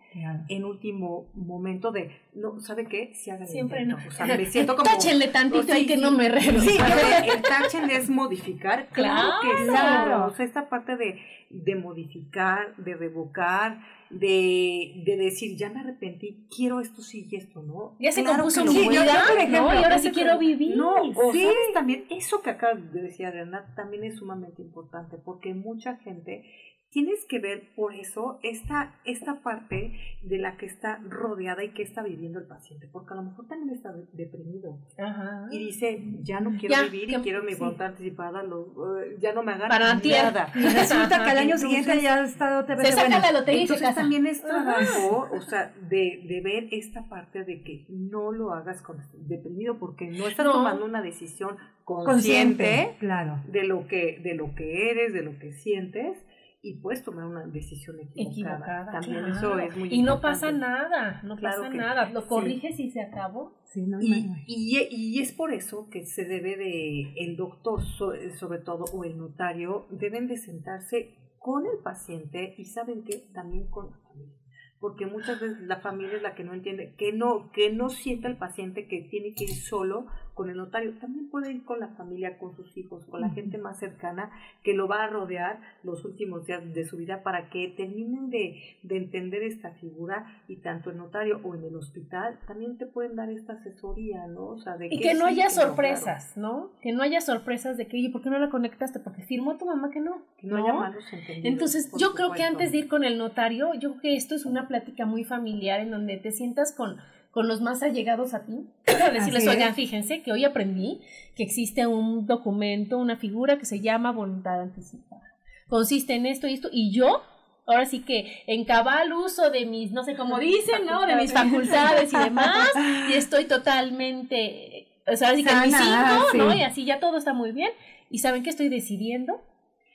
en 0.49 0.65
último 0.65 1.27
momento 1.35 1.93
de, 1.93 2.11
no, 2.35 2.59
¿sabe 2.61 2.87
qué? 2.87 3.13
Si 3.15 3.31
haga 3.31 3.43
el 3.43 3.49
Siempre 3.51 3.83
intento. 3.83 4.03
no. 4.03 4.09
O 4.09 4.11
sea, 4.11 4.25
me 4.25 4.47
siento 4.51 4.75
como... 4.75 4.89
Táchenle 4.91 5.29
tantito 5.29 5.65
Sí, 5.65 5.71
ahí 5.73 5.87
que 5.87 5.97
sí. 5.97 6.01
no 6.01 6.11
me. 6.13 6.31
Sí, 6.41 6.79
el, 6.79 7.31
el 7.37 7.43
tachen 7.43 7.91
es 7.91 8.09
modificar. 8.09 8.87
Claro, 8.91 9.33
que 9.43 9.65
sí. 9.65 9.69
Claro. 9.69 10.27
O 10.29 10.31
sea, 10.31 10.47
esta 10.47 10.71
parte 10.71 10.97
de, 10.97 11.21
de 11.51 11.75
modificar, 11.77 12.75
de 12.77 12.95
revocar, 12.95 13.81
de, 14.11 15.03
de 15.05 15.17
decir, 15.17 15.57
ya 15.57 15.69
me 15.71 15.81
arrepentí, 15.81 16.47
quiero 16.55 16.81
esto 16.81 17.03
sí 17.03 17.27
y 17.31 17.37
esto 17.37 17.63
no. 17.63 17.95
Ya 18.01 18.11
se 18.13 18.23
Claro 18.23 18.39
compuso 18.45 18.65
mi 18.65 18.85
puedes- 18.85 18.89
vida, 18.91 19.05
yo, 19.07 19.29
por 19.29 19.39
ejemplo, 19.39 19.61
¿no? 19.63 19.75
Y 19.81 19.85
ahora 19.85 19.99
sí 19.99 20.11
quiero 20.11 20.39
vivir. 20.39 20.77
no, 20.77 20.95
o 21.15 21.33
Sí. 21.33 21.43
sabes 21.43 21.57
también, 21.75 22.05
eso 22.11 22.41
que 22.43 22.51
acabas 22.51 22.93
de 22.93 23.03
decir, 23.03 23.27
Adriana, 23.27 23.73
también 23.77 24.05
es 24.05 24.17
sumamente 24.17 24.63
importante, 24.63 25.17
porque 25.19 25.55
mucha 25.55 25.97
gente 25.97 26.45
tienes 26.91 27.25
que 27.27 27.39
ver 27.39 27.75
por 27.77 27.95
eso 27.95 28.39
esta, 28.43 28.95
esta 29.05 29.41
parte 29.43 29.93
de 30.23 30.39
la 30.39 30.57
que 30.57 30.67
está 30.67 30.99
rodeada 31.07 31.63
y 31.63 31.71
que 31.75 31.83
está 31.83 32.03
viviendo 32.03 32.39
el 32.39 32.47
paciente, 32.47 32.89
porque 32.91 33.13
a 33.13 33.17
lo 33.17 33.23
mejor 33.25 33.47
también 33.47 33.71
está 33.77 33.93
de- 33.93 34.07
deprimido 34.15 34.79
Ajá. 34.99 35.49
y 35.51 35.59
dice, 35.59 36.03
ya 36.23 36.41
no 36.41 36.51
quiero 36.59 36.75
Ya, 36.75 36.83
vivir 36.85 37.11
y 37.11 37.15
que- 37.17 37.21
quiero 37.23 37.43
mi 37.43 37.53
sí. 37.53 37.61
voluntad 37.61 37.89
anticipada, 37.89 38.43
lo- 38.43 39.01
eh, 39.03 39.17
ya 39.19 39.33
no 39.35 39.43
me 39.43 39.53
hagan 39.53 39.69
Para 39.69 39.95
nada. 39.95 40.51
Y 40.55 40.61
resulta 40.63 41.25
que 41.25 41.31
al 41.31 41.39
año 41.39 41.55
Entonces, 41.57 41.61
siguiente 41.69 42.03
ya 42.03 42.15
ha 42.17 42.25
estado 42.25 42.61
otra 42.63 42.77
vez 42.77 42.87
Se 42.89 42.93
saca 42.95 43.21
la 43.21 43.33
lotería 43.41 43.61
Entonces 43.63 43.87
casa. 43.87 44.01
también 44.01 44.27
es 44.27 44.43
trabajo, 44.43 45.29
o 45.33 45.41
sea, 45.43 45.75
de, 45.89 46.25
de 46.27 46.41
ver 46.43 46.69
esta 46.73 47.03
parte 47.09 47.45
de 47.45 47.63
que 47.63 47.85
no 47.91 48.33
lo 48.33 48.53
hagas 48.55 48.81
con, 48.83 48.97
deprimido 49.15 49.79
porque 49.79 50.07
no 50.09 50.27
estás 50.27 50.47
No. 50.47 50.53
tomando 50.53 50.85
una 50.87 51.03
decisión 51.03 51.57
consciente, 51.85 52.65
Consciente, 52.65 52.97
claro. 52.99 53.41
de 53.47 53.65
lo 53.65 53.87
que 53.87 54.21
de 54.23 54.35
lo 54.35 54.55
que 54.55 54.91
eres, 54.91 55.13
de 55.13 55.23
lo 55.23 55.39
que 55.39 55.53
sientes 55.53 56.19
y 56.61 56.81
puedes 56.81 57.05
tomar 57.05 57.25
una 57.25 57.47
decisión 57.47 57.97
equivocada. 58.01 58.31
Equivocada. 58.33 58.93
También 58.93 59.25
claro. 59.25 59.33
eso 59.39 59.59
es 59.61 59.77
muy 59.77 59.89
Y 59.95 60.03
no 60.03 60.15
importante. 60.15 60.23
pasa 60.23 60.53
nada, 60.53 61.21
no 61.23 61.37
Claro 61.37 61.57
pasa 61.63 61.71
que 61.71 61.79
nada. 61.79 62.11
Lo 62.11 62.23
sí. 62.23 62.29
corriges 62.29 62.81
y 62.81 62.91
se 62.91 63.01
acabó. 63.01 63.61
Sí, 63.65 63.87
no, 63.87 64.01
Y, 64.01 64.11
no, 64.23 64.29
no. 64.35 64.37
y, 64.47 64.89
y 64.91 65.21
es 65.21 65.33
por 65.33 65.53
eso 65.53 65.89
que 65.91 66.05
se 66.05 66.25
debe 66.25 66.57
de, 66.57 67.13
el 67.17 67.37
doctor 67.37 67.83
so- 67.83 68.13
sobre 68.39 68.59
todo 68.61 68.85
o 68.93 69.05
el 69.05 69.17
notario 69.19 69.87
deben 69.91 70.27
de 70.27 70.37
sentarse 70.37 71.15
con 71.39 71.65
el 71.67 71.79
paciente 71.83 72.55
y 72.59 72.65
saben 72.65 73.05
que 73.05 73.19
también 73.33 73.69
con 73.71 73.91
la 73.91 73.97
familia. 73.99 74.35
Porque 74.81 75.07
muchas 75.07 75.41
veces 75.41 75.61
la 75.63 75.81
familia 75.81 76.17
es 76.17 76.23
la 76.23 76.35
que 76.35 76.45
no 76.45 76.55
entiende, 76.55 76.95
que 76.97 77.13
no, 77.13 77.51
que 77.53 77.73
no 77.73 77.89
sienta 77.89 78.29
el 78.29 78.37
paciente 78.37 78.87
que 78.87 79.03
tiene 79.11 79.35
que 79.35 79.45
ir 79.45 79.51
solo 79.51 80.07
con 80.39 80.51
el 80.51 80.57
notario. 80.57 80.93
También 81.01 81.29
puede 81.29 81.51
ir 81.51 81.65
con 81.65 81.81
la 81.81 81.89
familia, 81.89 82.39
con 82.39 82.55
sus 82.55 82.77
hijos, 82.79 83.05
con 83.07 83.21
la 83.21 83.31
gente 83.31 83.59
más 83.59 83.81
cercana 83.81 84.31
que 84.63 84.73
lo 84.73 84.87
va 84.87 85.03
a 85.03 85.09
rodear 85.09 85.59
los 85.83 86.05
últimos 86.05 86.47
días 86.47 86.63
de 86.73 86.87
su 86.87 86.97
vida 86.97 87.25
para 87.25 87.51
que 87.51 87.75
terminen 87.77 88.31
de, 88.31 88.79
de 88.85 88.97
entender 88.99 89.43
esta 89.43 89.73
figura 89.73 90.41
y 90.47 90.59
tanto 90.59 90.91
el 90.91 90.97
notario 90.97 91.41
o 91.43 91.57
en 91.57 91.65
el 91.65 91.75
hospital 91.75 92.39
también 92.47 92.79
te 92.79 92.87
pueden 92.87 93.17
dar 93.17 93.31
esta 93.31 93.55
asesoría, 93.55 94.29
¿no? 94.29 94.47
O 94.47 94.59
sea, 94.61 94.77
de 94.77 94.87
Y 94.87 95.01
que 95.01 95.15
no 95.15 95.27
sí, 95.27 95.33
haya 95.33 95.47
no, 95.47 95.51
sorpresas, 95.51 96.37
¿no? 96.37 96.71
Que 96.83 96.93
no 96.93 97.03
haya 97.03 97.21
sorpresas 97.21 97.77
de 97.77 97.89
que, 97.89 97.97
oye, 97.97 98.11
¿por 98.11 98.23
qué 98.23 98.31
no 98.31 98.39
la 98.39 98.49
conectaste? 98.49 99.01
Porque 99.01 99.23
firmó 99.23 99.59
tu 99.59 99.67
mamá 99.67 99.91
que 99.91 99.99
no. 99.99 100.23
que 100.39 100.47
no, 100.47 100.57
haya 100.57 100.73
malos 100.73 101.05
entendidos. 101.13 101.47
Entonces, 101.47 101.91
yo 101.99 102.15
creo 102.15 102.31
que 102.31 102.45
antes 102.45 102.71
de 102.71 102.79
ir 102.79 102.87
con 102.87 103.03
el 103.03 103.19
notario, 103.19 103.75
yo 103.75 103.91
creo 103.91 104.01
que 104.03 104.15
esto 104.15 104.37
es 104.37 104.47
una 104.47 104.69
plática 104.69 105.05
muy 105.05 105.25
familiar 105.25 105.81
en 105.81 105.91
donde 105.91 106.17
te 106.17 106.31
sientas 106.31 106.73
con, 106.73 106.99
con 107.39 107.47
los 107.47 107.61
más 107.61 107.85
allegados 107.85 108.35
a 108.35 108.45
ti, 108.45 108.67
a 108.89 109.11
decirles, 109.11 109.43
Así 109.45 109.49
es. 109.49 109.55
oigan, 109.55 109.75
fíjense 109.77 110.23
que 110.23 110.33
hoy 110.33 110.45
aprendí 110.45 111.01
que 111.37 111.45
existe 111.45 111.87
un 111.87 112.27
documento, 112.27 112.99
una 112.99 113.17
figura 113.17 113.59
que 113.59 113.65
se 113.65 113.79
llama 113.79 114.11
voluntad 114.11 114.61
anticipada. 114.61 115.23
Consiste 115.69 116.17
en 116.17 116.27
esto 116.27 116.49
y 116.49 116.55
esto, 116.55 116.69
y 116.73 116.91
yo, 116.93 117.23
ahora 117.65 117.87
sí 117.87 118.01
que 118.01 118.43
en 118.49 118.65
cabal 118.65 119.13
uso 119.13 119.51
de 119.51 119.67
mis, 119.67 119.93
no 119.93 120.03
sé 120.03 120.17
cómo 120.17 120.37
dicen, 120.41 120.85
¿no? 120.85 121.07
De 121.07 121.15
mis 121.15 121.33
facultades 121.33 122.13
y 122.13 122.17
demás, 122.17 122.71
y 123.09 123.13
estoy 123.15 123.45
totalmente, 123.45 124.89
o 125.07 125.17
sea, 125.17 125.29
ahora 125.29 125.39
sí 125.39 125.45
que 125.45 125.53
en 125.53 125.63
mis 125.63 125.77
cinco, 125.77 126.27
¿no? 126.35 126.55
Y 126.57 126.63
así 126.63 126.85
ya 126.85 126.99
todo 126.99 127.19
está 127.19 127.35
muy 127.35 127.53
bien. 127.53 127.71
¿Y 128.11 128.19
saben 128.19 128.43
qué 128.43 128.51
estoy 128.51 128.69
decidiendo? 128.69 129.41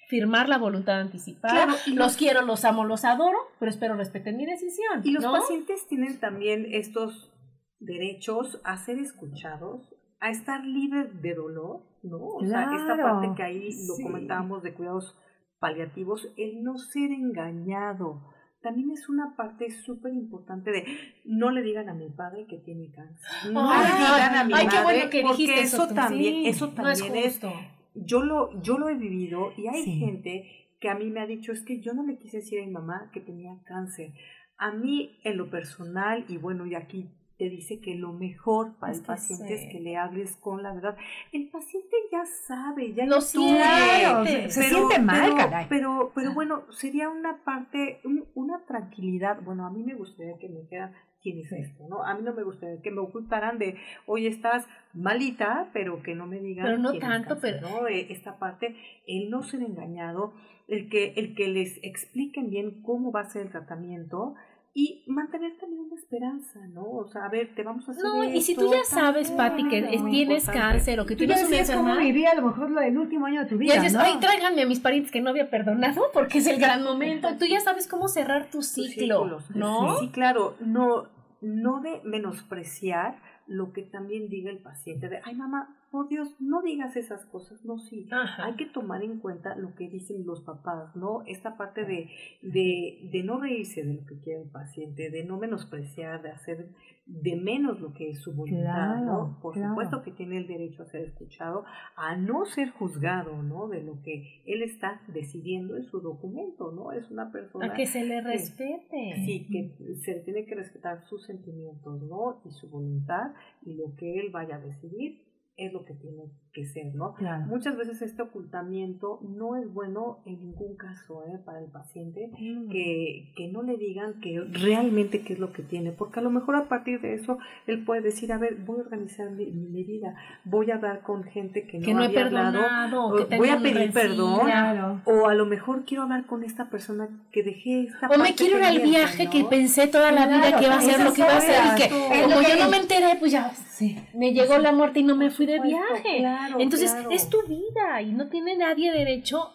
Firmar 0.07 0.47
la 0.47 0.59
voluntad 0.59 1.01
anticipada. 1.01 1.65
Claro, 1.65 1.71
los 1.87 1.95
los- 1.97 2.15
quiero, 2.15 2.41
los 2.43 2.63
amo, 2.63 2.85
los 2.85 3.03
adoro, 3.03 3.37
pero 3.59 3.69
espero 3.69 3.95
respeten 3.95 4.37
mi 4.37 4.45
decisión. 4.45 5.01
Y 5.03 5.11
los 5.11 5.23
¿no? 5.23 5.33
pacientes 5.33 5.85
tienen 5.89 6.21
también 6.21 6.67
estos 6.71 7.32
derechos 7.79 8.61
a 8.63 8.77
ser 8.77 8.97
escuchados, 8.99 9.93
a 10.19 10.29
estar 10.29 10.63
libres 10.65 11.21
de 11.21 11.33
dolor, 11.33 11.81
¿no? 12.03 12.17
O 12.17 12.45
sea, 12.45 12.73
esta 12.75 12.97
parte 12.97 13.29
que 13.35 13.43
ahí 13.43 13.85
lo 13.87 13.95
sí. 13.95 14.03
comentábamos 14.03 14.63
de 14.63 14.73
cuidados 14.73 15.17
paliativos, 15.59 16.27
el 16.37 16.63
no 16.63 16.77
ser 16.77 17.11
engañado. 17.11 18.29
También 18.61 18.91
es 18.91 19.09
una 19.09 19.35
parte 19.35 19.69
súper 19.71 20.13
importante 20.13 20.71
de 20.71 20.85
no 21.25 21.51
le 21.51 21.61
digan 21.61 21.89
a 21.89 21.93
mi 21.93 22.09
padre 22.09 22.45
que 22.47 22.57
tiene 22.59 22.91
cáncer. 22.91 23.51
No 23.51 23.69
Ay, 23.69 23.87
le 23.91 23.97
digan 23.97 24.35
a 24.35 24.43
mi 24.45 24.53
ay, 24.53 24.67
qué 24.69 24.75
madre 24.77 24.83
bueno 24.83 25.09
que 25.09 25.21
porque 25.21 25.37
dijiste 25.43 25.61
eso 25.61 25.87
tú, 25.89 25.93
también, 25.95 26.33
sí, 26.43 26.47
eso 26.47 26.73
no 26.77 26.89
es 26.89 26.99
también 26.99 27.25
es, 27.25 27.33
justo. 27.33 27.51
yo 27.93 28.23
lo, 28.23 28.61
yo 28.61 28.77
lo 28.77 28.87
he 28.87 28.95
vivido 28.95 29.51
y 29.57 29.67
hay 29.67 29.83
Sí. 29.83 29.99
gente 29.99 30.49
que 30.79 30.89
a 30.89 30.95
mí 30.95 31.09
me 31.09 31.19
ha 31.19 31.25
dicho 31.25 31.51
es 31.51 31.61
que 31.63 31.81
yo 31.81 31.93
no 31.93 32.03
le 32.05 32.17
quise 32.17 32.37
decir 32.37 32.61
a 32.61 32.65
mi 32.65 32.71
mamá 32.71 33.09
que 33.13 33.19
tenía 33.19 33.57
cáncer. 33.65 34.13
A 34.57 34.71
mí, 34.71 35.17
en 35.25 35.37
lo 35.37 35.49
personal, 35.49 36.23
y 36.29 36.37
bueno, 36.37 36.65
y 36.65 36.75
aquí 36.75 37.09
te 37.43 37.49
dice 37.49 37.79
que 37.79 37.95
lo 37.95 38.13
mejor 38.13 38.75
para 38.79 38.93
Es 38.93 38.99
el 38.99 39.05
paciente 39.05 39.47
sí. 39.57 39.65
es 39.65 39.71
que 39.71 39.79
le 39.81 39.97
hables 39.97 40.37
con 40.37 40.63
la 40.63 40.71
verdad. 40.73 40.95
El 41.33 41.49
paciente 41.49 41.95
ya 42.09 42.25
sabe, 42.25 42.93
ya 42.93 43.05
Lo 43.05 43.17
intuye, 43.17 43.55
Claro, 43.57 44.25
siente. 44.25 44.49
se 44.51 44.63
siente 44.63 44.99
mal, 44.99 45.21
pero, 45.23 45.35
caray. 45.35 45.65
Pero, 45.67 46.11
pero 46.15 46.33
bueno, 46.33 46.63
sería 46.71 47.09
una 47.09 47.43
parte, 47.43 47.99
un- 48.05 48.25
una 48.35 48.59
tranquilidad. 48.65 49.41
Bueno, 49.41 49.65
a 49.65 49.71
mí 49.71 49.83
me 49.83 49.93
gustaría 49.95 50.37
que 50.37 50.47
me 50.47 50.61
dijeran 50.61 50.93
quién 51.21 51.39
es 51.39 51.51
esto, 51.51 51.85
¿no? 51.89 52.03
A 52.05 52.13
mí 52.15 52.21
no 52.23 52.33
me 52.33 52.43
gustaría 52.43 52.81
que 52.81 52.91
me 52.91 52.99
ocultaran 53.01 53.57
de, 53.57 53.75
oye, 54.05 54.27
estás 54.29 54.65
malita, 54.93 55.69
pero 55.73 56.01
que 56.01 56.15
no 56.15 56.25
me 56.27 56.39
digan. 56.39 56.65
Pero 56.65 56.77
no 56.77 56.91
quién 56.91 57.03
es 57.03 57.09
tanto, 57.09 57.29
cáncer, 57.35 57.59
pero- 57.61 57.81
¿no? 57.81 57.87
Eh, 57.87 58.07
Esta 58.09 58.37
parte, 58.39 58.75
el 59.07 59.29
no 59.29 59.43
ser 59.43 59.61
engañado, 59.63 60.33
el 60.69 60.87
que, 60.89 61.13
el 61.17 61.35
que 61.35 61.49
les 61.49 61.77
expliquen 61.83 62.49
bien 62.49 62.81
cómo 62.83 63.11
va 63.11 63.21
a 63.21 63.25
ser 63.29 63.41
el 63.43 63.49
tratamiento 63.51 64.35
y 64.75 65.03
mantener 65.05 65.55
también 65.59 65.83
una 65.83 65.95
esperanza, 65.95 66.59
¿no? 66.67 66.83
O 66.83 67.07
sea, 67.07 67.25
a 67.25 67.29
ver, 67.29 67.53
te 67.53 67.61
vamos 67.61 67.87
a 67.87 67.91
hacer 67.91 68.03
No, 68.03 68.23
y 68.23 68.41
si 68.41 68.55
tú 68.55 68.71
ya 68.71 68.83
sabes, 68.83 69.29
Pati, 69.29 69.67
que 69.67 69.83
tienes 69.83 70.09
importante. 70.47 70.59
cáncer 70.59 70.99
o 70.99 71.05
que 71.05 71.15
Tú 71.15 71.25
ya 71.25 71.37
decías 71.37 71.69
cómo 71.69 71.95
vivía 71.97 72.31
a 72.31 72.35
lo 72.35 72.47
mejor 72.47 72.71
lo 72.71 72.81
del 72.81 72.97
último 72.97 73.27
año 73.27 73.41
de 73.41 73.45
tu 73.45 73.57
vida, 73.57 73.75
ya 73.75 73.81
dices, 73.81 73.93
¿no? 73.93 74.01
ay, 74.01 74.17
tráiganme 74.19 74.63
a 74.63 74.65
mis 74.65 74.79
parientes 74.79 75.11
que 75.11 75.21
no 75.21 75.29
había 75.29 75.51
perdonado 75.51 76.09
porque 76.13 76.39
es 76.39 76.47
el 76.47 76.59
gran 76.59 76.83
momento. 76.83 77.27
Tú 77.37 77.45
ya 77.45 77.59
sabes 77.59 77.87
cómo 77.87 78.07
cerrar 78.07 78.49
tu 78.49 78.63
ciclo, 78.63 79.17
círculos. 79.17 79.51
¿no? 79.55 79.99
Sí, 79.99 80.09
claro, 80.09 80.55
no, 80.59 81.07
no 81.41 81.81
de 81.81 82.01
menospreciar 82.03 83.19
lo 83.45 83.73
que 83.73 83.83
también 83.83 84.27
diga 84.29 84.49
el 84.49 84.57
paciente, 84.57 85.07
de, 85.07 85.19
ay 85.23 85.35
mamá, 85.35 85.75
por 85.93 86.09
Dios, 86.09 86.35
no 86.39 86.63
digas 86.63 86.95
esas 86.97 87.23
cosas, 87.27 87.63
no, 87.63 87.77
sí, 87.77 88.07
Ajá. 88.11 88.45
hay 88.45 88.55
que 88.55 88.65
tomar 88.65 89.03
en 89.03 89.19
cuenta 89.19 89.55
lo 89.55 89.75
que 89.75 89.87
dicen 89.87 90.25
los 90.25 90.41
papás, 90.41 90.95
¿no? 90.95 91.21
Esta 91.27 91.55
parte 91.55 91.85
de, 91.85 92.09
de, 92.41 93.07
de 93.11 93.21
no 93.21 93.39
reírse 93.39 93.83
de 93.83 93.93
lo 93.93 94.03
que 94.07 94.17
quiere 94.17 94.41
el 94.41 94.49
paciente, 94.49 95.11
de 95.11 95.23
no 95.23 95.37
menospreciar, 95.37 96.23
de 96.23 96.31
hacer 96.31 96.69
de 97.05 97.35
menos 97.35 97.79
lo 97.79 97.93
que 97.93 98.09
es 98.09 98.21
su 98.21 98.33
voluntad, 98.33 98.63
Claro, 98.63 99.05
¿no? 99.05 99.39
Por 99.39 99.53
claro. 99.53 99.69
supuesto 99.69 100.01
que 100.01 100.11
tiene 100.11 100.37
el 100.37 100.47
derecho 100.47 100.81
a 100.81 100.85
ser 100.87 101.01
escuchado, 101.03 101.63
a 101.95 102.15
no 102.15 102.45
ser 102.45 102.71
juzgado, 102.71 103.43
¿no? 103.43 103.67
De 103.67 103.83
lo 103.83 104.01
que 104.01 104.41
él 104.47 104.63
está 104.63 104.99
decidiendo 105.09 105.77
en 105.77 105.83
su 105.83 105.99
documento, 106.01 106.71
¿no? 106.71 106.91
Es 106.91 107.11
una 107.11 107.31
persona 107.31 107.67
A 107.67 107.73
que 107.75 107.85
se 107.85 108.03
le 108.03 108.19
respete. 108.21 109.13
Sí, 109.25 109.45
que 109.47 109.95
se 109.97 110.15
le 110.15 110.19
tiene 110.21 110.45
que 110.45 110.55
respetar 110.55 111.03
sus 111.05 111.23
sentimientos, 111.23 112.01
¿no? 112.01 112.41
Y 112.45 112.51
su 112.51 112.67
voluntad 112.67 113.33
y 113.63 113.75
lo 113.75 113.95
que 113.95 114.19
él 114.19 114.31
vaya 114.31 114.55
a 114.55 114.59
decidir 114.59 115.21
es 115.57 115.71
lo 115.73 115.83
que 115.85 115.93
tiene 115.95 116.29
que 116.53 116.65
ser, 116.65 116.93
¿no? 116.93 117.15
Claro. 117.15 117.45
Muchas 117.47 117.75
veces 117.75 118.01
este 118.03 118.21
ocultamiento 118.21 119.19
no 119.23 119.55
es 119.55 119.71
bueno 119.73 120.19
en 120.25 120.39
ningún 120.39 120.75
caso 120.75 121.23
¿eh? 121.27 121.39
para 121.43 121.59
el 121.59 121.65
paciente, 121.71 122.29
Mm. 122.39 122.69
que, 122.69 123.31
que 123.35 123.47
no 123.47 123.63
le 123.63 123.75
digan 123.77 124.19
que 124.21 124.39
realmente 124.51 125.21
qué 125.21 125.33
es 125.33 125.39
lo 125.39 125.51
que 125.51 125.63
tiene, 125.63 125.91
porque 125.91 126.19
a 126.19 126.23
lo 126.23 126.29
mejor 126.29 126.55
a 126.55 126.65
partir 126.69 127.01
de 127.01 127.15
eso 127.15 127.37
él 127.67 127.83
puede 127.83 128.01
decir, 128.01 128.31
a 128.31 128.37
ver, 128.37 128.55
voy 128.65 128.79
a 128.79 128.83
organizar 128.83 129.29
mi, 129.31 129.47
mi 129.47 129.83
vida, 129.83 130.15
voy 130.45 130.69
a 130.71 130.75
hablar 130.75 131.01
con 131.01 131.23
gente 131.23 131.65
que 131.65 131.79
no, 131.79 131.85
que 131.85 131.93
no 131.93 132.03
he 132.03 132.05
había 132.05 132.23
perdonado, 132.23 133.27
que 133.27 133.37
voy 133.37 133.49
a 133.49 133.57
pedir 133.57 133.75
rencilla. 133.75 133.93
perdón, 134.01 134.45
Claro. 134.45 135.01
o 135.05 135.27
a 135.27 135.33
lo 135.33 135.45
mejor 135.45 135.85
quiero 135.85 136.03
hablar 136.03 136.25
con 136.25 136.43
esta 136.43 136.69
persona 136.69 137.09
que 137.31 137.41
dejé 137.43 137.83
esta 137.85 138.07
O 138.09 138.17
me 138.19 138.35
quiero 138.35 138.57
ir 138.59 138.63
al 138.63 138.79
viaje 138.79 139.25
¿no? 139.25 139.31
que 139.31 139.43
pensé 139.45 139.87
toda 139.87 140.11
la 140.11 140.27
vida 140.27 140.57
que 140.59 140.65
iba 140.65 140.75
a 140.75 140.81
ser 140.81 141.03
lo 141.03 141.13
que 141.13 141.21
iba 141.21 141.31
a 141.33 141.37
hacer 141.37 141.55
y 141.65 141.81
que 141.81 141.89
como 141.89 142.41
yo 142.41 142.55
no 142.63 142.69
me 142.69 142.77
enteré, 142.77 143.15
pues 143.19 143.31
ya 143.31 143.51
Sí. 143.73 143.97
me 144.13 144.33
llegó 144.33 144.59
la 144.59 144.71
muerte 144.71 144.99
y 144.99 145.03
no 145.03 145.15
me 145.15 145.31
fui 145.31 145.47
de 145.47 145.55
supuesto, 145.57 145.77
viaje. 145.93 146.17
claro, 146.19 146.42
Entonces 146.59 146.91
claro. 146.91 147.09
es 147.11 147.29
tu 147.29 147.37
vida 147.47 148.01
y 148.01 148.11
no 148.13 148.29
tiene 148.29 148.57
nadie 148.57 148.91
derecho 148.91 149.51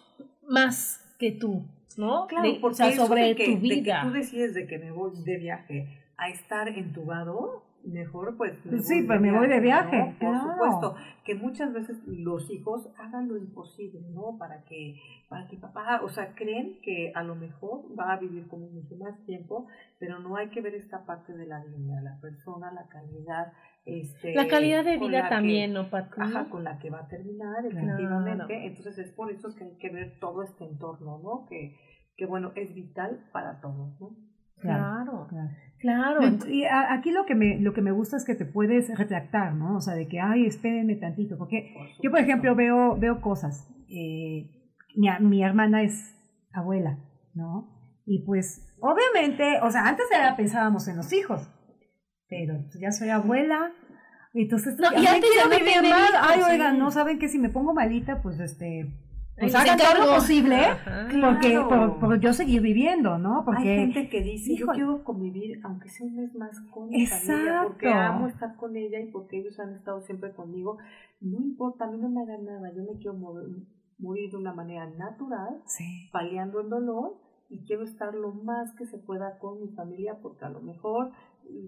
más 0.47 1.03
que 1.19 1.31
tú, 1.31 1.65
¿no? 1.97 2.27
Claro, 2.27 2.47
De- 2.51 2.59
porque 2.59 2.73
o 2.73 2.77
sea, 2.77 2.89
eso 2.89 3.07
sobre 3.07 3.27
de 3.29 3.35
que, 3.35 3.45
tu 3.45 3.51
de 3.53 3.59
que 3.69 3.75
vida. 3.81 4.01
tú 4.03 4.11
decides 4.11 4.53
de 4.53 4.67
que 4.67 4.77
me 4.79 4.91
voy 4.91 5.11
de 5.23 5.37
viaje 5.37 6.03
a 6.17 6.29
estar 6.29 6.67
entubado, 6.69 7.63
mejor 7.83 8.35
pues 8.35 8.53
sí, 8.83 9.03
pues 9.03 9.21
me 9.21 9.31
voy 9.31 9.47
de 9.47 9.59
viaje. 9.59 10.15
Por 10.19 10.37
supuesto, 10.41 10.95
que 11.23 11.35
muchas 11.35 11.71
veces 11.71 11.97
los 12.07 12.49
hijos 12.51 12.89
hagan 12.97 13.27
lo 13.29 13.37
imposible, 13.37 14.01
¿no? 14.11 14.37
Para 14.37 14.63
que, 14.63 14.99
para 15.29 15.47
que 15.47 15.57
papá, 15.57 16.01
o 16.03 16.09
sea, 16.09 16.33
creen 16.35 16.79
que 16.81 17.11
a 17.15 17.23
lo 17.23 17.35
mejor 17.35 17.83
va 17.97 18.13
a 18.13 18.17
vivir 18.17 18.47
como 18.47 18.67
mucho 18.67 18.95
más 18.97 19.17
tiempo, 19.25 19.67
pero 19.99 20.19
no 20.19 20.35
hay 20.35 20.49
que 20.49 20.59
ver 20.61 20.75
esta 20.75 21.05
parte 21.05 21.33
de 21.33 21.45
la 21.45 21.63
vida, 21.63 22.01
la 22.01 22.19
persona, 22.19 22.71
la 22.73 22.87
calidad. 22.87 23.53
Este, 23.89 24.33
la 24.33 24.47
calidad 24.47 24.83
de 24.83 24.97
vida 24.97 25.29
también, 25.29 25.73
¿no, 25.73 25.89
Pati? 25.89 26.21
Ajá, 26.21 26.49
con 26.49 26.63
la 26.63 26.79
que 26.79 26.89
va 26.89 26.99
a 27.01 27.07
terminar, 27.07 27.65
efectivamente. 27.65 28.67
Entonces 28.67 28.97
es 28.97 29.11
por 29.11 29.31
eso 29.31 29.55
que 29.55 29.63
hay 29.63 29.77
que 29.77 29.89
ver 29.89 30.19
todo 30.19 30.43
este 30.43 30.65
entorno, 30.65 31.19
¿no? 31.23 31.45
Que, 31.47 31.75
que 32.17 32.25
bueno, 32.25 32.51
es 32.55 32.73
vital 32.73 33.19
para 33.31 33.59
todos, 33.61 33.99
¿no? 33.99 34.15
Claro, 34.61 35.27
claro. 35.79 36.19
Y 36.49 36.65
aquí 36.65 37.11
lo 37.11 37.25
que 37.25 37.35
me 37.35 37.59
lo 37.59 37.73
que 37.73 37.81
me 37.81 37.91
gusta 37.91 38.17
es 38.17 38.25
que 38.25 38.35
te 38.35 38.45
puedes 38.45 38.95
retractar, 38.97 39.53
¿no? 39.53 39.77
O 39.77 39.81
sea, 39.81 39.95
de 39.95 40.07
que, 40.07 40.19
ay, 40.19 40.45
espérenme 40.45 40.95
tantito, 40.95 41.37
porque 41.37 41.73
yo, 42.01 42.11
por 42.11 42.19
ejemplo, 42.19 42.55
veo 42.55 42.97
veo 42.97 43.21
cosas. 43.21 43.69
Eh, 43.89 44.49
mi, 44.95 45.07
mi 45.21 45.43
hermana 45.43 45.81
es 45.83 46.15
abuela, 46.51 46.97
¿no? 47.33 47.79
Y 48.05 48.25
pues, 48.25 48.75
obviamente, 48.81 49.59
o 49.61 49.69
sea, 49.71 49.87
antes 49.87 50.05
era 50.13 50.35
pensábamos 50.35 50.87
en 50.87 50.97
los 50.97 51.13
hijos, 51.13 51.47
pero 52.29 52.63
ya 52.79 52.91
soy 52.91 53.09
abuela, 53.09 53.71
entonces, 54.33 54.77
no, 54.77 54.91
y 54.93 55.07
antes 55.07 55.29
ya 55.35 55.47
me 55.47 55.89
mal. 55.89 56.13
Ay, 56.21 56.41
oigan, 56.41 56.77
no 56.77 56.91
saben 56.91 57.17
que 57.17 57.29
si 57.29 57.39
me 57.39 57.49
pongo 57.49 57.73
malita, 57.73 58.21
pues 58.21 58.39
este, 58.39 58.93
pues 59.39 59.55
hagan 59.55 59.77
todo 59.77 60.05
lo 60.05 60.15
posible 60.15 60.57
porque 61.21 61.59
por, 61.99 62.19
yo 62.19 62.33
seguir 62.33 62.61
viviendo, 62.61 63.17
¿no? 63.17 63.43
Porque 63.45 63.69
hay 63.69 63.77
gente 63.77 64.09
que 64.09 64.21
dice, 64.21 64.55
yo 64.55 64.67
quiero 64.67 65.03
convivir 65.03 65.59
aunque 65.63 65.89
sea 65.89 66.05
un 66.05 66.15
mes 66.15 66.35
más 66.35 66.59
con 66.71 66.89
mi 66.89 67.07
familia 67.07 67.63
porque 67.63 67.89
amo 67.89 68.27
estar 68.27 68.55
con 68.55 68.75
ella 68.75 68.99
y 68.99 69.07
porque 69.07 69.39
ellos 69.39 69.59
han 69.59 69.75
estado 69.75 70.01
siempre 70.01 70.31
conmigo. 70.33 70.77
No 71.21 71.37
importa, 71.37 71.85
a 71.85 71.91
mí 71.91 71.97
no 71.97 72.09
me 72.09 72.21
haga 72.21 72.37
nada, 72.37 72.71
yo 72.73 72.83
me 72.83 72.99
quiero 72.99 73.17
morir 73.97 74.31
de 74.31 74.37
una 74.37 74.53
manera 74.53 74.87
natural, 74.87 75.61
paliando 76.11 76.61
el 76.61 76.69
dolor 76.69 77.17
y 77.49 77.65
quiero 77.65 77.83
estar 77.83 78.13
lo 78.13 78.31
más 78.31 78.73
que 78.75 78.85
se 78.85 78.97
pueda 78.97 79.39
con 79.39 79.59
mi 79.59 79.69
familia 79.69 80.17
porque 80.21 80.45
a 80.45 80.49
lo 80.49 80.61
mejor 80.61 81.11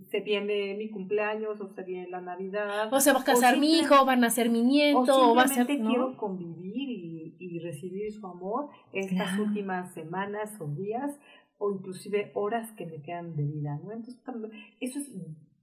se 0.10 0.20
viene 0.22 0.76
mi 0.76 0.90
cumpleaños 0.90 1.60
o 1.62 1.68
se 1.70 1.84
viene 1.84 2.10
la 2.10 2.22
Navidad. 2.22 2.94
O 2.94 3.00
se 3.00 3.14
va 3.14 3.20
a 3.20 3.24
casar 3.24 3.58
mi 3.60 3.80
hijo, 3.80 4.06
van 4.06 4.24
a 4.24 4.30
ser 4.30 4.50
mi 4.50 4.62
nieto, 4.62 5.32
o, 5.32 5.36
va 5.36 5.44
a 5.44 5.48
ser... 5.48 5.66
quiero 5.66 6.18
convivir 6.18 6.90
y, 6.90 7.36
y, 7.40 7.60
recibir 7.60 8.12
su 8.12 8.26
amor 8.28 8.70
estas 8.94 9.40
últimas 9.40 9.94
semanas 9.94 10.60
o 10.60 10.68
días 10.68 11.20
o 11.58 11.72
inclusive 11.72 12.32
horas 12.34 12.72
que 12.72 12.86
me 12.86 13.02
quedan 13.02 13.36
de 13.36 13.44
vida, 13.44 13.80
¿no? 13.84 13.92
Entonces, 13.92 14.20
eso 14.80 15.00
es 15.00 15.12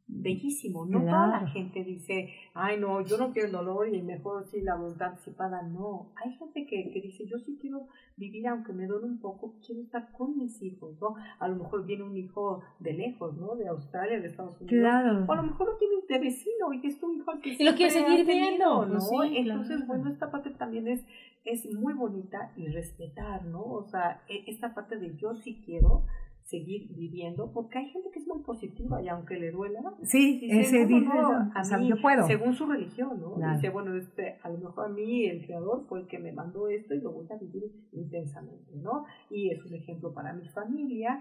bellísimo, 0.08 0.86
no 0.86 1.00
toda 1.00 1.26
la 1.26 1.46
gente 1.48 1.84
dice, 1.84 2.30
ay 2.54 2.80
no, 2.80 3.02
yo 3.02 3.18
no 3.18 3.30
quiero 3.32 3.48
el 3.48 3.52
dolor 3.52 3.94
y 3.94 4.02
mejor 4.02 4.46
sí 4.46 4.62
la 4.62 4.74
voluntad 4.74 5.08
anticipada, 5.08 5.62
no, 5.62 6.12
hay 6.16 6.32
gente 6.36 6.66
que, 6.66 6.90
que 6.90 7.00
dice, 7.02 7.26
yo 7.26 7.38
sí 7.38 7.58
quiero 7.60 7.86
vivir 8.16 8.48
aunque 8.48 8.72
me 8.72 8.86
duele 8.86 9.06
un 9.06 9.20
poco, 9.20 9.54
quiero 9.64 9.82
estar 9.82 10.10
con 10.12 10.36
mis 10.36 10.60
hijos, 10.62 10.98
¿no? 11.00 11.14
A 11.38 11.48
lo 11.48 11.56
mejor 11.56 11.86
viene 11.86 12.02
un 12.02 12.16
hijo 12.16 12.62
de 12.80 12.94
lejos, 12.94 13.36
¿no? 13.36 13.54
De 13.54 13.68
Australia, 13.68 14.20
de 14.20 14.28
Estados 14.28 14.60
Unidos, 14.60 14.80
claro. 14.80 15.24
o 15.26 15.32
a 15.32 15.36
lo 15.36 15.42
mejor 15.44 15.68
lo 15.68 15.76
tienes 15.76 16.06
de 16.08 16.18
vecino 16.18 16.72
y 16.72 16.86
es 16.86 16.98
tu 16.98 17.12
hijo 17.12 17.32
que 17.42 17.50
Y 17.50 17.64
lo 17.64 17.74
quieres 17.74 17.92
seguir 17.92 18.26
viendo, 18.26 18.86
¿no? 18.86 18.98
Entonces, 19.22 19.86
bueno, 19.86 20.10
esta 20.10 20.30
parte 20.30 20.50
también 20.50 20.88
es, 20.88 21.04
es 21.44 21.72
muy 21.72 21.94
bonita 21.94 22.52
y 22.56 22.66
respetar, 22.68 23.44
¿no? 23.44 23.62
O 23.62 23.84
sea, 23.84 24.22
e, 24.28 24.44
esta 24.46 24.74
parte 24.74 24.96
de 24.96 25.16
yo 25.16 25.34
sí 25.34 25.62
quiero, 25.64 26.04
seguir 26.48 26.88
viviendo, 26.88 27.52
porque 27.52 27.78
hay 27.78 27.90
gente 27.90 28.10
que 28.10 28.20
es 28.20 28.26
muy 28.26 28.42
positiva 28.42 29.02
y 29.02 29.08
aunque 29.08 29.38
le 29.38 29.50
duela, 29.50 29.80
sí, 30.02 30.40
ese 30.50 30.86
dice, 30.86 31.10
a 31.12 31.78
mí, 31.78 31.88
yo 31.88 32.00
puedo. 32.00 32.26
según 32.26 32.54
su 32.54 32.64
religión, 32.64 33.20
¿no? 33.20 33.36
Dice, 33.52 33.68
bueno, 33.68 33.94
este, 33.94 34.38
a 34.42 34.48
lo 34.48 34.56
mejor 34.56 34.86
a 34.86 34.88
mí 34.88 35.26
el 35.26 35.44
creador 35.44 35.84
fue 35.86 36.00
el 36.00 36.06
que 36.06 36.18
me 36.18 36.32
mandó 36.32 36.68
esto 36.68 36.94
y 36.94 37.02
lo 37.02 37.12
voy 37.12 37.26
a 37.30 37.36
vivir 37.36 37.70
intensamente, 37.92 38.72
¿no? 38.76 39.04
Y 39.28 39.50
es 39.50 39.62
un 39.62 39.74
ejemplo 39.74 40.14
para 40.14 40.32
mi 40.32 40.48
familia. 40.48 41.20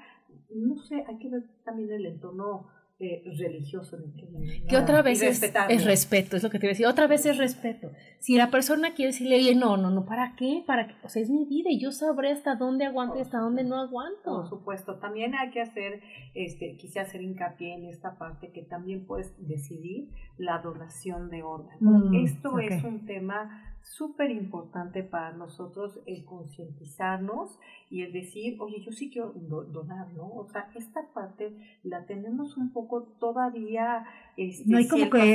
No 0.49 0.77
sé, 0.77 1.03
hay 1.05 1.17
que 1.17 1.29
ver 1.29 1.43
también 1.65 1.91
el 1.91 2.05
entorno 2.05 2.67
eh, 2.99 3.23
religioso 3.37 3.95
que 4.67 4.75
otra 4.75 5.03
vez 5.03 5.21
es, 5.21 5.43
es, 5.69 5.85
respeto, 5.85 6.35
es 6.35 6.41
lo 6.41 6.49
que 6.49 6.57
te 6.57 6.65
iba 6.65 6.71
a 6.71 6.73
decir, 6.73 6.87
otra 6.87 7.05
vez 7.05 7.27
es 7.27 7.37
respeto. 7.37 7.91
Si 8.17 8.35
la 8.35 8.49
persona 8.49 8.95
quiere 8.95 9.11
decirle, 9.11 9.53
no, 9.53 9.77
no, 9.77 9.91
no, 9.91 10.05
¿para 10.05 10.35
qué? 10.35 10.63
¿Para 10.65 10.87
qué? 10.87 10.95
O 11.03 11.09
sea, 11.09 11.21
es 11.21 11.29
mi 11.29 11.45
vida 11.45 11.69
y 11.69 11.79
yo 11.79 11.91
sabré 11.91 12.31
hasta 12.31 12.55
dónde 12.55 12.85
aguanto 12.85 13.17
y 13.17 13.21
hasta 13.21 13.37
dónde 13.37 13.63
no 13.63 13.79
aguanto. 13.79 14.23
Por 14.23 14.49
supuesto, 14.49 14.95
también 14.95 15.35
hay 15.35 15.51
que 15.51 15.61
hacer, 15.61 16.01
este, 16.33 16.75
quise 16.75 16.99
hacer 16.99 17.21
hincapié 17.21 17.75
en 17.75 17.85
esta 17.85 18.17
parte 18.17 18.51
que 18.51 18.63
también 18.63 19.05
puedes 19.05 19.31
decidir 19.47 20.09
la 20.37 20.57
donación 20.57 21.29
de 21.29 21.43
órganos. 21.43 22.09
Mm, 22.09 22.15
Esto 22.25 22.57
es 22.57 22.83
un 22.83 23.05
tema 23.05 23.76
súper 23.81 24.31
importante 24.31 25.03
para 25.03 25.31
nosotros 25.31 25.99
el 26.05 26.23
concientizarnos 26.25 27.57
y 27.89 28.03
el 28.03 28.13
decir, 28.13 28.57
oye, 28.59 28.81
yo 28.81 28.91
sí 28.91 29.09
quiero 29.09 29.33
donar, 29.33 30.13
¿no? 30.13 30.27
O 30.27 30.47
sea, 30.49 30.69
esta 30.75 31.01
parte 31.13 31.53
la 31.83 32.05
tenemos 32.05 32.57
un 32.57 32.71
poco 32.71 33.03
todavía... 33.19 34.05
Este, 34.35 34.69
no 34.69 34.77
hay 34.77 34.87
como 34.87 35.09
que, 35.09 35.33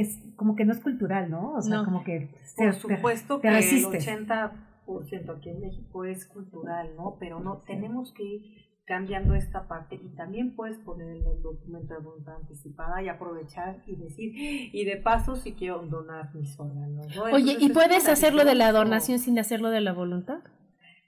es 0.00 0.18
como 0.36 0.56
que 0.56 0.64
no 0.64 0.72
es 0.72 0.80
cultural, 0.80 1.30
¿no? 1.30 1.54
O 1.54 1.62
sea, 1.62 1.84
como 1.84 2.04
que... 2.04 2.28
Por 2.56 2.74
supuesto 2.74 3.40
que 3.40 3.48
el 3.48 3.54
80% 3.54 5.36
aquí 5.36 5.50
en 5.50 5.60
México 5.60 6.04
es 6.04 6.26
cultural, 6.26 6.90
¿no? 6.96 7.16
Pero 7.18 7.40
no, 7.40 7.58
tenemos 7.66 8.12
que 8.12 8.65
cambiando 8.86 9.34
esta 9.34 9.66
parte 9.66 9.96
y 9.96 10.14
también 10.14 10.54
puedes 10.54 10.78
poner 10.78 11.08
en 11.08 11.26
el 11.26 11.42
documento 11.42 11.94
de 11.94 12.00
voluntad 12.00 12.36
anticipada 12.36 13.02
y 13.02 13.08
aprovechar 13.08 13.82
y 13.86 13.96
decir, 13.96 14.32
y 14.72 14.84
de 14.84 14.96
paso 14.96 15.34
si 15.34 15.54
quiero 15.54 15.82
donar 15.82 16.32
mis 16.34 16.58
órganos. 16.58 17.06
Oye, 17.32 17.56
¿y 17.58 17.68
puedes 17.70 18.08
hacerlo 18.08 18.44
de 18.44 18.54
la 18.54 18.70
donación 18.70 19.18
sin 19.18 19.38
hacerlo 19.38 19.70
de 19.70 19.80
la 19.80 19.92
voluntad? 19.92 20.38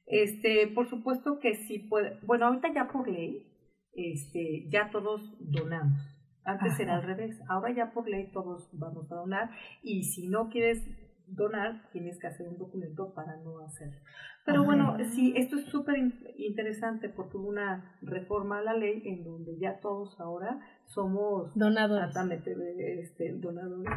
Este, 0.07 0.67
por 0.75 0.89
supuesto 0.89 1.39
que 1.39 1.55
sí 1.55 1.79
puede. 1.79 2.19
Bueno, 2.27 2.47
ahorita 2.47 2.73
ya 2.75 2.89
por 2.89 3.09
ley, 3.09 3.47
este, 3.93 4.69
ya 4.71 4.91
todos 4.91 5.21
donamos. 5.39 6.01
Antes 6.45 6.81
era 6.81 6.97
al 6.97 7.03
revés. 7.03 7.39
Ahora 7.49 7.73
ya 7.75 7.93
por 7.93 8.09
ley 8.09 8.33
todos 8.33 8.71
vamos 8.73 9.13
a 9.13 9.17
donar 9.17 9.51
y 9.83 10.05
si 10.05 10.29
no 10.29 10.49
quieres 10.49 10.83
donar, 11.29 11.91
tienes 11.93 12.19
que 12.19 12.27
hacer 12.27 12.49
un 12.49 12.59
documento 12.59 13.13
para 13.15 13.37
no 13.37 13.61
hacerlo. 13.61 14.01
Pero 14.49 14.65
bueno, 14.65 14.97
sí, 15.11 15.35
esto 15.37 15.57
es 15.57 15.67
súper 15.67 15.97
interesante 16.39 17.11
porque 17.11 17.37
hubo 17.37 17.49
una 17.49 17.99
reforma 18.01 18.61
a 18.61 18.63
la 18.63 18.75
ley 18.75 19.03
en 19.05 19.23
donde 19.23 19.59
ya 19.59 19.79
todos 19.81 20.19
ahora 20.19 20.59
somos 20.87 21.55
donadores, 21.55 22.17
este, 22.99 23.35
donadores 23.35 23.93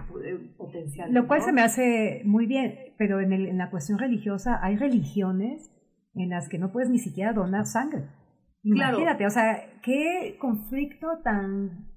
potenciales. 0.58 1.14
Lo 1.14 1.26
cual 1.26 1.42
se 1.42 1.54
me 1.54 1.62
hace 1.62 2.22
muy 2.26 2.48
bien, 2.48 2.94
pero 2.98 3.22
en, 3.22 3.32
el, 3.32 3.48
en 3.48 3.58
la 3.58 3.70
cuestión 3.70 3.98
religiosa 3.98 4.60
hay 4.62 4.76
religiones 4.76 5.72
en 6.16 6.30
las 6.30 6.50
que 6.50 6.60
no 6.60 6.74
puedes 6.74 6.90
ni 6.90 7.00
siquiera 7.00 7.32
donar 7.32 7.66
sangre. 7.66 8.10
Imagínate, 8.64 9.26
o 9.26 9.30
sea, 9.30 9.80
qué 9.82 10.38
conflicto 10.38 11.08
tan 11.24 11.90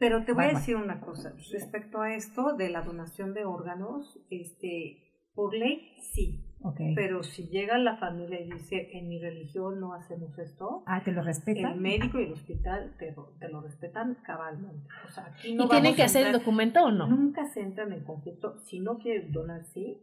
pero 0.00 0.24
te 0.24 0.32
voy 0.32 0.44
a 0.44 0.48
decir 0.48 0.76
una 0.76 0.98
cosa 0.98 1.34
respecto 1.52 2.00
a 2.00 2.14
esto 2.14 2.56
de 2.56 2.70
la 2.70 2.80
donación 2.80 3.34
de 3.34 3.44
órganos, 3.44 4.18
este, 4.30 5.28
por 5.34 5.54
ley 5.54 5.94
sí, 6.14 6.49
pero 6.94 7.22
si 7.22 7.48
llega 7.48 7.78
la 7.78 7.96
familia 7.96 8.40
y 8.40 8.50
dice, 8.50 8.90
en 8.92 9.08
mi 9.08 9.18
religión 9.18 9.80
no 9.80 9.94
hacemos 9.94 10.38
esto, 10.38 10.82
ah, 10.86 11.02
¿te 11.02 11.12
lo 11.12 11.22
respetan? 11.22 11.72
El 11.72 11.80
médico 11.80 12.20
y 12.20 12.24
el 12.24 12.32
hospital 12.32 12.94
te, 12.98 13.14
te 13.38 13.48
lo 13.48 13.60
respetan 13.60 14.16
cabalmente. 14.22 14.86
O 15.06 15.10
sea, 15.10 15.26
aquí 15.26 15.54
no 15.54 15.64
¿Y 15.64 15.68
tienen 15.68 15.94
que 15.94 16.02
hacer 16.02 16.26
el 16.26 16.32
documento 16.32 16.84
o 16.84 16.90
no? 16.90 17.06
Nunca 17.06 17.46
se 17.46 17.60
entran 17.60 17.92
en 17.92 18.04
conflicto. 18.04 18.58
Si 18.60 18.80
no 18.80 18.98
quieres 18.98 19.32
donar, 19.32 19.64
sí, 19.64 20.02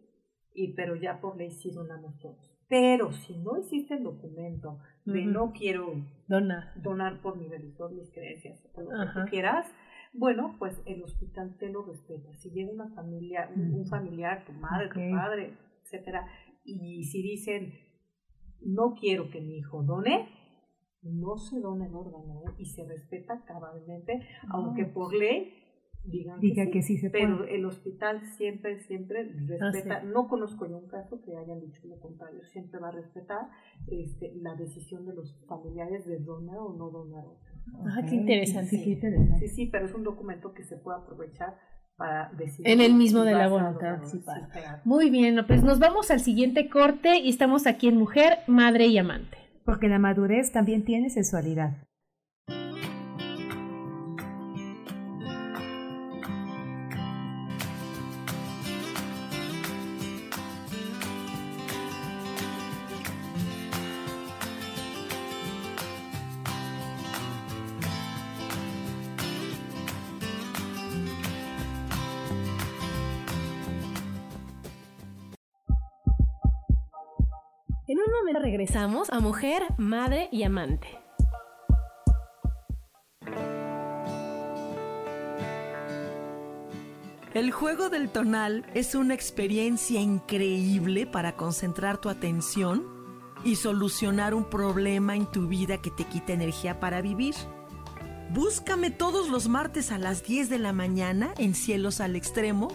y, 0.53 0.73
pero 0.73 0.95
ya 0.95 1.21
por 1.21 1.37
ley 1.37 1.51
sí 1.51 1.71
donamos 1.71 2.17
todos. 2.19 2.37
Pero 2.67 3.13
si 3.13 3.37
no 3.37 3.55
existe 3.55 3.93
el 3.93 4.03
documento 4.03 4.79
de 5.05 5.25
no 5.25 5.53
quiero 5.53 5.93
donar. 6.27 6.73
donar 6.81 7.21
por 7.21 7.37
mi 7.37 7.47
religión, 7.47 7.95
mis 7.95 8.11
creencias, 8.11 8.61
o 8.73 8.81
lo 8.81 8.89
que 8.89 9.13
tú 9.13 9.29
quieras, 9.29 9.71
bueno, 10.13 10.55
pues 10.59 10.81
el 10.85 11.03
hospital 11.03 11.55
te 11.59 11.69
lo 11.69 11.83
respeta. 11.83 12.33
Si 12.33 12.49
viene 12.49 12.71
una 12.71 12.89
familia, 12.89 13.49
un, 13.55 13.85
familiar, 13.85 14.43
tu 14.45 14.51
madre, 14.53 14.89
tu 14.89 14.99
padre, 15.15 15.53
etcétera, 15.83 16.27
y 16.68 17.05
si 17.05 17.22
dicen, 17.22 17.74
no 18.61 18.93
quiero 18.99 19.30
que 19.30 19.41
mi 19.41 19.57
hijo 19.57 19.84
done, 19.84 20.28
no 21.01 21.38
se 21.38 21.59
dona 21.59 21.88
el 21.88 21.95
órgano 21.95 22.41
¿eh? 22.45 22.53
y 22.57 22.65
se 22.65 22.86
respeta 22.86 23.43
cabalmente, 23.45 24.20
aunque 24.49 24.86
por 24.86 25.13
ley 25.13 25.53
digan 26.03 26.39
Diga 26.39 26.70
que, 26.70 26.82
sí, 26.82 26.97
se 26.97 27.09
puede. 27.09 27.24
Pero 27.24 27.45
el 27.45 27.65
hospital 27.65 28.22
siempre, 28.38 28.80
siempre 28.80 29.24
respeta, 29.24 30.03
no 30.03 30.28
conozco 30.28 30.68
yo 30.68 30.78
un 30.78 30.88
caso 30.88 31.22
que 31.22 31.36
hayan 31.36 31.59
dicho 31.61 31.82
lo 31.88 31.99
contrario, 31.99 32.43
siempre 32.45 32.80
va 32.80 32.89
a 32.89 32.91
respetar 32.91 33.49
este, 33.88 34.34
la 34.36 34.55
decisión 34.55 35.05
de 35.05 35.13
los 35.13 35.34
familiares 35.47 36.05
de 36.05 36.20
donar 36.20 36.57
o 36.59 36.74
no 36.74 36.89
donar 36.89 37.26
Ah, 37.86 38.01
qué 38.07 38.15
interesante. 38.15 38.78
Sí, 38.78 38.93
interesante. 38.93 39.47
sí, 39.47 39.53
sí, 39.53 39.65
pero 39.68 39.86
es 39.86 39.93
un 39.93 40.03
documento 40.03 40.53
que 40.53 40.63
se 40.63 40.78
puede 40.78 40.99
aprovechar 40.99 41.57
en 42.63 42.81
el 42.81 42.93
mismo 42.93 43.23
de 43.23 43.33
la 43.33 43.47
voluntad 43.47 43.99
Muy 44.83 45.09
bien, 45.09 45.43
pues 45.47 45.63
nos 45.63 45.79
vamos 45.79 46.11
al 46.11 46.19
siguiente 46.19 46.69
corte 46.69 47.17
y 47.17 47.29
estamos 47.29 47.65
aquí 47.65 47.87
en 47.87 47.97
Mujer, 47.97 48.39
Madre 48.47 48.87
y 48.87 48.97
Amante. 48.97 49.37
Porque 49.65 49.87
la 49.87 49.99
madurez 49.99 50.51
también 50.51 50.85
tiene 50.85 51.09
sensualidad. 51.09 51.86
Regresamos 78.57 79.11
a 79.11 79.19
Mujer, 79.19 79.61
Madre 79.77 80.29
y 80.31 80.41
Amante. 80.41 80.87
El 87.35 87.51
juego 87.51 87.89
del 87.89 88.09
tonal 88.09 88.65
es 88.73 88.95
una 88.95 89.13
experiencia 89.13 90.01
increíble 90.01 91.05
para 91.05 91.35
concentrar 91.35 91.99
tu 91.99 92.09
atención 92.09 92.83
y 93.43 93.57
solucionar 93.57 94.33
un 94.33 94.49
problema 94.49 95.15
en 95.15 95.27
tu 95.27 95.47
vida 95.47 95.79
que 95.79 95.91
te 95.91 96.05
quita 96.05 96.33
energía 96.33 96.79
para 96.79 97.03
vivir. 97.03 97.35
Búscame 98.31 98.89
todos 98.89 99.29
los 99.29 99.47
martes 99.47 99.91
a 99.91 99.99
las 99.99 100.23
10 100.23 100.49
de 100.49 100.57
la 100.57 100.73
mañana 100.73 101.31
en 101.37 101.53
Cielos 101.53 102.01
al 102.01 102.15
Extremo, 102.15 102.69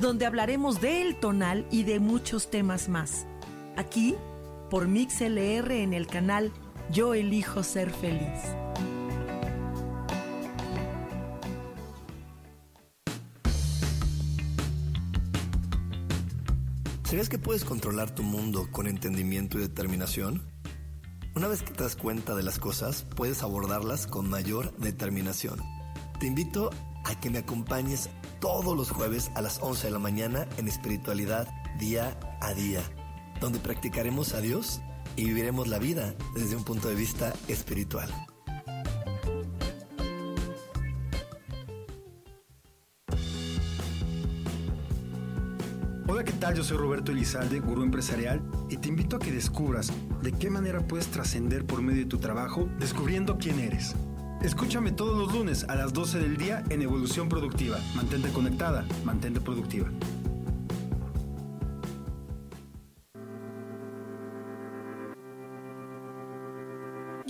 donde 0.00 0.26
hablaremos 0.26 0.80
del 0.80 1.14
tonal 1.20 1.68
y 1.70 1.84
de 1.84 2.00
muchos 2.00 2.50
temas 2.50 2.88
más. 2.88 3.28
Aquí, 3.76 4.16
por 4.70 4.86
MixLR 4.88 5.72
en 5.72 5.92
el 5.92 6.06
canal 6.06 6.52
Yo 6.90 7.14
elijo 7.14 7.62
ser 7.62 7.90
feliz. 7.90 8.40
¿Sabías 17.04 17.28
que 17.28 17.38
puedes 17.38 17.64
controlar 17.64 18.14
tu 18.14 18.22
mundo 18.22 18.68
con 18.70 18.86
entendimiento 18.86 19.58
y 19.58 19.62
determinación? 19.62 20.42
Una 21.34 21.48
vez 21.48 21.62
que 21.62 21.72
te 21.72 21.82
das 21.82 21.96
cuenta 21.96 22.36
de 22.36 22.44
las 22.44 22.60
cosas, 22.60 23.04
puedes 23.16 23.42
abordarlas 23.42 24.06
con 24.06 24.30
mayor 24.30 24.76
determinación. 24.76 25.60
Te 26.20 26.26
invito 26.26 26.70
a 27.04 27.18
que 27.18 27.30
me 27.30 27.38
acompañes 27.38 28.10
todos 28.40 28.76
los 28.76 28.90
jueves 28.90 29.32
a 29.34 29.42
las 29.42 29.58
11 29.60 29.88
de 29.88 29.92
la 29.92 29.98
mañana 29.98 30.46
en 30.56 30.68
espiritualidad 30.68 31.48
día 31.78 32.16
a 32.40 32.54
día, 32.54 32.82
donde 33.40 33.58
practicaremos 33.58 34.34
a 34.34 34.40
Dios 34.40 34.80
y 35.16 35.24
viviremos 35.24 35.68
la 35.68 35.78
vida 35.78 36.14
desde 36.34 36.56
un 36.56 36.64
punto 36.64 36.88
de 36.88 36.94
vista 36.94 37.32
espiritual. 37.48 38.08
Hola, 46.06 46.24
¿qué 46.24 46.32
tal? 46.32 46.54
Yo 46.54 46.64
soy 46.64 46.76
Roberto 46.76 47.12
Elizalde, 47.12 47.60
gurú 47.60 47.82
empresarial, 47.82 48.42
y 48.68 48.76
te 48.76 48.88
invito 48.88 49.16
a 49.16 49.18
que 49.20 49.30
descubras 49.30 49.92
de 50.22 50.32
qué 50.32 50.50
manera 50.50 50.86
puedes 50.86 51.06
trascender 51.06 51.64
por 51.64 51.82
medio 51.82 52.00
de 52.00 52.08
tu 52.08 52.18
trabajo 52.18 52.68
descubriendo 52.78 53.38
quién 53.38 53.60
eres. 53.60 53.94
Escúchame 54.42 54.90
todos 54.90 55.18
los 55.18 55.32
lunes 55.34 55.64
a 55.68 55.76
las 55.76 55.92
12 55.92 56.18
del 56.18 56.36
día 56.36 56.64
en 56.70 56.82
Evolución 56.82 57.28
Productiva. 57.28 57.78
Mantente 57.94 58.30
conectada, 58.30 58.86
mantente 59.04 59.40
productiva. 59.40 59.90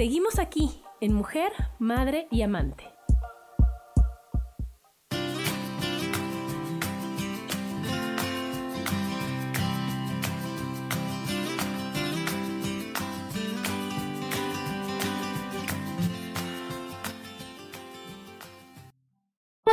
Seguimos 0.00 0.38
aquí 0.38 0.70
en 1.02 1.12
Mujer, 1.12 1.52
Madre 1.78 2.26
y 2.30 2.40
Amante. 2.40 2.84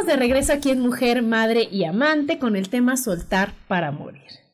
de 0.05 0.15
regreso 0.15 0.53
aquí 0.53 0.71
en 0.71 0.79
Mujer, 0.81 1.21
Madre 1.21 1.67
y 1.71 1.85
Amante 1.85 2.37
con 2.37 2.57
el 2.57 2.69
tema 2.69 2.97
Soltar 2.97 3.53
para 3.69 3.91
Morir. 3.91 4.46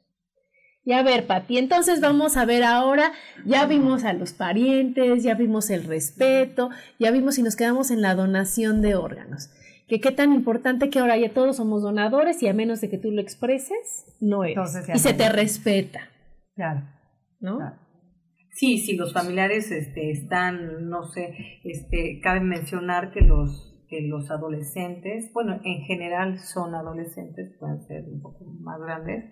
Y 0.85 0.91
a 0.91 1.01
ver, 1.01 1.27
Pati, 1.27 1.57
entonces 1.57 2.01
vamos 2.01 2.35
a 2.35 2.45
ver 2.45 2.63
ahora, 2.63 3.13
ya 3.45 3.65
vimos 3.65 4.03
a 4.03 4.11
los 4.11 4.33
parientes, 4.33 5.23
ya 5.23 5.33
vimos 5.33 5.69
el 5.69 5.85
respeto, 5.85 6.69
ya 6.99 7.11
vimos 7.11 7.35
si 7.35 7.43
nos 7.43 7.55
quedamos 7.55 7.89
en 7.89 8.01
la 8.01 8.15
donación 8.15 8.81
de 8.81 8.95
órganos. 8.95 9.49
Que 9.87 10.01
qué 10.01 10.11
tan 10.11 10.33
importante 10.33 10.89
que 10.89 10.99
ahora 10.99 11.17
ya 11.17 11.29
todos 11.29 11.57
somos 11.57 11.83
donadores 11.83 12.41
y 12.43 12.47
a 12.47 12.53
menos 12.53 12.81
de 12.81 12.89
que 12.89 12.97
tú 12.97 13.11
lo 13.11 13.21
expreses, 13.21 14.17
no 14.19 14.43
es. 14.43 14.57
y 14.93 14.99
se 14.99 15.13
te 15.13 15.29
respeta. 15.29 16.09
Claro. 16.55 16.83
¿No? 17.39 17.59
Sí, 18.51 18.77
si 18.77 18.95
los 18.95 19.13
familiares 19.13 19.71
este, 19.71 20.11
están, 20.11 20.89
no 20.89 21.05
sé, 21.05 21.59
este, 21.63 22.19
cabe 22.21 22.41
mencionar 22.41 23.11
que 23.11 23.21
los 23.21 23.73
los 24.01 24.29
adolescentes, 24.31 25.31
bueno, 25.33 25.59
en 25.63 25.81
general 25.83 26.39
son 26.39 26.75
adolescentes, 26.75 27.55
pueden 27.59 27.85
ser 27.87 28.05
un 28.05 28.21
poco 28.21 28.45
más 28.45 28.79
grandes, 28.79 29.25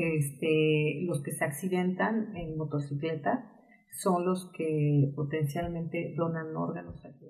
este, 0.00 1.02
los 1.06 1.22
que 1.22 1.32
se 1.32 1.44
accidentan 1.44 2.36
en 2.36 2.56
motocicleta 2.56 3.50
son 3.92 4.24
los 4.24 4.50
que 4.52 5.12
potencialmente 5.14 6.14
donan 6.16 6.56
órganos 6.56 7.04
aquí 7.04 7.26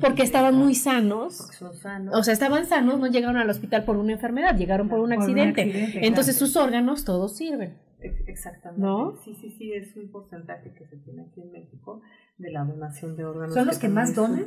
Porque 0.00 0.22
estaban 0.22 0.56
muy 0.56 0.74
sanos. 0.74 1.50
O 2.12 2.22
sea, 2.22 2.32
estaban 2.32 2.66
sanos, 2.66 2.98
no 2.98 3.06
llegaron 3.06 3.36
al 3.36 3.50
hospital 3.50 3.84
por 3.84 3.96
una 3.96 4.12
enfermedad, 4.12 4.56
llegaron 4.56 4.88
por 4.88 5.00
un 5.00 5.12
accidente. 5.12 6.06
Entonces 6.06 6.36
sus 6.36 6.56
órganos 6.56 7.04
todos 7.04 7.36
sirven. 7.36 7.78
Exactamente. 8.26 8.82
¿No? 8.82 9.16
Sí, 9.24 9.34
sí, 9.34 9.50
sí, 9.50 9.72
es 9.72 9.94
un 9.96 10.10
porcentaje 10.10 10.72
que 10.72 10.86
se 10.86 10.96
tiene 10.96 11.22
aquí 11.22 11.42
en 11.42 11.52
México 11.52 12.00
de 12.38 12.50
la 12.50 12.64
donación 12.64 13.16
de 13.16 13.24
órganos. 13.24 13.54
¿Son 13.54 13.66
los 13.66 13.78
que, 13.78 13.88
más 13.88 14.14
donan? 14.14 14.46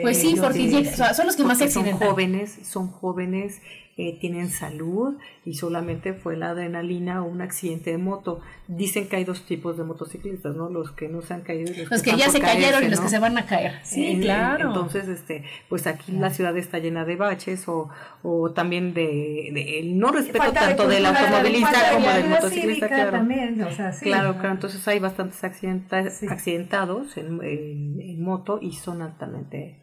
pues 0.00 0.18
sí, 0.18 0.36
porque 0.40 0.84
son 0.84 1.26
los 1.26 1.36
que 1.36 1.42
más 1.42 1.58
Son 1.72 1.90
jóvenes, 1.92 2.50
son 2.62 2.88
jóvenes, 2.88 3.60
eh, 3.96 4.18
tienen 4.20 4.50
salud 4.50 5.16
y 5.44 5.54
solamente 5.54 6.14
fue 6.14 6.36
la 6.36 6.50
adrenalina 6.50 7.22
o 7.22 7.26
un 7.26 7.42
accidente 7.42 7.90
de 7.90 7.98
moto. 7.98 8.40
Dicen 8.68 9.08
que 9.08 9.16
hay 9.16 9.24
dos 9.24 9.44
tipos 9.44 9.76
de 9.76 9.84
motociclistas, 9.84 10.54
¿no? 10.56 10.70
Los 10.70 10.92
que 10.92 11.08
no 11.08 11.22
se 11.22 11.34
han 11.34 11.42
caído 11.42 11.72
y 11.72 11.84
los, 11.84 12.02
que, 12.02 12.16
ya 12.16 12.30
se 12.30 12.40
cayeron 12.40 12.84
y 12.84 12.88
los 12.88 13.00
que 13.00 13.08
se 13.08 13.18
van 13.18 13.36
a 13.36 13.46
caer. 13.46 13.80
Sí, 13.82 14.18
claro. 14.20 14.68
Entonces, 14.68 15.08
este, 15.08 15.44
pues 15.68 15.86
aquí 15.86 16.12
la 16.12 16.30
ciudad 16.30 16.56
está 16.56 16.78
llena 16.78 17.04
de 17.04 17.16
baches 17.16 17.68
o, 17.68 17.90
o 18.22 18.52
también 18.52 18.94
de, 18.94 19.80
el 19.80 19.98
no 19.98 20.12
respeto 20.12 20.52
tanto 20.52 20.88
del 20.88 21.04
automovilista 21.04 21.92
como 21.92 22.08
del 22.08 22.28
motociclista. 22.28 22.88
Claro. 22.88 23.10
También, 23.10 23.60
o 23.62 23.70
sea, 23.70 23.92
sí, 23.92 24.04
claro, 24.04 24.34
claro, 24.34 24.54
entonces 24.54 24.86
hay 24.88 24.98
bastantes 25.00 25.42
accidentados 25.44 27.16
en 27.16 27.32
en, 27.40 28.22
moto 28.22 28.58
y 28.60 28.72
son 28.72 29.02
altamente 29.02 29.81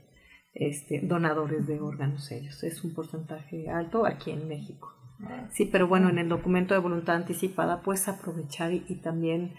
este, 0.59 0.99
donadores 0.99 1.65
de 1.67 1.79
órganos 1.79 2.29
ellos. 2.31 2.63
Es 2.63 2.83
un 2.83 2.93
porcentaje 2.93 3.69
alto 3.69 4.05
aquí 4.05 4.31
en 4.31 4.47
México. 4.47 4.93
Sí, 5.51 5.65
pero 5.65 5.87
bueno, 5.87 6.09
en 6.09 6.17
el 6.17 6.29
documento 6.29 6.73
de 6.73 6.79
voluntad 6.79 7.15
anticipada 7.15 7.81
puedes 7.81 8.07
aprovechar 8.07 8.71
y, 8.71 8.79
también 9.03 9.53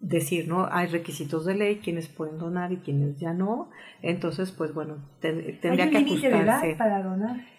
decir, 0.00 0.48
¿no? 0.48 0.66
Hay 0.70 0.86
requisitos 0.86 1.44
de 1.44 1.54
ley, 1.54 1.76
quienes 1.76 2.08
pueden 2.08 2.38
donar 2.38 2.72
y 2.72 2.78
quienes 2.78 3.18
ya 3.18 3.34
no. 3.34 3.70
Entonces, 4.00 4.50
pues 4.50 4.72
bueno, 4.72 4.96
tendría 5.20 5.90
que 5.90 5.98
ajustarse. 5.98 6.76
para 6.76 7.02
donar? 7.02 7.53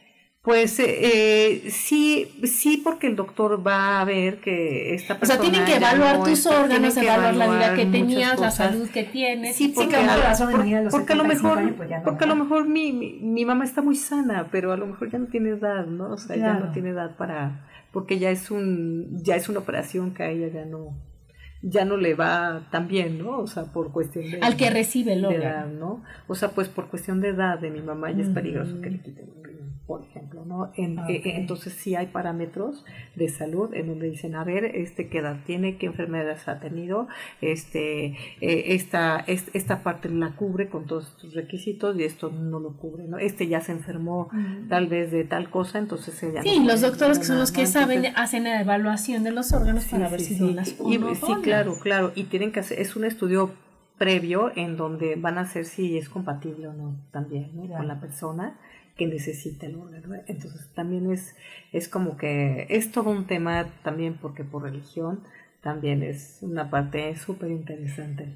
Pues 0.45 0.79
eh, 0.79 1.63
sí, 1.71 2.31
sí, 2.43 2.77
porque 2.77 3.07
el 3.07 3.15
doctor 3.15 3.65
va 3.65 3.99
a 3.99 4.05
ver 4.05 4.39
que 4.39 4.93
esta 4.93 5.17
persona. 5.19 5.39
O 5.39 5.43
sea, 5.43 5.51
tienen 5.51 5.65
que 5.67 5.77
evaluar 5.77 6.23
tus 6.23 6.45
órganos, 6.45 6.95
evaluar, 6.95 7.35
la 7.35 7.47
vida 7.47 7.75
que 7.75 7.87
tenías, 7.87 8.39
la 8.39 8.51
salud 8.51 8.87
que 8.91 9.05
tienes. 9.05 9.55
Sí, 9.55 9.69
porque, 9.69 9.97
porque 10.91 11.13
a 11.13 11.15
lo 11.15 11.23
mejor, 11.23 11.73
pues 11.75 11.89
porque 12.03 12.23
a 12.25 12.27
lo 12.27 12.35
mejor 12.35 12.67
mi, 12.67 12.93
mi, 12.93 13.43
mamá 13.43 13.63
está 13.63 13.81
muy 13.81 13.95
sana, 13.95 14.47
pero 14.51 14.71
a 14.71 14.77
lo 14.77 14.85
mejor 14.85 15.09
ya 15.09 15.17
no 15.17 15.25
tiene 15.25 15.49
edad, 15.49 15.87
¿no? 15.87 16.11
O 16.11 16.17
sea, 16.17 16.35
ya 16.35 16.53
no 16.53 16.71
tiene 16.71 16.89
edad 16.89 17.17
para, 17.17 17.65
porque 17.91 18.19
ya 18.19 18.29
es 18.29 18.51
un, 18.51 19.23
ya 19.23 19.35
es 19.35 19.49
una 19.49 19.59
operación 19.59 20.13
que 20.13 20.21
a 20.21 20.29
ella 20.29 20.49
ya 20.49 20.65
no, 20.65 20.95
ya 21.63 21.85
no 21.85 21.97
le 21.97 22.13
va 22.13 22.67
tan 22.69 22.87
bien, 22.87 23.17
¿no? 23.17 23.39
O 23.39 23.47
sea, 23.47 23.63
por 23.73 23.91
cuestión 23.91 24.29
de... 24.29 24.39
Al 24.41 24.57
que 24.57 24.69
recibe 24.69 25.13
el 25.13 25.25
órgano. 25.25 25.43
edad, 25.43 25.67
¿no? 25.67 26.03
O 26.27 26.35
sea, 26.35 26.49
pues 26.49 26.67
por 26.67 26.87
cuestión 26.87 27.19
de 27.19 27.29
edad 27.29 27.57
de 27.57 27.71
mi 27.71 27.81
mamá 27.81 28.11
ya 28.11 28.21
es 28.21 28.29
peligroso 28.29 28.79
que 28.79 28.91
le 28.91 29.01
quiten 29.01 29.27
un 29.35 29.54
por 29.87 30.01
ejemplo, 30.03 30.43
¿no? 30.45 30.71
En- 30.75 30.97
eh, 31.07 31.21
entonces 31.35 31.73
sí 31.73 31.95
hay 31.95 32.07
parámetros 32.07 32.83
de 33.15 33.29
salud 33.29 33.71
en 33.73 33.87
donde 33.87 34.09
dicen, 34.09 34.33
a 34.35 34.43
ver, 34.43 34.65
este 34.65 35.09
qué 35.09 35.19
edad 35.19 35.37
tiene, 35.45 35.77
qué 35.77 35.85
enfermedades 35.85 36.47
ha 36.47 36.59
tenido, 36.59 37.07
este, 37.39 38.05
eh, 38.41 38.73
esta, 38.73 39.19
es- 39.27 39.49
esta 39.53 39.83
parte 39.83 40.09
la 40.09 40.31
cubre 40.31 40.69
con 40.69 40.85
todos 40.85 41.09
estos 41.09 41.33
requisitos 41.35 41.95
y 41.97 42.03
esto 42.03 42.31
no 42.31 42.59
lo 42.59 42.73
cubre, 42.77 43.03
¿no? 43.07 43.19
Este 43.19 43.47
ya 43.47 43.61
se 43.61 43.71
enfermó 43.73 44.29
tal 44.69 44.87
vez 44.87 45.11
de 45.11 45.23
tal 45.23 45.49
cosa, 45.51 45.77
entonces 45.77 46.21
ella 46.23 46.41
Sí, 46.41 46.59
no 46.59 46.65
los 46.65 46.81
doctores 46.81 47.19
que 47.19 47.25
son 47.25 47.37
los 47.37 47.51
que 47.51 47.67
saben, 47.67 48.05
hacen 48.15 48.45
la 48.45 48.61
evaluación 48.61 49.23
de 49.23 49.31
los 49.31 49.53
órganos 49.53 49.85
para 49.85 50.09
ver 50.09 50.19
si 50.19 50.33
sí. 50.33 50.37
son 50.39 50.55
las 50.55 50.75
Y- 50.87 50.97
no 50.97 51.13
sí, 51.13 51.33
claro, 51.43 51.75
claro. 51.79 52.11
Y 52.15 52.23
tienen 52.23 52.51
que 52.51 52.59
hacer, 52.61 52.79
es 52.79 52.95
un 52.95 53.05
estudio 53.05 53.51
previo 53.97 54.51
en 54.57 54.75
donde 54.75 55.15
van 55.15 55.37
a 55.37 55.41
hacer 55.41 55.63
si 55.65 55.97
es 55.97 56.09
compatible 56.09 56.67
o 56.67 56.73
no 56.73 56.95
también. 57.11 57.51
Con 57.77 57.87
la 57.87 57.99
persona 57.99 58.57
que 58.95 59.07
necesita 59.07 59.65
el 59.65 59.75
órgano. 59.75 60.15
Entonces 60.27 60.71
también 60.73 61.11
es, 61.11 61.35
es 61.71 61.89
como 61.89 62.17
que 62.17 62.67
es 62.69 62.91
todo 62.91 63.09
un 63.09 63.27
tema 63.27 63.67
también 63.83 64.17
porque 64.21 64.43
por 64.43 64.63
religión 64.63 65.23
también 65.61 66.03
es 66.03 66.39
una 66.41 66.69
parte 66.69 67.15
súper 67.15 67.51
interesante. 67.51 68.27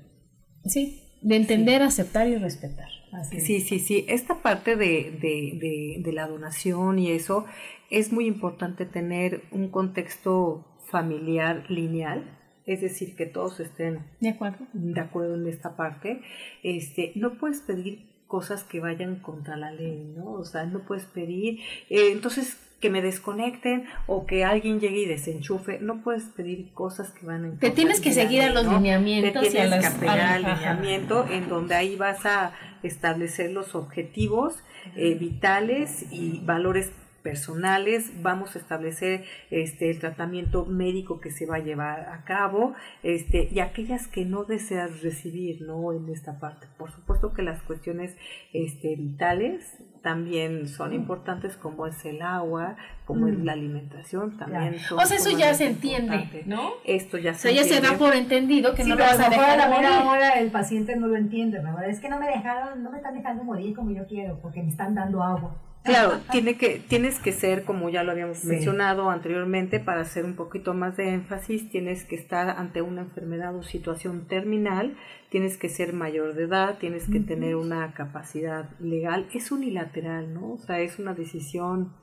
Sí, 0.65 1.03
de 1.21 1.35
entender, 1.35 1.81
aceptar 1.81 2.27
y 2.27 2.37
respetar. 2.37 2.89
Sí, 3.29 3.61
sí, 3.61 3.79
sí. 3.79 4.05
Esta 4.07 4.41
parte 4.41 4.75
de, 4.75 5.11
de, 5.19 5.57
de, 5.59 6.01
de 6.03 6.13
la 6.13 6.27
donación 6.27 6.99
y 6.99 7.11
eso 7.11 7.45
es 7.89 8.11
muy 8.11 8.25
importante 8.25 8.85
tener 8.85 9.43
un 9.51 9.69
contexto 9.69 10.65
familiar 10.89 11.65
lineal, 11.69 12.37
es 12.65 12.81
decir, 12.81 13.15
que 13.15 13.25
todos 13.25 13.59
estén 13.59 14.05
¿De 14.19 14.29
acuerdo? 14.29 14.67
de 14.73 14.99
acuerdo 14.99 15.35
en 15.35 15.47
esta 15.47 15.75
parte. 15.75 16.21
Este, 16.63 17.13
no 17.15 17.37
puedes 17.37 17.61
pedir 17.61 18.09
cosas 18.29 18.63
que 18.63 18.79
vayan 18.79 19.15
contra 19.17 19.57
la 19.57 19.71
ley, 19.71 20.13
¿no? 20.15 20.31
O 20.31 20.45
sea, 20.45 20.63
no 20.65 20.79
puedes 20.79 21.03
pedir, 21.05 21.59
eh, 21.89 22.11
entonces 22.13 22.55
que 22.79 22.89
me 22.89 23.01
desconecten 23.01 23.85
o 24.07 24.25
que 24.25 24.45
alguien 24.45 24.79
llegue 24.79 24.99
y 25.01 25.05
desenchufe, 25.05 25.79
no 25.81 26.01
puedes 26.01 26.23
pedir 26.23 26.71
cosas 26.73 27.11
que 27.11 27.25
van 27.25 27.43
en 27.43 27.51
Te 27.57 27.67
contra 27.67 27.75
tienes 27.75 27.99
que 27.99 28.13
seguir 28.13 28.41
a 28.43 28.51
los 28.51 28.63
¿no? 28.65 28.75
lineamientos 28.77 29.33
Te 29.41 29.47
y 29.47 29.49
a 29.49 29.51
tienes 29.51 29.69
las- 29.71 29.79
que 29.81 29.87
apegar 29.97 30.19
al 30.21 30.43
lineamiento 30.43 31.25
en 31.29 31.49
donde 31.49 31.75
ahí 31.75 31.97
vas 31.97 32.25
a 32.25 32.53
establecer 32.83 33.51
los 33.51 33.75
objetivos 33.75 34.53
eh, 34.95 35.15
vitales 35.15 36.05
y 36.11 36.39
valores 36.45 36.91
personales, 37.23 38.11
vamos 38.21 38.55
a 38.55 38.59
establecer 38.59 39.23
este 39.51 39.89
el 39.89 39.99
tratamiento 39.99 40.65
médico 40.65 41.19
que 41.19 41.31
se 41.31 41.45
va 41.45 41.55
a 41.57 41.59
llevar 41.59 42.09
a 42.09 42.23
cabo, 42.23 42.73
este 43.03 43.47
y 43.51 43.59
aquellas 43.59 44.07
que 44.07 44.25
no 44.25 44.43
deseas 44.43 45.01
recibir, 45.01 45.61
¿no? 45.61 45.93
En 45.93 46.09
esta 46.09 46.39
parte. 46.39 46.67
Por 46.77 46.91
supuesto 46.91 47.33
que 47.33 47.41
las 47.41 47.61
cuestiones 47.63 48.15
este 48.53 48.95
vitales 48.95 49.77
también 50.01 50.67
son 50.69 50.93
importantes 50.93 51.57
como 51.57 51.85
es 51.85 52.05
el 52.05 52.21
agua, 52.21 52.77
como 53.05 53.27
es 53.27 53.37
Mm. 53.37 53.43
la 53.43 53.51
alimentación, 53.51 54.37
también 54.37 54.79
son 54.79 54.97
O 54.99 55.05
sea, 55.05 55.17
eso 55.17 55.37
ya 55.37 55.53
se 55.53 55.67
entiende. 55.67 56.43
¿no? 56.45 56.71
Esto 56.85 57.17
ya 57.17 57.31
O 57.31 57.35
sea, 57.35 57.51
ya 57.51 57.63
se 57.65 57.81
da 57.81 57.97
por 57.97 58.15
entendido 58.15 58.73
que 58.75 58.83
Sí, 58.83 58.89
no 58.89 58.95
lo 58.95 59.03
vas 59.03 59.19
a 59.19 59.23
a 59.23 59.27
a 59.27 59.29
dejar 59.29 59.57
la 59.57 59.67
mera 59.67 59.99
morir. 59.99 60.07
hora 60.07 60.39
el 60.39 60.51
paciente 60.51 60.95
no 60.95 61.07
lo 61.07 61.17
entiende, 61.17 61.59
¿verdad? 61.59 61.89
Es 61.89 61.99
que 61.99 62.07
no 62.07 62.17
me 62.17 62.27
dejaron, 62.27 62.81
no 62.81 62.91
me 62.91 62.97
están 62.97 63.13
dejando 63.13 63.43
morir 63.43 63.75
como 63.75 63.91
yo 63.91 64.07
quiero, 64.07 64.39
porque 64.41 64.63
me 64.63 64.69
están 64.69 64.95
dando 64.95 65.21
agua. 65.21 65.55
Claro, 65.83 66.19
tiene 66.31 66.57
que, 66.57 66.81
tienes 66.87 67.19
que 67.19 67.31
ser, 67.31 67.63
como 67.63 67.89
ya 67.89 68.03
lo 68.03 68.11
habíamos 68.11 68.39
Sí. 68.39 68.47
mencionado 68.47 69.09
anteriormente, 69.09 69.79
para 69.79 70.01
hacer 70.01 70.25
un 70.25 70.35
poquito 70.35 70.73
más 70.73 70.97
de 70.97 71.09
énfasis, 71.13 71.69
tienes 71.69 72.03
que 72.05 72.15
estar 72.15 72.49
ante 72.49 72.81
una 72.81 73.01
enfermedad 73.01 73.55
o 73.55 73.63
situación 73.63 74.27
terminal, 74.27 74.95
tienes 75.29 75.57
que 75.57 75.69
ser 75.69 75.93
mayor 75.93 76.33
de 76.33 76.43
edad, 76.43 76.77
tienes 76.79 77.07
que 77.07 77.19
tener 77.19 77.55
una 77.55 77.93
capacidad 77.93 78.69
legal, 78.79 79.27
es 79.33 79.51
unilateral, 79.51 80.33
¿no? 80.33 80.53
O 80.53 80.57
sea, 80.57 80.79
es 80.79 80.99
una 80.99 81.13
decisión 81.13 81.93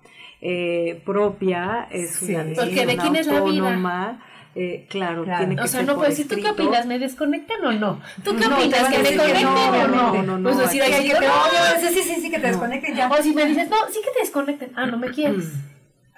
eh, 0.40 1.02
propia, 1.06 1.88
es 1.90 2.10
Sí. 2.16 2.34
una 2.34 2.44
Porque 2.44 2.60
decisión 2.60 2.86
¿de 2.88 2.96
quién 2.98 3.16
es 3.16 3.26
la 3.26 3.40
vida? 3.40 4.20
Eh, 4.58 4.86
claro, 4.88 5.24
Claro. 5.24 5.38
tiene 5.40 5.56
que 5.56 5.62
O 5.62 5.66
sea, 5.66 5.80
ser 5.80 5.86
no 5.88 5.96
puedes 5.96 6.16
decir, 6.16 6.28
¿tú 6.34 6.42
qué 6.42 6.50
opinas? 6.50 6.86
¿Me 6.86 6.98
desconectan 6.98 7.64
o 7.64 7.72
no? 7.72 8.00
¿Tú 8.24 8.34
qué 8.36 8.46
opinas? 8.46 8.88
¿Que 8.88 8.98
me 8.98 9.08
que 9.10 9.16
conecten 9.16 9.42
no, 9.44 9.52
o 9.52 9.86
no? 9.88 10.22
no, 10.22 10.38
no, 10.38 10.42
Pues 10.42 10.58
decir, 10.58 10.82
Que 10.82 10.90
te- 10.90 11.14
no. 11.26 11.80
sí, 11.80 11.88
sí, 11.94 12.02
sí, 12.02 12.20
sí, 12.22 12.30
que 12.30 12.38
te 12.38 12.46
desconecten 12.48 12.94
ya. 12.96 13.08
O 13.10 13.22
si 13.22 13.32
me 13.34 13.44
dices, 13.44 13.68
no, 13.68 13.76
sí 13.92 14.00
que 14.04 14.10
te 14.12 14.20
desconecten. 14.20 14.72
Ah, 14.74 14.86
no 14.86 14.96
me 14.98 15.08
quieres. 15.10 15.44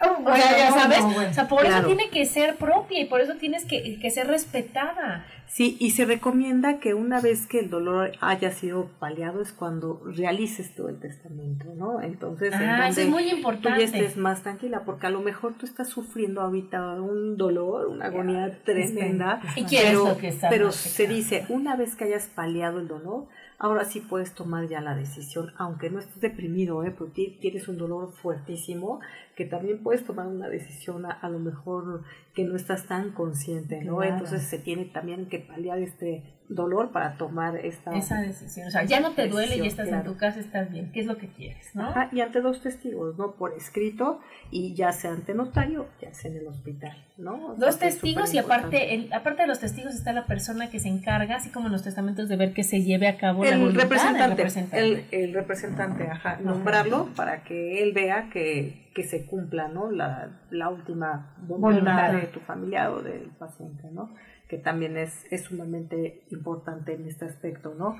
Oh, 0.00 0.22
O 0.30 0.36
sea, 0.36 0.56
ya 0.56 0.70
sabes, 0.72 1.00
no, 1.00 1.10
bueno. 1.10 1.30
o 1.30 1.34
sea, 1.34 1.48
por 1.48 1.62
Claro. 1.62 1.78
eso 1.78 1.86
tiene 1.86 2.08
que 2.10 2.24
ser 2.24 2.54
propia 2.54 3.00
y 3.00 3.06
por 3.06 3.20
eso 3.20 3.34
tienes 3.34 3.64
que, 3.64 3.98
que 3.98 4.10
ser 4.12 4.28
respetada. 4.28 5.26
Sí, 5.48 5.76
y 5.80 5.90
se 5.92 6.04
recomienda 6.04 6.78
que 6.78 6.94
una 6.94 7.20
vez 7.20 7.46
que 7.46 7.58
el 7.60 7.70
dolor 7.70 8.12
haya 8.20 8.50
sido 8.52 8.88
paliado 9.00 9.40
es 9.40 9.52
cuando 9.52 10.00
realices 10.04 10.74
todo 10.74 10.88
el 10.88 11.00
testamento, 11.00 11.64
¿no? 11.74 12.00
Entonces, 12.02 12.52
en 12.52 12.62
Ah, 12.62 12.88
eso 12.88 13.00
donde 13.00 13.02
es 13.02 13.08
muy 13.08 13.30
tú 13.30 13.36
importante. 13.38 13.78
ya 13.80 13.84
estés 13.86 14.16
más 14.16 14.42
tranquila, 14.42 14.82
porque 14.84 15.06
a 15.06 15.10
lo 15.10 15.20
mejor 15.20 15.54
tú 15.54 15.64
estás 15.66 15.88
sufriendo 15.88 16.42
ahorita 16.42 17.00
un 17.00 17.36
dolor, 17.36 17.86
una 17.88 18.06
agonía 18.06 18.58
tremenda, 18.64 19.40
Y 19.56 19.64
quieres 19.64 19.90
pero, 19.90 20.08
lo 20.08 20.18
que 20.18 20.28
está 20.28 20.48
pero 20.50 20.70
se 20.70 21.06
dice, 21.08 21.44
una 21.48 21.76
vez 21.76 21.96
que 21.96 22.04
hayas 22.04 22.26
paliado 22.26 22.78
el 22.78 22.86
dolor, 22.88 23.26
ahora 23.58 23.84
sí 23.84 24.00
puedes 24.00 24.34
tomar 24.34 24.68
ya 24.68 24.80
la 24.80 24.94
decisión, 24.94 25.52
aunque 25.56 25.90
no 25.90 25.98
estés 25.98 26.20
deprimido, 26.20 26.84
¿eh? 26.84 26.90
porque 26.96 27.12
ti- 27.14 27.38
tienes 27.40 27.68
un 27.68 27.76
dolor 27.78 28.12
fuertísimo, 28.12 29.00
que 29.36 29.44
también 29.44 29.82
puedes 29.82 30.04
tomar 30.04 30.26
una 30.26 30.48
decisión 30.48 31.04
a, 31.06 31.10
a 31.10 31.28
lo 31.28 31.38
mejor 31.40 32.02
que 32.34 32.44
no 32.44 32.56
estás 32.56 32.86
tan 32.86 33.10
consciente, 33.12 33.82
¿no? 33.84 33.96
Claro. 33.96 34.12
Entonces 34.14 34.42
se 34.42 34.58
tiene 34.58 34.84
también 34.86 35.26
que 35.28 35.40
paliar 35.40 35.78
este 35.80 36.22
dolor 36.48 36.92
para 36.92 37.14
tomar 37.16 37.56
esta 37.56 37.94
Esa 37.96 38.20
decisión. 38.20 38.68
O 38.68 38.70
sea, 38.70 38.84
ya 38.84 39.00
no 39.00 39.12
te 39.12 39.28
duele 39.28 39.56
y 39.58 39.66
estás 39.66 39.88
en 39.88 39.94
claro. 39.94 40.12
tu 40.12 40.18
casa, 40.18 40.40
estás 40.40 40.70
bien. 40.70 40.90
¿Qué 40.92 41.00
es 41.00 41.06
lo 41.06 41.18
que 41.18 41.28
quieres? 41.28 41.74
¿no? 41.74 41.88
Ajá, 41.88 42.08
y 42.10 42.20
ante 42.20 42.40
dos 42.40 42.62
testigos, 42.62 43.18
¿no? 43.18 43.32
Por 43.32 43.52
escrito 43.52 44.20
y 44.50 44.74
ya 44.74 44.92
sea 44.92 45.12
ante 45.12 45.34
notario, 45.34 45.86
ya 46.00 46.12
sea 46.14 46.30
en 46.30 46.38
el 46.38 46.46
hospital, 46.46 46.96
¿no? 47.18 47.48
O 47.48 47.54
Dos 47.54 47.78
testigos 47.78 48.32
y 48.32 48.38
aparte, 48.38 48.94
el, 48.94 49.12
aparte 49.12 49.42
de 49.42 49.48
los 49.48 49.60
testigos 49.60 49.94
está 49.94 50.12
la 50.12 50.26
persona 50.26 50.70
que 50.70 50.80
se 50.80 50.88
encarga, 50.88 51.36
así 51.36 51.50
como 51.50 51.66
en 51.66 51.72
los 51.72 51.82
testamentos, 51.82 52.28
de 52.28 52.36
ver 52.36 52.54
que 52.54 52.64
se 52.64 52.82
lleve 52.82 53.08
a 53.08 53.18
cabo 53.18 53.44
la 53.44 53.50
el 53.50 53.58
voluntad 53.58 53.82
del 53.82 53.90
representante, 53.90 54.36
representante. 54.36 54.84
El, 54.86 55.24
el 55.24 55.34
representante, 55.34 56.08
ajá, 56.08 56.38
nombrarlo 56.42 57.08
para 57.14 57.44
que 57.44 57.82
él 57.82 57.92
vea 57.92 58.30
que, 58.32 58.90
que 58.94 59.04
se 59.04 59.26
cumpla, 59.26 59.68
¿no? 59.68 59.90
La, 59.90 60.30
la 60.50 60.70
última 60.70 61.34
voluntad 61.46 61.80
Voluntad. 61.80 62.12
de 62.12 62.26
tu 62.28 62.40
familia 62.40 62.90
o 62.90 63.02
del 63.02 63.30
paciente, 63.38 63.88
¿no? 63.92 64.14
Que 64.48 64.58
también 64.58 64.96
es, 64.96 65.26
es 65.30 65.44
sumamente 65.44 66.22
importante 66.30 66.94
en 66.94 67.06
este 67.06 67.26
aspecto, 67.26 67.74
¿no? 67.74 67.96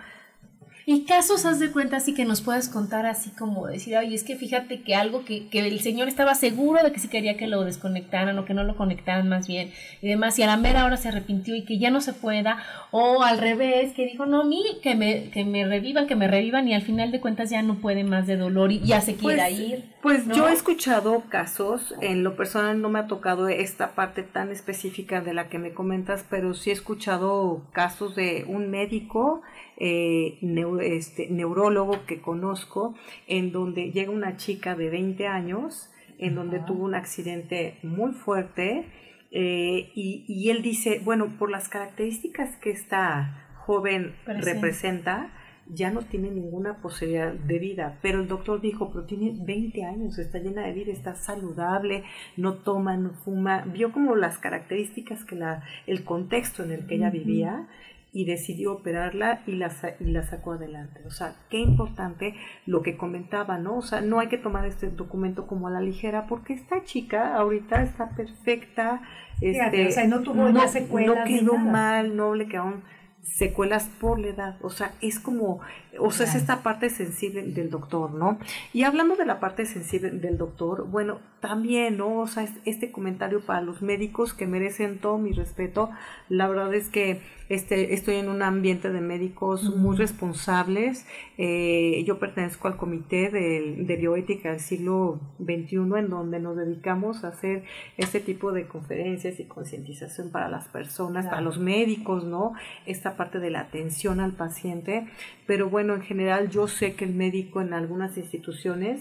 Y 0.91 1.05
casos, 1.05 1.45
haz 1.45 1.59
de 1.59 1.70
cuenta, 1.70 1.99
así 1.99 2.14
que 2.14 2.24
nos 2.24 2.41
puedas 2.41 2.70
contar 2.70 3.05
así 3.05 3.28
como 3.28 3.66
decir, 3.66 3.95
oye, 3.99 4.14
es 4.14 4.24
que 4.24 4.36
fíjate 4.36 4.80
que 4.80 4.95
algo 4.95 5.22
que, 5.22 5.47
que 5.49 5.59
el 5.59 5.80
señor 5.80 6.09
estaba 6.09 6.34
seguro 6.34 6.82
de 6.82 6.93
que 6.93 6.99
sí 6.99 7.09
quería 7.09 7.36
que 7.36 7.47
lo 7.47 7.62
desconectaran 7.62 8.39
o 8.39 8.47
que 8.47 8.55
no 8.55 8.64
lo 8.64 8.74
conectaran 8.74 9.28
más 9.28 9.47
bien 9.47 9.70
y 10.01 10.09
demás, 10.09 10.39
y 10.39 10.45
a 10.45 10.47
la 10.47 10.57
mera 10.57 10.86
hora 10.86 10.97
se 10.97 11.09
arrepintió 11.09 11.55
y 11.55 11.66
que 11.66 11.78
ya 11.78 11.91
no 11.91 12.01
se 12.01 12.14
pueda, 12.14 12.62
o 12.91 13.22
al 13.22 13.36
revés, 13.36 13.93
que 13.93 14.07
dijo, 14.07 14.24
no, 14.24 14.45
mi, 14.45 14.64
que 14.82 14.95
me, 14.95 15.28
que 15.28 15.45
me 15.45 15.66
revivan, 15.66 16.07
que 16.07 16.16
me 16.16 16.26
revivan 16.26 16.66
y 16.68 16.72
al 16.72 16.80
final 16.80 17.12
de 17.12 17.20
cuentas 17.20 17.51
ya 17.51 17.61
no 17.61 17.74
puede 17.74 18.03
más 18.03 18.26
de 18.26 18.39
dolor 18.39 18.72
y 18.72 18.80
ya 18.80 19.03
se 19.03 19.14
quiera 19.14 19.45
Pues, 19.45 19.61
ir. 19.61 19.84
Pues 20.01 20.26
¿no? 20.26 20.34
yo 20.34 20.49
he 20.49 20.55
escuchado 20.55 21.22
casos, 21.28 21.95
en 22.01 22.24
lo 22.24 22.34
personal 22.34 22.80
no 22.80 22.89
me 22.89 23.01
ha 23.01 23.07
tocado 23.09 23.49
esta 23.49 23.95
parte 23.95 24.22
tan 24.22 24.51
específica 24.51 25.20
de 25.20 25.34
la 25.34 25.51
que 25.51 25.59
me 25.59 25.74
comentas, 25.74 26.24
pero 26.30 26.55
sí 26.55 26.70
he 26.70 26.72
escuchado 26.72 27.61
casos 27.72 28.16
de 28.16 28.47
un 28.49 28.70
médico, 28.70 29.43
eh, 29.78 30.38
neu- 30.42 30.82
este, 30.82 31.28
neurólogo 31.30 32.04
que 32.06 32.20
conozco, 32.20 32.94
en 33.26 33.52
donde 33.52 33.90
llega 33.92 34.10
una 34.10 34.36
chica 34.36 34.74
de 34.74 34.90
20 34.90 35.26
años, 35.26 35.90
en 36.18 36.34
donde 36.34 36.58
tuvo 36.60 36.84
un 36.84 36.94
accidente 36.94 37.78
muy 37.82 38.12
fuerte, 38.12 38.86
eh, 39.30 39.90
y, 39.94 40.24
y 40.26 40.50
él 40.50 40.62
dice, 40.62 41.00
bueno, 41.04 41.36
por 41.38 41.50
las 41.50 41.68
características 41.68 42.56
que 42.56 42.70
esta 42.70 43.46
joven 43.66 44.14
Presenta. 44.24 44.52
representa, 44.52 45.34
ya 45.70 45.90
no 45.90 46.00
tiene 46.00 46.30
ninguna 46.30 46.80
posibilidad 46.80 47.34
de 47.34 47.58
vida. 47.58 47.98
Pero 48.00 48.22
el 48.22 48.26
doctor 48.26 48.62
dijo, 48.62 48.90
pero 48.90 49.04
tiene 49.04 49.34
20 49.44 49.84
años, 49.84 50.18
está 50.18 50.38
llena 50.38 50.66
de 50.66 50.72
vida, 50.72 50.90
está 50.92 51.14
saludable, 51.14 52.04
no 52.38 52.54
toma, 52.54 52.96
no 52.96 53.10
fuma. 53.12 53.60
Vio 53.66 53.92
como 53.92 54.16
las 54.16 54.38
características 54.38 55.24
que 55.26 55.36
la, 55.36 55.62
el 55.86 56.04
contexto 56.04 56.64
en 56.64 56.72
el 56.72 56.86
que 56.86 56.94
ella 56.94 57.10
vivía 57.10 57.68
y 58.12 58.24
decidió 58.24 58.72
operarla 58.72 59.42
y 59.46 59.52
la, 59.52 59.70
y 60.00 60.04
la 60.04 60.22
sacó 60.22 60.52
adelante. 60.52 61.00
O 61.06 61.11
sea, 61.11 61.36
qué 61.50 61.59
importante 61.59 62.34
lo 62.66 62.82
que 62.82 62.96
comentaba, 62.96 63.59
¿no? 63.59 63.76
O 63.76 63.82
sea, 63.82 64.00
no 64.00 64.18
hay 64.18 64.28
que 64.28 64.38
tomar 64.38 64.66
este 64.66 64.88
documento 64.88 65.46
como 65.46 65.68
a 65.68 65.70
la 65.70 65.80
ligera 65.80 66.26
porque 66.26 66.54
esta 66.54 66.84
chica 66.84 67.36
ahorita 67.36 67.82
está 67.82 68.11
perfecta. 68.11 69.02
Fíjate, 69.38 69.82
Este, 69.82 69.88
o 69.88 69.90
sea, 69.90 70.06
no 70.06 70.22
tuvo 70.22 70.48
ya 70.50 70.68
secuelas 70.68 71.18
No 71.18 71.24
quedó 71.24 71.56
mal, 71.59 72.16
no 72.16 72.34
le 72.34 72.48
quedaron 72.48 72.82
secuelas 73.22 73.90
por 74.00 74.18
la 74.18 74.28
edad, 74.28 74.56
o 74.62 74.70
sea, 74.70 74.92
es 75.00 75.20
como, 75.20 75.61
o 75.98 76.11
sea, 76.11 76.26
es 76.26 76.34
esta 76.34 76.62
parte 76.62 76.88
sensible 76.88 77.42
del 77.42 77.70
doctor, 77.70 78.12
¿no? 78.12 78.38
Y 78.72 78.84
hablando 78.84 79.16
de 79.16 79.26
la 79.26 79.38
parte 79.38 79.66
sensible 79.66 80.11
del 80.11 80.38
doctor, 80.38 80.88
bueno, 80.88 81.20
también, 81.40 81.98
¿no? 81.98 82.20
O 82.20 82.26
sea, 82.26 82.48
este 82.64 82.90
comentario 82.90 83.40
para 83.44 83.61
los 83.61 83.82
médicos 83.82 84.34
que 84.34 84.46
merecen 84.46 84.98
todo 84.98 85.18
mi 85.18 85.32
respeto, 85.32 85.90
la 86.28 86.48
verdad 86.48 86.74
es 86.74 86.88
que 86.88 87.20
este, 87.49 87.94
estoy 87.94 88.16
en 88.16 88.28
un 88.28 88.42
ambiente 88.42 88.90
de 88.90 89.01
médicos 89.01 89.74
muy 89.76 89.96
responsables. 89.96 91.07
Eh, 91.38 92.05
yo 92.07 92.18
pertenezco 92.18 92.68
al 92.68 92.76
comité 92.76 93.30
de, 93.30 93.76
de, 93.78 93.96
bioética 93.96 94.51
del 94.51 94.61
siglo 94.61 95.20
XXI, 95.38 95.76
en 95.76 96.11
donde 96.11 96.40
nos 96.40 96.57
dedicamos 96.57 97.24
a 97.24 97.28
hacer 97.28 97.64
este 97.96 98.20
tipo 98.20 98.53
de 98.53 98.66
conferencias 98.66 99.40
y 99.40 99.44
concientización 99.44 100.30
para 100.30 100.49
las 100.49 100.68
personas, 100.68 101.26
para 101.26 101.40
los 101.40 101.59
médicos, 101.59 102.24
¿no? 102.24 102.53
Esta 102.86 103.16
parte 103.16 103.38
de 103.38 103.51
la 103.51 103.61
atención 103.61 104.20
al 104.20 104.32
paciente. 104.32 105.07
Pero 105.46 105.70
bueno, 105.70 105.94
en 105.94 106.03
general 106.03 106.51
yo 106.51 106.68
sé 106.68 106.94
que 106.94 107.05
el 107.05 107.14
médico 107.14 107.61
en 107.61 107.72
algunas 107.72 108.16
instituciones 108.18 109.01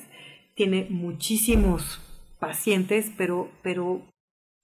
tiene 0.55 0.87
muchísimos 0.89 2.01
pacientes, 2.39 3.11
pero, 3.17 3.49
pero 3.61 4.01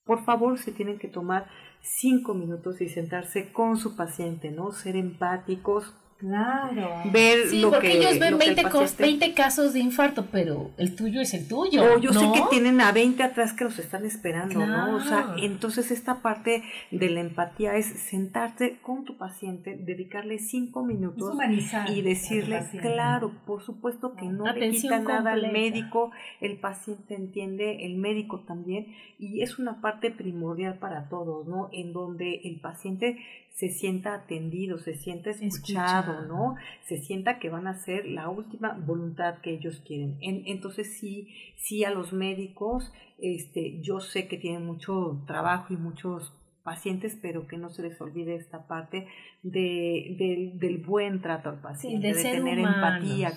por 0.06 0.24
favor 0.26 0.58
se 0.58 0.72
tienen 0.72 0.98
que 0.98 1.08
tomar 1.08 1.48
cinco 1.84 2.34
minutos 2.34 2.80
y 2.82 2.88
sentarse 2.88 3.52
con 3.52 3.78
su 3.78 3.96
paciente, 3.96 4.52
¿no? 4.52 4.72
Ser 4.72 4.96
empáticos, 4.96 5.94
Claro. 6.28 7.02
Ver 7.12 7.50
sí, 7.50 7.60
lo 7.60 7.70
porque 7.70 7.88
que, 7.92 7.98
ellos 7.98 8.18
ven 8.18 8.32
lo 8.32 8.38
que 8.40 8.46
el 8.46 8.56
20, 8.56 8.64
co- 8.72 8.80
paciente- 8.80 9.04
20 9.04 9.34
casos 9.34 9.74
de 9.74 9.80
infarto, 9.82 10.28
pero 10.32 10.72
el 10.78 10.96
tuyo 10.96 11.20
es 11.20 11.34
el 11.34 11.50
tuyo. 11.50 11.84
O 11.84 11.98
yo 12.00 12.14
sé 12.14 12.26
que 12.34 12.44
tienen 12.50 12.80
a 12.80 12.94
20 12.94 13.22
atrás 13.24 13.52
que 13.52 13.66
los 13.66 13.78
están 13.78 14.06
esperando, 14.06 14.66
¿no? 14.66 14.96
O 14.96 15.02
sea, 15.02 15.36
entonces 15.38 15.92
esta 15.92 16.22
parte 16.22 16.64
de 16.92 17.10
la 17.10 17.20
empatía 17.20 17.76
es 17.76 17.88
sentarte 17.88 18.78
con 18.82 19.04
tu 19.04 19.18
paciente, 19.18 19.76
dedicarle 19.76 20.40
cinco 20.40 20.86
minutos 20.86 21.28
Es 21.30 21.34
humanizar 21.36 21.90
y 21.90 22.02
decirle, 22.02 22.64
claro, 22.80 23.34
por 23.46 23.62
supuesto 23.62 24.16
que 24.16 24.26
no 24.28 24.46
le 24.54 24.72
quita 24.72 25.00
nada 25.00 25.34
al 25.34 25.52
médico, 25.52 26.12
el 26.40 26.56
paciente 26.58 27.16
entiende, 27.16 27.86
el 27.86 27.96
médico 27.98 28.40
también, 28.48 28.88
y 29.20 29.42
es 29.42 29.60
una 29.60 29.82
parte 29.82 30.10
primordial 30.10 30.76
para 30.80 31.10
todos, 31.10 31.46
¿no? 31.48 31.70
En 31.74 31.92
donde 31.92 32.36
el 32.46 32.62
paciente 32.62 33.18
se 33.56 33.70
sienta 33.70 34.16
atendido, 34.16 34.80
se 34.80 34.96
sienta 34.96 35.30
escuchado, 35.30 36.12
Escuchado. 36.14 36.28
¿no? 36.28 36.56
Se 36.88 36.98
sienta 36.98 37.38
que 37.40 37.50
van 37.50 37.68
a 37.68 37.72
hacer 37.72 38.08
la 38.08 38.28
última 38.30 38.74
voluntad 38.74 39.36
que 39.42 39.54
ellos 39.54 39.82
quieren. 39.86 40.18
En- 40.22 40.44
entonces 40.48 40.98
sí, 41.00 41.30
sí 41.58 41.84
a 41.84 41.92
los 41.92 42.14
médicos, 42.14 42.92
este, 43.20 43.80
yo 43.82 44.00
sé 44.00 44.28
que 44.28 44.38
tienen 44.38 44.66
mucho 44.66 45.24
trabajo 45.28 45.72
y 45.74 45.78
muchos 45.78 46.34
pacientes, 46.64 47.18
pero 47.22 47.46
que 47.48 47.58
no 47.58 47.70
se 47.70 47.84
les 47.84 48.00
olvide 48.02 48.36
esta 48.36 48.68
parte 48.68 49.08
de, 49.44 50.16
del- 50.18 50.58
del 50.60 50.78
buen 50.80 51.22
trato 51.22 51.50
al 51.50 51.62
paciente, 51.62 52.08
de 52.08 52.14
de, 52.16 52.24
tener 52.24 52.58
humanos. 52.60 52.76
empatía 53.04 53.34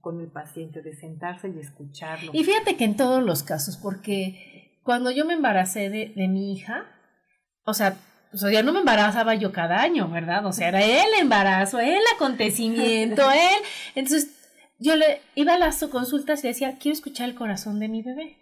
con 0.00 0.20
el 0.20 0.28
paciente, 0.28 0.82
de 0.82 0.94
sentarse 0.96 1.48
y 1.48 1.58
escucharlo. 1.60 2.32
Y 2.34 2.42
fíjate 2.42 2.76
que 2.76 2.84
en 2.84 2.96
todos 2.96 3.22
los 3.22 3.42
casos, 3.42 3.76
porque 3.76 4.78
cuando 4.82 5.10
yo 5.10 5.24
me 5.26 5.34
embaracé 5.34 5.90
de, 5.90 6.12
de 6.16 6.26
mi 6.26 6.54
hija, 6.54 6.86
o 7.64 7.74
sea, 7.74 7.96
o 8.32 8.36
sea, 8.36 8.50
ya 8.50 8.62
no 8.62 8.72
me 8.72 8.80
embarazaba 8.80 9.34
yo 9.34 9.52
cada 9.52 9.80
año, 9.80 10.08
¿verdad? 10.08 10.46
O 10.46 10.52
sea, 10.52 10.68
era 10.68 10.84
el 10.84 11.14
embarazo, 11.18 11.80
el 11.80 12.02
acontecimiento, 12.14 13.30
él. 13.32 13.62
Entonces, 13.94 14.30
yo 14.78 14.96
le 14.96 15.20
iba 15.34 15.54
a 15.54 15.58
las 15.58 15.84
consultas 15.84 16.40
y 16.40 16.42
le 16.44 16.48
decía, 16.50 16.78
quiero 16.78 16.94
escuchar 16.94 17.28
el 17.28 17.34
corazón 17.34 17.80
de 17.80 17.88
mi 17.88 18.02
bebé. 18.02 18.36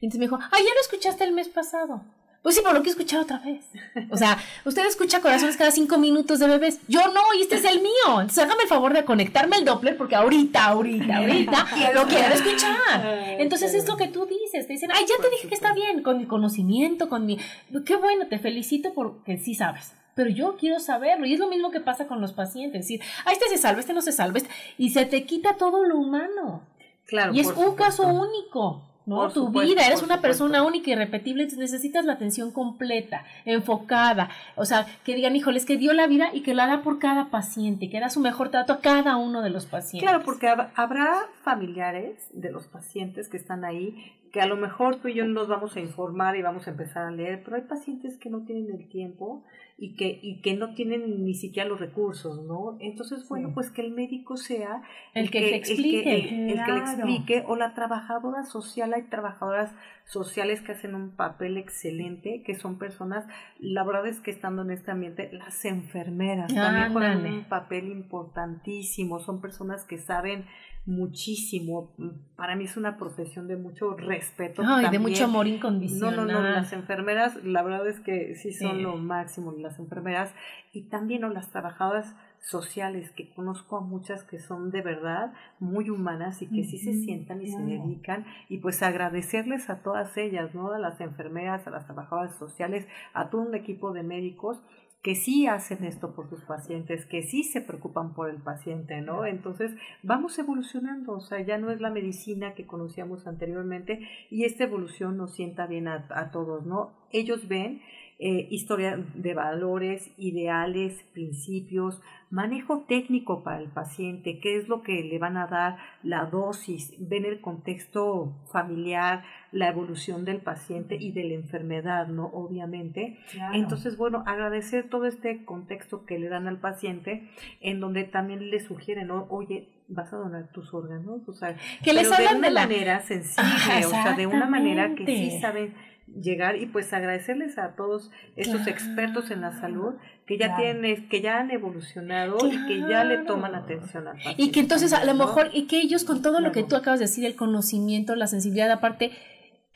Y 0.00 0.06
entonces 0.06 0.18
me 0.18 0.26
dijo, 0.26 0.38
ah, 0.40 0.58
ya 0.58 0.74
lo 0.74 0.80
escuchaste 0.80 1.24
el 1.24 1.32
mes 1.32 1.48
pasado. 1.48 2.04
Pues 2.46 2.54
sí, 2.54 2.60
pero 2.62 2.74
lo 2.74 2.82
quiero 2.84 2.92
escuchar 2.96 3.22
otra 3.22 3.38
vez. 3.40 3.64
O 4.08 4.16
sea, 4.16 4.38
usted 4.64 4.86
escucha 4.86 5.20
corazones 5.20 5.56
cada 5.56 5.72
cinco 5.72 5.98
minutos 5.98 6.38
de 6.38 6.46
bebés. 6.46 6.78
Yo 6.86 7.00
no, 7.08 7.20
y 7.36 7.42
este 7.42 7.56
es 7.56 7.64
el 7.64 7.80
mío. 7.80 7.90
Entonces 8.20 8.38
hágame 8.38 8.62
el 8.62 8.68
favor 8.68 8.92
de 8.94 9.04
conectarme 9.04 9.56
el 9.56 9.64
Doppler 9.64 9.96
porque 9.96 10.14
ahorita, 10.14 10.64
ahorita, 10.66 11.16
ahorita 11.16 11.66
lo 11.94 12.06
quiero 12.06 12.32
escuchar. 12.34 13.04
Entonces 13.40 13.74
es 13.74 13.88
lo 13.88 13.96
que 13.96 14.06
tú 14.06 14.26
dices. 14.26 14.64
Te 14.68 14.74
dicen, 14.74 14.90
ay, 14.94 15.04
ya 15.08 15.20
te 15.20 15.28
dije 15.28 15.48
que 15.48 15.56
está 15.56 15.74
bien, 15.74 16.04
con 16.04 16.18
mi 16.18 16.26
conocimiento, 16.26 17.08
con 17.08 17.26
mi... 17.26 17.36
Qué 17.84 17.96
bueno, 17.96 18.28
te 18.28 18.38
felicito 18.38 18.94
porque 18.94 19.38
sí 19.38 19.56
sabes. 19.56 19.94
Pero 20.14 20.30
yo 20.30 20.56
quiero 20.56 20.78
saberlo. 20.78 21.26
Y 21.26 21.34
es 21.34 21.40
lo 21.40 21.48
mismo 21.48 21.72
que 21.72 21.80
pasa 21.80 22.06
con 22.06 22.20
los 22.20 22.32
pacientes. 22.32 22.82
Es 22.82 22.86
decir, 22.86 23.00
ah, 23.24 23.32
este 23.32 23.48
se 23.48 23.58
salva, 23.58 23.80
este 23.80 23.92
no 23.92 24.02
se 24.02 24.12
salva. 24.12 24.38
este- 24.38 24.50
Y 24.78 24.90
se 24.90 25.04
te 25.04 25.24
quita 25.24 25.54
todo 25.56 25.82
lo 25.84 25.98
humano. 25.98 26.62
Claro, 27.06 27.34
y 27.34 27.40
es 27.40 27.48
un 27.48 27.74
caso 27.74 28.04
único. 28.06 28.82
¿No? 29.06 29.16
Por 29.16 29.32
tu 29.32 29.46
supuesto, 29.46 29.68
vida, 29.72 29.86
eres 29.86 30.00
una 30.02 30.16
supuesto. 30.16 30.22
persona 30.22 30.62
única 30.64 30.90
y 30.90 30.94
repetible, 30.96 31.44
entonces 31.44 31.70
necesitas 31.70 32.04
la 32.04 32.14
atención 32.14 32.50
completa, 32.50 33.24
enfocada, 33.44 34.30
o 34.56 34.64
sea, 34.64 34.86
que 35.04 35.14
digan, 35.14 35.34
híjole, 35.36 35.58
es 35.58 35.64
que 35.64 35.76
dio 35.76 35.92
la 35.92 36.06
vida 36.06 36.28
y 36.34 36.42
que 36.42 36.54
la 36.54 36.66
da 36.66 36.82
por 36.82 36.98
cada 36.98 37.26
paciente, 37.26 37.88
que 37.88 38.00
da 38.00 38.10
su 38.10 38.20
mejor 38.20 38.50
trato 38.50 38.72
a 38.74 38.80
cada 38.80 39.16
uno 39.16 39.42
de 39.42 39.50
los 39.50 39.64
pacientes. 39.66 40.08
Claro, 40.08 40.24
porque 40.24 40.48
hab- 40.48 40.70
habrá 40.74 41.22
familiares 41.42 42.28
de 42.32 42.50
los 42.50 42.66
pacientes 42.66 43.28
que 43.28 43.36
están 43.36 43.64
ahí 43.64 44.12
que 44.36 44.42
a 44.42 44.46
lo 44.46 44.56
mejor 44.58 44.96
tú 44.96 45.08
y 45.08 45.14
yo 45.14 45.24
nos 45.24 45.48
vamos 45.48 45.74
a 45.76 45.80
informar 45.80 46.36
y 46.36 46.42
vamos 46.42 46.66
a 46.66 46.70
empezar 46.72 47.06
a 47.06 47.10
leer, 47.10 47.40
pero 47.42 47.56
hay 47.56 47.62
pacientes 47.62 48.18
que 48.18 48.28
no 48.28 48.42
tienen 48.44 48.70
el 48.70 48.86
tiempo 48.86 49.42
y 49.78 49.96
que, 49.96 50.18
y 50.22 50.42
que 50.42 50.54
no 50.54 50.74
tienen 50.74 51.24
ni 51.24 51.32
siquiera 51.32 51.66
los 51.66 51.80
recursos, 51.80 52.42
¿no? 52.44 52.76
Entonces, 52.78 53.26
bueno, 53.30 53.52
pues 53.54 53.70
que 53.70 53.80
el 53.80 53.92
médico 53.92 54.36
sea 54.36 54.82
El 55.14 55.30
que 55.30 55.40
te 55.40 55.56
explique. 55.56 56.00
el, 56.00 56.50
el 56.50 56.64
que 56.66 56.72
le 56.72 56.80
Claro. 56.82 56.82
explique, 56.82 57.44
o 57.46 57.56
la 57.56 57.72
trabajadora 57.72 58.44
social, 58.44 58.92
hay 58.92 59.04
trabajadoras 59.04 59.74
sociales 60.04 60.60
que 60.60 60.72
hacen 60.72 60.94
un 60.94 61.12
papel 61.16 61.56
excelente, 61.56 62.42
que 62.42 62.54
son 62.56 62.78
personas, 62.78 63.24
la 63.58 63.84
verdad 63.84 64.06
es 64.06 64.20
que 64.20 64.30
estando 64.30 64.60
en 64.62 64.70
este 64.70 64.90
ambiente, 64.90 65.30
las 65.32 65.64
enfermeras 65.64 66.54
también 66.54 66.92
juegan 66.92 67.24
un 67.24 67.44
papel 67.44 67.88
importantísimo, 67.88 69.18
son 69.18 69.40
personas 69.40 69.84
que 69.84 69.96
saben 69.96 70.44
muchísimo, 70.86 71.92
para 72.36 72.54
mí 72.54 72.64
es 72.64 72.76
una 72.76 72.96
profesión 72.96 73.48
de 73.48 73.56
mucho 73.56 73.94
respeto. 73.96 74.62
Ay, 74.64 74.88
de 74.88 74.98
mucho 74.98 75.24
amor 75.24 75.46
No, 75.46 75.54
incondicional. 75.54 76.16
no, 76.16 76.24
no, 76.26 76.42
las 76.42 76.72
enfermeras, 76.72 77.42
la 77.44 77.62
verdad 77.62 77.86
es 77.88 78.00
que 78.00 78.34
sí 78.36 78.52
son 78.52 78.76
Sí. 78.76 78.82
lo 78.82 78.96
máximo, 78.96 79.52
las 79.58 79.78
enfermeras, 79.78 80.32
y 80.72 80.82
también 80.82 81.22
¿no? 81.22 81.28
las 81.28 81.50
trabajadoras 81.50 82.14
sociales, 82.40 83.10
que 83.10 83.28
conozco 83.34 83.76
a 83.76 83.80
muchas 83.80 84.22
que 84.22 84.38
son 84.38 84.70
de 84.70 84.80
verdad 84.80 85.32
muy 85.58 85.90
humanas 85.90 86.40
y 86.42 86.46
que 86.46 86.62
sí 86.62 86.78
se 86.78 86.92
sientan 86.94 87.42
y 87.42 87.48
se 87.48 87.60
dedican, 87.62 88.24
y 88.48 88.58
pues 88.58 88.82
agradecerles 88.84 89.68
a 89.68 89.82
todas 89.82 90.16
ellas, 90.16 90.54
¿no? 90.54 90.70
A 90.72 90.78
las 90.78 91.00
enfermeras, 91.00 91.66
a 91.66 91.70
las 91.70 91.86
trabajadoras 91.86 92.36
sociales, 92.36 92.86
a 93.14 93.30
todo 93.30 93.40
un 93.42 93.54
equipo 93.56 93.92
de 93.92 94.04
médicos 94.04 94.60
que 95.06 95.14
sí 95.14 95.46
hacen 95.46 95.84
esto 95.84 96.16
por 96.16 96.28
sus 96.28 96.40
pacientes, 96.40 97.06
que 97.06 97.22
sí 97.22 97.44
se 97.44 97.60
preocupan 97.60 98.12
por 98.12 98.28
el 98.28 98.38
paciente, 98.38 99.00
¿no? 99.02 99.24
Entonces, 99.24 99.70
vamos 100.02 100.36
evolucionando, 100.36 101.12
o 101.12 101.20
sea, 101.20 101.40
ya 101.42 101.58
no 101.58 101.70
es 101.70 101.80
la 101.80 101.90
medicina 101.90 102.54
que 102.54 102.66
conocíamos 102.66 103.28
anteriormente 103.28 104.00
y 104.32 104.46
esta 104.46 104.64
evolución 104.64 105.16
nos 105.16 105.32
sienta 105.32 105.68
bien 105.68 105.86
a, 105.86 106.08
a 106.10 106.32
todos, 106.32 106.66
¿no? 106.66 106.90
Ellos 107.12 107.46
ven 107.46 107.82
eh, 108.18 108.48
historia 108.50 108.98
de 109.14 109.34
valores, 109.34 110.10
ideales, 110.16 111.04
principios, 111.12 112.00
manejo 112.30 112.80
técnico 112.88 113.42
para 113.44 113.60
el 113.60 113.68
paciente, 113.68 114.40
qué 114.40 114.56
es 114.56 114.68
lo 114.68 114.82
que 114.82 115.04
le 115.04 115.18
van 115.18 115.36
a 115.36 115.46
dar, 115.46 115.76
la 116.02 116.24
dosis, 116.24 116.94
ven 116.98 117.24
el 117.24 117.40
contexto 117.40 118.32
familiar, 118.50 119.22
la 119.52 119.68
evolución 119.68 120.24
del 120.24 120.38
paciente 120.40 120.96
y 120.98 121.12
de 121.12 121.24
la 121.24 121.34
enfermedad, 121.34 122.08
¿no? 122.08 122.26
Obviamente. 122.26 123.18
Claro. 123.32 123.54
Entonces, 123.54 123.96
bueno, 123.96 124.22
agradecer 124.26 124.88
todo 124.88 125.06
este 125.06 125.44
contexto 125.44 126.04
que 126.04 126.18
le 126.18 126.28
dan 126.28 126.48
al 126.48 126.58
paciente, 126.58 127.28
en 127.60 127.80
donde 127.80 128.04
también 128.04 128.50
le 128.50 128.60
sugieren, 128.60 129.08
¿no? 129.08 129.26
oye, 129.30 129.68
vas 129.88 130.12
a 130.12 130.16
donar 130.16 130.48
tus 130.52 130.74
órganos, 130.74 131.28
o 131.28 131.32
sea, 131.32 131.54
Que 131.84 131.92
les 131.92 132.08
pero 132.08 132.10
de 132.10 132.16
hablan 132.28 132.38
una 132.38 132.48
de 132.48 132.54
la- 132.54 132.60
manera 132.66 133.00
sensible, 133.06 133.42
Ajá, 133.52 133.86
o 133.86 133.90
sea, 133.90 134.16
de 134.16 134.26
una 134.26 134.46
manera 134.46 134.94
que 134.96 135.06
sí 135.06 135.38
saben 135.40 135.74
llegar 136.06 136.56
y 136.56 136.66
pues 136.66 136.92
agradecerles 136.92 137.58
a 137.58 137.74
todos 137.74 138.10
estos 138.36 138.62
Claro. 138.62 138.70
expertos 138.70 139.30
en 139.30 139.40
la 139.40 139.52
salud 139.60 139.94
que 140.26 140.38
ya 140.38 140.46
Claro. 140.56 140.62
tienen 140.62 141.08
que 141.08 141.20
ya 141.20 141.38
han 141.38 141.50
evolucionado 141.50 142.38
y 142.46 142.66
que 142.66 142.80
ya 142.88 143.04
le 143.04 143.18
toman 143.18 143.54
atención 143.54 144.08
al 144.08 144.14
paciente. 144.16 144.42
Y 144.42 144.50
que 144.50 144.60
entonces 144.60 144.92
a 144.92 145.04
lo 145.04 145.14
mejor, 145.14 145.50
y 145.52 145.66
que 145.66 145.78
ellos 145.80 146.04
con 146.04 146.22
todo 146.22 146.40
lo 146.40 146.52
que 146.52 146.62
tú 146.62 146.76
acabas 146.76 147.00
de 147.00 147.06
decir, 147.06 147.24
el 147.24 147.36
conocimiento, 147.36 148.14
la 148.14 148.26
sensibilidad, 148.26 148.70
aparte, 148.70 149.10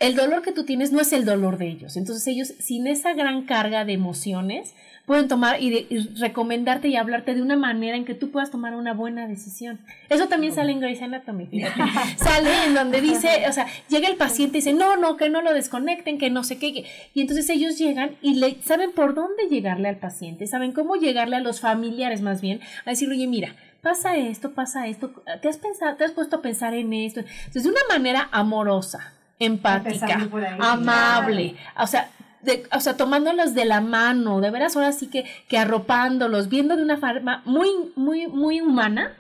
el 0.01 0.17
dolor 0.17 0.43
que 0.43 0.51
tú 0.53 0.65
tienes 0.65 0.91
no 0.93 1.01
es 1.01 1.13
el 1.13 1.25
dolor 1.25 1.57
de 1.59 1.69
ellos. 1.69 1.97
Entonces 1.97 2.27
ellos, 2.27 2.53
sin 2.59 2.87
esa 2.89 3.13
gran 3.15 3.43
carga 3.43 3.85
de 3.85 3.93
emociones, 3.93 4.75
pueden 5.07 5.29
tomar 5.29 5.61
y, 5.63 5.71
de- 5.71 5.87
y 5.91 5.99
recomendarte 6.21 6.89
y 6.89 6.97
hablarte 6.97 7.35
de 7.35 7.43
una 7.43 7.57
manera 7.57 7.97
en 7.97 8.05
que 8.05 8.15
tú 8.15 8.31
puedas 8.31 8.51
tomar 8.51 8.75
una 8.75 8.93
buena 8.95 9.27
decisión. 9.27 9.79
Eso 10.09 10.29
también 10.29 10.55
sale 10.55 10.73
en 10.73 10.81
Grey's 10.81 11.03
Anatomy, 11.03 11.49
sale 12.17 12.51
en 12.67 12.75
donde 12.75 13.01
dice, 13.01 13.29
o 13.49 13.53
sea, 13.53 13.67
llega 13.89 14.09
el 14.09 14.17
paciente 14.17 14.59
y 14.59 14.61
dice, 14.61 14.73
no, 14.73 14.97
no, 14.97 15.17
que 15.17 15.29
no 15.29 15.43
lo 15.43 15.53
desconecten, 15.53 16.19
que 16.19 16.31
no 16.31 16.45
sé 16.45 16.59
qué. 16.59 16.73
que-". 16.73 16.85
Y 17.15 17.21
entonces 17.23 17.49
ellos 17.51 17.77
llegan 17.79 18.13
y 18.23 18.35
le 18.35 18.57
saben 18.63 18.93
por 18.93 19.15
dónde 19.15 19.49
llegarle 19.51 19.89
al 19.89 19.97
paciente, 19.97 20.47
saben 20.47 20.73
cómo 20.73 20.97
llegarle 20.97 21.37
a 21.37 21.41
los 21.41 21.61
familiares 21.61 22.21
más 22.23 22.41
bien, 22.41 22.61
a 22.87 22.91
decirle, 22.91 23.17
oye, 23.17 23.27
mira, 23.27 23.55
pasa 23.83 24.17
esto, 24.17 24.53
pasa 24.53 24.87
esto, 24.87 25.11
¿te 25.43 25.49
has 25.49 25.57
pensado, 25.59 25.97
te 25.97 26.05
has 26.05 26.13
puesto 26.13 26.37
a 26.37 26.43
pensar 26.43 26.73
en 26.75 26.93
esto? 26.93 27.21
Entonces, 27.21 27.65
de 27.65 27.69
una 27.71 27.81
manera 27.91 28.29
amorosa, 28.33 29.13
empática, 29.41 30.29
amable, 30.61 31.57
o 31.77 31.87
sea, 31.89 32.11
de, 32.43 32.63
o 32.73 32.81
sea, 32.81 32.97
tomándolos 32.97 33.55
de 33.55 33.65
la 33.65 33.81
mano, 33.81 34.41
de 34.41 34.51
veras 34.51 34.77
ahora 34.77 34.93
sí 34.93 35.09
que, 35.09 35.25
que 35.49 35.59
arropándolos, 35.59 36.49
viendo 36.49 36.77
de 36.77 36.85
una 36.85 36.97
forma 36.99 37.43
muy, 37.45 37.69
muy, 37.97 38.29
muy 38.29 38.61
humana, 38.61 39.13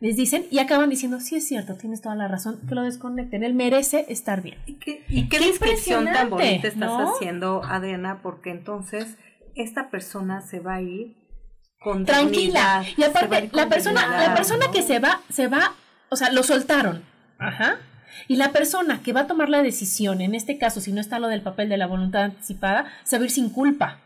les 0.00 0.16
dicen 0.16 0.46
y 0.50 0.58
acaban 0.58 0.90
diciendo, 0.90 1.20
sí 1.20 1.36
es 1.36 1.46
cierto, 1.46 1.74
tienes 1.74 2.00
toda 2.00 2.14
la 2.14 2.28
razón, 2.28 2.60
que 2.68 2.74
lo 2.74 2.82
desconecten, 2.82 3.42
él 3.42 3.54
merece 3.54 4.06
estar 4.08 4.42
bien. 4.42 4.58
Y 4.66 4.74
qué, 4.74 5.04
y 5.08 5.28
qué, 5.28 5.38
Qué 5.38 5.46
descripción 5.46 6.04
tan 6.04 6.30
bonita 6.30 6.68
estás 6.68 6.88
¿no? 6.88 7.14
haciendo, 7.14 7.62
Adriana, 7.64 8.20
porque 8.22 8.50
entonces 8.50 9.16
esta 9.54 9.90
persona 9.90 10.40
se 10.42 10.60
va 10.60 10.76
a 10.76 10.82
ir 10.82 11.16
con 11.80 12.04
tranquila. 12.04 12.84
Y 12.96 13.02
aparte, 13.02 13.50
la 13.52 13.68
persona, 13.68 14.28
la 14.28 14.34
persona 14.34 14.66
¿no? 14.66 14.72
que 14.72 14.82
se 14.82 14.98
va, 14.98 15.20
se 15.30 15.48
va, 15.48 15.74
o 16.10 16.16
sea, 16.16 16.32
lo 16.32 16.42
soltaron. 16.42 17.02
Ajá. 17.38 17.78
Y 18.26 18.36
la 18.36 18.52
persona 18.52 19.00
que 19.02 19.12
va 19.12 19.20
a 19.20 19.26
tomar 19.26 19.48
la 19.48 19.62
decisión, 19.62 20.20
en 20.20 20.34
este 20.34 20.58
caso, 20.58 20.80
si 20.80 20.92
no 20.92 21.00
está 21.00 21.18
lo 21.18 21.28
del 21.28 21.42
papel 21.42 21.68
de 21.68 21.76
la 21.76 21.86
voluntad 21.86 22.24
anticipada, 22.24 22.86
se 23.04 23.16
va 23.16 23.22
a 23.22 23.26
ir 23.26 23.30
sin 23.30 23.50
culpa. 23.50 23.98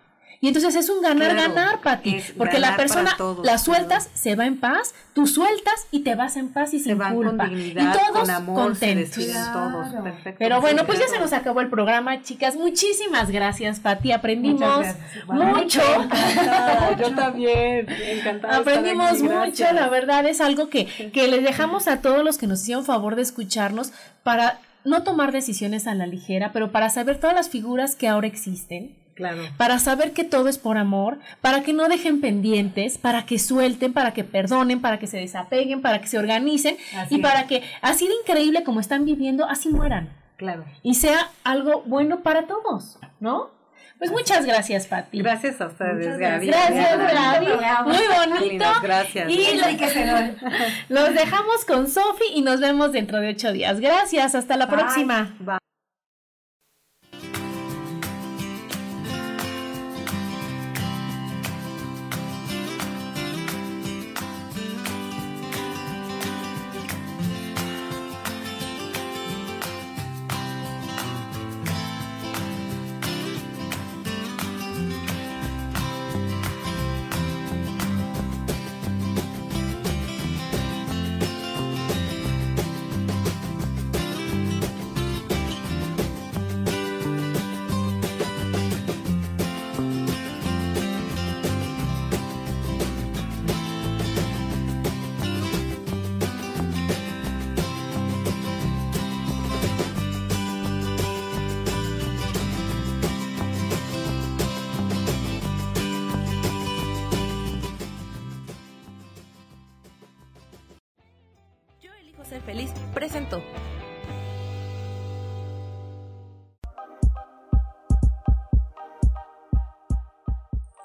Y 0.44 0.48
entonces 0.48 0.74
es 0.74 0.90
un 0.90 1.00
ganar-ganar, 1.00 1.80
Pati. 1.82 2.16
es 2.16 2.32
Porque 2.32 2.58
la 2.58 2.70
ganar 2.70 2.76
persona 2.80 3.14
todos, 3.16 3.46
la 3.46 3.58
sueltas, 3.58 4.10
se 4.12 4.34
va 4.34 4.44
en 4.44 4.58
paz, 4.58 4.92
tú 5.14 5.28
sueltas 5.28 5.86
y 5.92 6.00
te 6.00 6.16
vas 6.16 6.36
en 6.36 6.48
paz 6.52 6.74
y 6.74 6.80
sin 6.80 6.98
van 6.98 7.14
con 7.14 7.28
culpa. 7.28 7.46
dignidad, 7.46 7.94
y 7.94 7.96
todos 7.96 8.20
con 8.22 8.30
amor, 8.30 8.56
se 8.56 8.62
contentos. 8.88 9.16
despiden 9.16 9.52
todos. 9.52 9.86
Perfecto. 10.02 10.36
Pero 10.40 10.60
bueno, 10.60 10.84
pues 10.84 10.98
ya 10.98 11.06
Claro. 11.06 11.20
se 11.28 11.30
nos 11.30 11.32
acabó 11.40 11.60
el 11.60 11.68
programa, 11.70 12.22
chicas. 12.22 12.56
Muchísimas 12.56 13.30
gracias, 13.30 13.78
Pati. 13.78 14.10
Aprendimos 14.10 14.84
mucho. 15.28 15.80
Yo 16.98 17.14
también. 17.14 17.86
Encantada. 17.88 18.58
estar 18.58 18.60
Aprendimos 18.62 19.10
aquí, 19.12 19.22
mucho, 19.22 19.72
la 19.72 19.88
verdad 19.88 20.26
es 20.26 20.40
algo 20.40 20.68
que, 20.68 20.86
que 21.12 21.28
les 21.28 21.44
dejamos 21.44 21.86
a 21.86 22.00
todos 22.00 22.24
los 22.24 22.36
que 22.38 22.48
nos 22.48 22.62
hicieron 22.62 22.84
favor 22.84 23.14
de 23.14 23.22
escucharnos 23.22 23.92
para 24.24 24.58
no 24.84 25.04
tomar 25.04 25.30
decisiones 25.30 25.86
a 25.86 25.94
la 25.94 26.06
ligera, 26.06 26.50
pero 26.52 26.72
para 26.72 26.90
saber 26.90 27.18
todas 27.20 27.36
las 27.36 27.48
figuras 27.48 27.94
que 27.94 28.08
ahora 28.08 28.26
existen, 28.26 28.96
Claro. 29.14 29.42
para 29.58 29.78
saber 29.78 30.12
que 30.12 30.24
todo 30.24 30.48
es 30.48 30.58
por 30.58 30.78
amor, 30.78 31.18
para 31.40 31.62
que 31.62 31.72
no 31.72 31.88
dejen 31.88 32.20
pendientes, 32.20 32.96
para 32.98 33.26
que 33.26 33.38
suelten, 33.38 33.92
para 33.92 34.12
que 34.12 34.24
perdonen, 34.24 34.80
para 34.80 34.98
que 34.98 35.06
se 35.06 35.18
desapeguen, 35.18 35.82
para 35.82 36.00
que 36.00 36.08
se 36.08 36.18
organicen 36.18 36.76
Así 36.96 37.16
y 37.16 37.18
es. 37.18 37.22
para 37.22 37.46
que 37.46 37.62
así 37.82 38.06
de 38.08 38.14
increíble 38.22 38.64
como 38.64 38.80
están 38.80 39.04
viviendo, 39.04 39.44
así 39.46 39.68
mueran 39.68 40.08
Claro. 40.36 40.64
y 40.82 40.94
sea 40.94 41.28
algo 41.44 41.82
bueno 41.86 42.20
para 42.22 42.46
todos, 42.46 42.98
¿no? 43.20 43.50
Pues 43.98 44.10
muchas 44.10 44.44
gracias, 44.44 44.88
Pati. 44.88 45.18
Gracias 45.22 45.60
a 45.60 45.66
ustedes, 45.68 46.18
Gaby. 46.18 46.48
Gracias, 46.48 46.98
Gaby. 46.98 47.46
Gaby. 47.46 47.88
Muy 47.88 48.38
bonito. 48.40 48.64
Gracias. 48.82 49.30
Y 49.30 49.46
los 50.88 51.14
dejamos 51.14 51.64
con 51.64 51.88
Sofi 51.88 52.24
y 52.34 52.42
nos 52.42 52.58
vemos 52.58 52.90
dentro 52.90 53.20
de 53.20 53.28
ocho 53.28 53.52
días. 53.52 53.78
Gracias, 53.78 54.34
hasta 54.34 54.56
la 54.56 54.66
Bye. 54.66 54.76
próxima. 54.76 55.36
Bye. 55.38 55.71